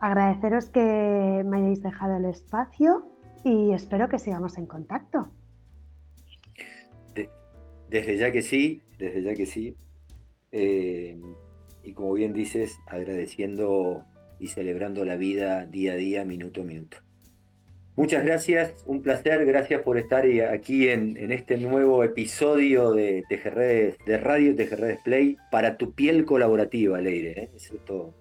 Agradeceros 0.00 0.70
que 0.70 1.42
me 1.44 1.58
hayáis 1.58 1.82
dejado 1.82 2.16
el 2.16 2.24
espacio 2.24 3.06
y 3.44 3.72
espero 3.72 4.08
que 4.08 4.18
sigamos 4.18 4.58
en 4.58 4.66
contacto. 4.66 5.28
Desde 7.88 8.16
ya 8.16 8.30
que 8.30 8.42
sí, 8.42 8.82
desde 8.98 9.22
ya 9.22 9.34
que 9.34 9.46
sí. 9.46 9.76
Eh, 10.52 11.20
y 11.82 11.92
como 11.92 12.12
bien 12.12 12.32
dices, 12.32 12.78
agradeciendo 12.86 14.04
y 14.38 14.48
celebrando 14.48 15.04
la 15.04 15.16
vida 15.16 15.66
día 15.66 15.92
a 15.92 15.96
día, 15.96 16.24
minuto 16.24 16.62
a 16.62 16.64
minuto. 16.64 16.98
Muchas 17.96 18.24
gracias, 18.24 18.82
un 18.86 19.02
placer, 19.02 19.44
gracias 19.44 19.82
por 19.82 19.98
estar 19.98 20.24
aquí 20.52 20.88
en, 20.88 21.16
en 21.16 21.32
este 21.32 21.58
nuevo 21.58 22.02
episodio 22.02 22.92
de 22.92 23.24
Tejerredes, 23.28 23.98
de 24.06 24.16
Radio 24.16 24.54
Tejerredes 24.54 25.00
Play 25.02 25.36
para 25.50 25.76
tu 25.76 25.92
piel 25.92 26.24
colaborativa, 26.24 27.00
Leire. 27.00 27.32
¿eh? 27.32 27.50
Esto 27.54 28.14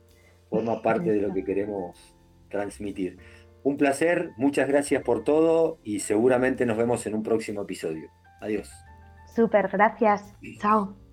forma 0.49 0.81
parte 0.83 1.11
de 1.11 1.21
lo 1.21 1.33
que 1.33 1.45
queremos 1.45 2.15
transmitir. 2.49 3.19
Un 3.63 3.77
placer, 3.77 4.31
muchas 4.37 4.67
gracias 4.67 5.03
por 5.03 5.23
todo 5.23 5.79
y 5.83 5.99
seguramente 5.99 6.65
nos 6.65 6.77
vemos 6.77 7.05
en 7.05 7.13
un 7.13 7.23
próximo 7.23 7.61
episodio. 7.61 8.09
Adiós. 8.41 8.69
Súper, 9.35 9.69
gracias. 9.69 10.33
Chao. 10.59 11.08